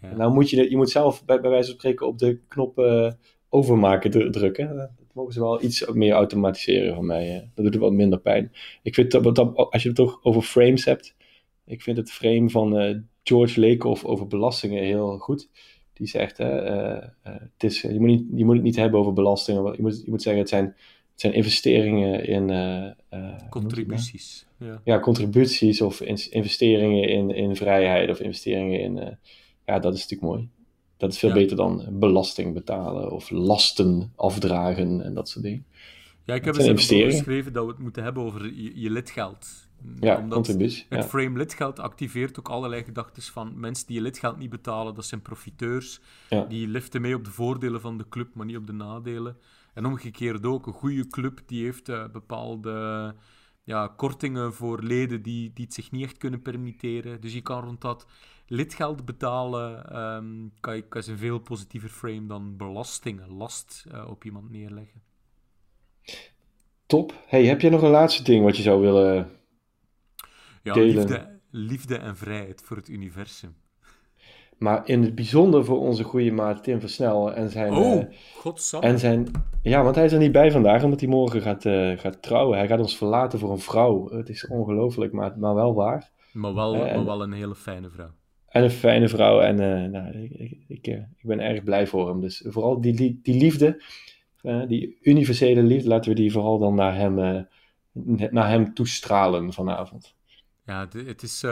Ja. 0.01 0.17
Nou 0.17 0.33
moet 0.33 0.51
je, 0.51 0.71
je 0.71 0.77
moet 0.77 0.91
zelf 0.91 1.25
bij, 1.25 1.41
bij 1.41 1.51
wijze 1.51 1.71
van 1.71 1.79
spreken 1.79 2.07
op 2.07 2.19
de 2.19 2.41
knop 2.49 2.79
uh, 2.79 3.11
overmaken 3.49 4.31
drukken 4.31 4.91
mogen 5.15 5.33
ze 5.33 5.41
wel 5.41 5.63
iets 5.63 5.87
meer 5.87 6.13
automatiseren 6.13 6.95
van 6.95 7.07
mij. 7.07 7.51
Dat 7.55 7.65
doet 7.65 7.75
het 7.75 7.83
wat 7.83 7.93
minder 7.93 8.21
pijn. 8.21 8.53
Ik 8.83 8.95
vind 8.95 9.11
dat, 9.11 9.35
dat 9.35 9.57
als 9.57 9.83
je 9.83 9.89
het 9.89 9.97
toch 9.97 10.21
over 10.23 10.43
frames 10.43 10.85
hebt, 10.85 11.15
ik 11.65 11.83
vind 11.83 11.97
het 11.97 12.13
frame 12.13 12.51
van 12.51 12.81
uh, 12.81 12.97
George 13.23 13.61
Lakoff 13.61 14.05
over 14.05 14.27
belastingen 14.27 14.83
heel 14.83 15.19
goed. 15.19 15.49
Die 15.93 16.07
zegt, 16.07 16.41
uh, 16.41 16.47
uh, 16.47 17.05
het 17.23 17.65
is, 17.65 17.81
je, 17.81 18.01
moet 18.01 18.09
niet, 18.09 18.25
je 18.35 18.45
moet 18.45 18.55
het 18.55 18.65
niet 18.65 18.77
hebben 18.77 19.01
over 19.01 19.13
belastingen. 19.13 19.73
Je 19.77 19.83
moet, 19.83 20.03
je 20.05 20.11
moet 20.11 20.23
zeggen, 20.23 20.43
het 20.43 20.51
zijn, 20.51 20.65
het 20.65 21.21
zijn 21.21 21.33
investeringen 21.33 22.27
in... 22.27 22.97
contributies. 23.51 24.47
Ja. 24.59 24.81
ja. 24.85 25.01
contributies 25.01 25.81
of 25.81 26.01
investeringen 26.31 27.09
in, 27.09 27.31
in 27.31 27.57
vrijheid 27.57 28.11
of 28.11 28.21
investeringen 28.21 28.81
in... 28.81 29.19
ja, 29.67 29.79
dat 29.79 29.95
is 29.95 30.01
natuurlijk 30.01 30.33
mooi. 30.33 30.49
Dat 30.97 31.13
is 31.13 31.19
veel 31.19 31.33
beter 31.33 31.57
dan 31.57 31.87
belasting 31.91 32.55
betalen 32.55 33.11
of 33.11 33.31
lasten 33.31 34.13
afdragen 34.17 35.05
en 35.05 35.15
dat 35.15 35.29
soort 35.29 35.45
dingen. 35.45 35.67
Ja, 36.25 36.35
ik 36.35 36.45
heb 36.45 36.57
eens 36.57 36.83
geschreven 36.87 37.53
dat 37.53 37.65
we 37.65 37.71
het 37.71 37.81
moeten 37.81 38.03
hebben 38.03 38.23
over 38.23 38.55
je, 38.55 38.81
je 38.81 38.91
lidgeld. 38.91 39.47
Ja, 40.01 40.19
Omdat. 40.19 40.47
Het 40.89 41.05
frame 41.05 41.39
lidgeld 41.39 41.79
activeert 41.79 42.39
ook 42.39 42.49
allerlei 42.49 42.85
gedachten 42.85 43.23
van 43.23 43.61
mensen 43.61 43.87
die 43.87 43.97
je 43.97 44.03
lidgeld 44.03 44.39
niet 44.39 44.51
betalen, 44.51 44.95
dat 44.95 45.05
zijn 45.05 45.23
profiteurs. 45.23 46.01
Die 46.49 46.69
liften 46.69 47.01
mee 47.01 47.15
op 47.15 47.25
de 47.25 47.31
voordelen 47.31 47.81
van 47.81 47.99
de 47.99 48.09
club, 48.09 48.35
maar 48.35 48.47
niet 48.47 48.57
op 48.57 48.67
de 48.67 48.73
nadelen. 48.73 49.37
En 49.75 49.87
omgekeerd 49.87 50.47
ook, 50.47 50.67
een 50.67 50.73
goede 50.73 51.07
club 51.07 51.41
die 51.47 51.65
heeft 51.65 51.89
uh, 51.89 52.05
bepaalde 52.13 53.15
ja, 53.65 53.87
kortingen 53.97 54.55
voor 54.55 54.83
leden 54.83 55.23
die, 55.23 55.51
die 55.55 55.65
het 55.65 55.75
zich 55.75 55.91
niet 55.91 56.03
echt 56.03 56.17
kunnen 56.17 56.43
permitteren. 56.43 57.21
Dus 57.21 57.33
je 57.33 57.41
kan 57.41 57.65
rond 57.65 57.81
dat 57.81 58.07
lidgeld 58.47 59.05
betalen, 59.05 59.99
um, 59.99 60.53
kan, 60.61 60.77
je, 60.77 60.83
kan 60.83 61.03
je 61.05 61.11
een 61.11 61.19
veel 61.19 61.39
positiever 61.39 61.89
frame 61.89 62.27
dan 62.27 62.57
belastingen, 62.57 63.33
last 63.33 63.85
uh, 63.93 64.11
op 64.11 64.25
iemand 64.25 64.51
neerleggen. 64.51 65.03
Top. 66.87 67.13
Hey, 67.27 67.45
heb 67.45 67.61
je 67.61 67.71
nog 67.71 67.83
een 67.83 67.91
laatste 67.91 68.23
ding 68.23 68.45
wat 68.45 68.57
je 68.57 68.63
zou 68.63 68.81
willen 68.81 69.31
ja, 70.63 70.73
delen? 70.73 70.97
Liefde, 70.97 71.41
liefde 71.51 71.97
en 71.97 72.17
vrijheid 72.17 72.63
voor 72.65 72.77
het 72.77 72.89
universum. 72.89 73.57
Maar 74.59 74.89
in 74.89 75.03
het 75.03 75.15
bijzonder 75.15 75.65
voor 75.65 75.79
onze 75.79 76.05
goede 76.05 76.31
maat 76.31 76.63
Tim 76.63 76.81
Versnel 76.81 77.33
en 77.33 77.51
zijn... 77.51 77.73
Oh, 77.73 78.05
uh, 78.45 78.85
En 78.85 78.99
zijn... 78.99 79.31
Ja, 79.63 79.83
want 79.83 79.95
hij 79.95 80.05
is 80.05 80.13
er 80.13 80.19
niet 80.19 80.33
bij 80.33 80.51
vandaag, 80.51 80.83
omdat 80.83 81.01
hij 81.01 81.09
morgen 81.09 81.43
gaat, 81.43 81.65
uh, 81.65 81.99
gaat 81.99 82.23
trouwen. 82.23 82.59
Hij 82.59 82.67
gaat 82.67 82.79
ons 82.79 82.97
verlaten 82.97 83.39
voor 83.39 83.51
een 83.51 83.59
vrouw. 83.59 84.11
Het 84.11 84.29
is 84.29 84.47
ongelooflijk, 84.47 85.13
maar, 85.13 85.39
maar 85.39 85.55
wel 85.55 85.75
waar. 85.75 86.11
Maar 86.33 86.55
wel, 86.55 86.75
uh, 86.75 86.95
maar 86.95 87.05
wel 87.05 87.23
een 87.23 87.33
hele 87.33 87.55
fijne 87.55 87.91
vrouw. 87.91 88.11
En 88.55 88.63
een 88.63 88.71
fijne 88.71 89.09
vrouw. 89.09 89.41
En 89.41 89.61
uh, 89.61 89.91
nou, 89.91 90.19
ik, 90.19 90.31
ik, 90.31 90.59
ik, 90.69 90.87
ik, 90.87 91.23
ben 91.23 91.41
erg 91.41 91.63
blij 91.63 91.87
voor 91.87 92.09
hem. 92.09 92.21
Dus 92.21 92.45
vooral 92.47 92.81
die, 92.81 92.97
die, 92.97 93.21
die 93.23 93.41
liefde, 93.41 93.83
uh, 94.43 94.67
die 94.67 94.99
universele 95.03 95.63
liefde, 95.63 95.89
laten 95.89 96.11
we 96.11 96.17
die 96.17 96.33
vooral 96.33 96.59
dan 96.59 96.75
naar 96.75 96.95
hem, 96.95 97.19
uh, 97.19 97.43
naar 98.31 98.49
hem 98.49 98.75
toestralen 98.75 99.53
vanavond. 99.53 100.15
Ja, 100.65 100.89
het 101.07 101.23
is. 101.23 101.45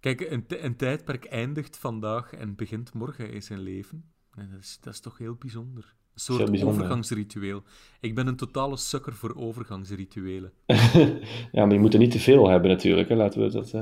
kijk, 0.00 0.20
een, 0.20 0.44
een 0.48 0.76
tijdperk 0.76 1.24
eindigt 1.24 1.78
vandaag 1.78 2.32
en 2.32 2.54
begint 2.54 2.94
morgen 2.94 3.32
in 3.32 3.42
zijn 3.42 3.60
leven. 3.60 4.04
En 4.34 4.48
dat, 4.50 4.60
is, 4.60 4.78
dat 4.80 4.92
is 4.92 5.00
toch 5.00 5.18
heel 5.18 5.34
bijzonder. 5.34 5.94
Een 6.14 6.20
soort 6.20 6.62
overgangsritueel. 6.64 7.62
Ik 8.00 8.14
ben 8.14 8.26
een 8.26 8.36
totale 8.36 8.76
sukker 8.76 9.14
voor 9.14 9.36
overgangsrituelen. 9.36 10.52
ja, 11.52 11.64
maar 11.64 11.72
je 11.72 11.78
moet 11.78 11.92
er 11.92 12.00
niet 12.00 12.10
te 12.10 12.20
veel 12.20 12.48
hebben 12.48 12.70
natuurlijk. 12.70 13.08
Hè? 13.08 13.14
Laten 13.14 13.40
we 13.40 13.50
dat 13.50 13.74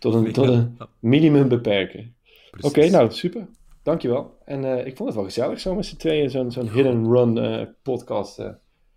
tot 0.00 0.14
een, 0.14 0.32
tot 0.38 0.48
een 0.48 0.78
minimum 0.98 1.48
beperken. 1.48 2.14
Oké, 2.60 2.88
nou 2.90 3.10
super. 3.10 3.48
Dankjewel. 3.82 4.38
En 4.44 4.62
uh, 4.64 4.86
ik 4.86 4.96
vond 4.96 5.08
het 5.08 5.18
wel 5.18 5.26
gezellig 5.26 5.60
zo 5.60 5.74
met 5.74 5.86
z'n 5.86 5.96
tweeën, 5.96 6.30
zo'n 6.30 6.50
zo'n 6.50 6.70
hidden 6.70 7.12
run 7.12 7.36
uh, 7.36 7.66
podcast. 7.82 8.38
Uh, 8.38 8.46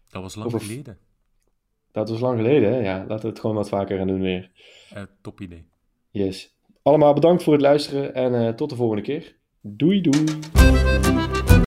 dat 0.10 0.22
was 0.22 0.36
lang 0.36 0.52
geleden. 0.52 0.98
Dat 1.92 2.10
was 2.10 2.20
lang 2.20 2.38
geleden, 2.38 2.74
hè? 2.74 2.80
Ja, 2.80 2.98
laten 3.08 3.26
we 3.26 3.28
het 3.28 3.40
gewoon 3.40 3.56
wat 3.56 3.70
vaker 3.70 3.98
gaan 3.98 4.08
doen 4.08 4.22
weer. 4.22 4.52
top 5.22 5.42
idee. 5.42 5.66
Yes. 6.10 6.56
Allemaal 6.82 7.14
bedankt 7.14 7.44
voor 7.44 7.54
het 7.54 7.62
luisteren 7.62 8.14
en 8.14 8.56
tot 8.56 8.70
de 8.70 8.76
volgende 8.76 9.04
keer. 9.04 9.36
Doei 9.62 10.02
doei. 10.02 10.26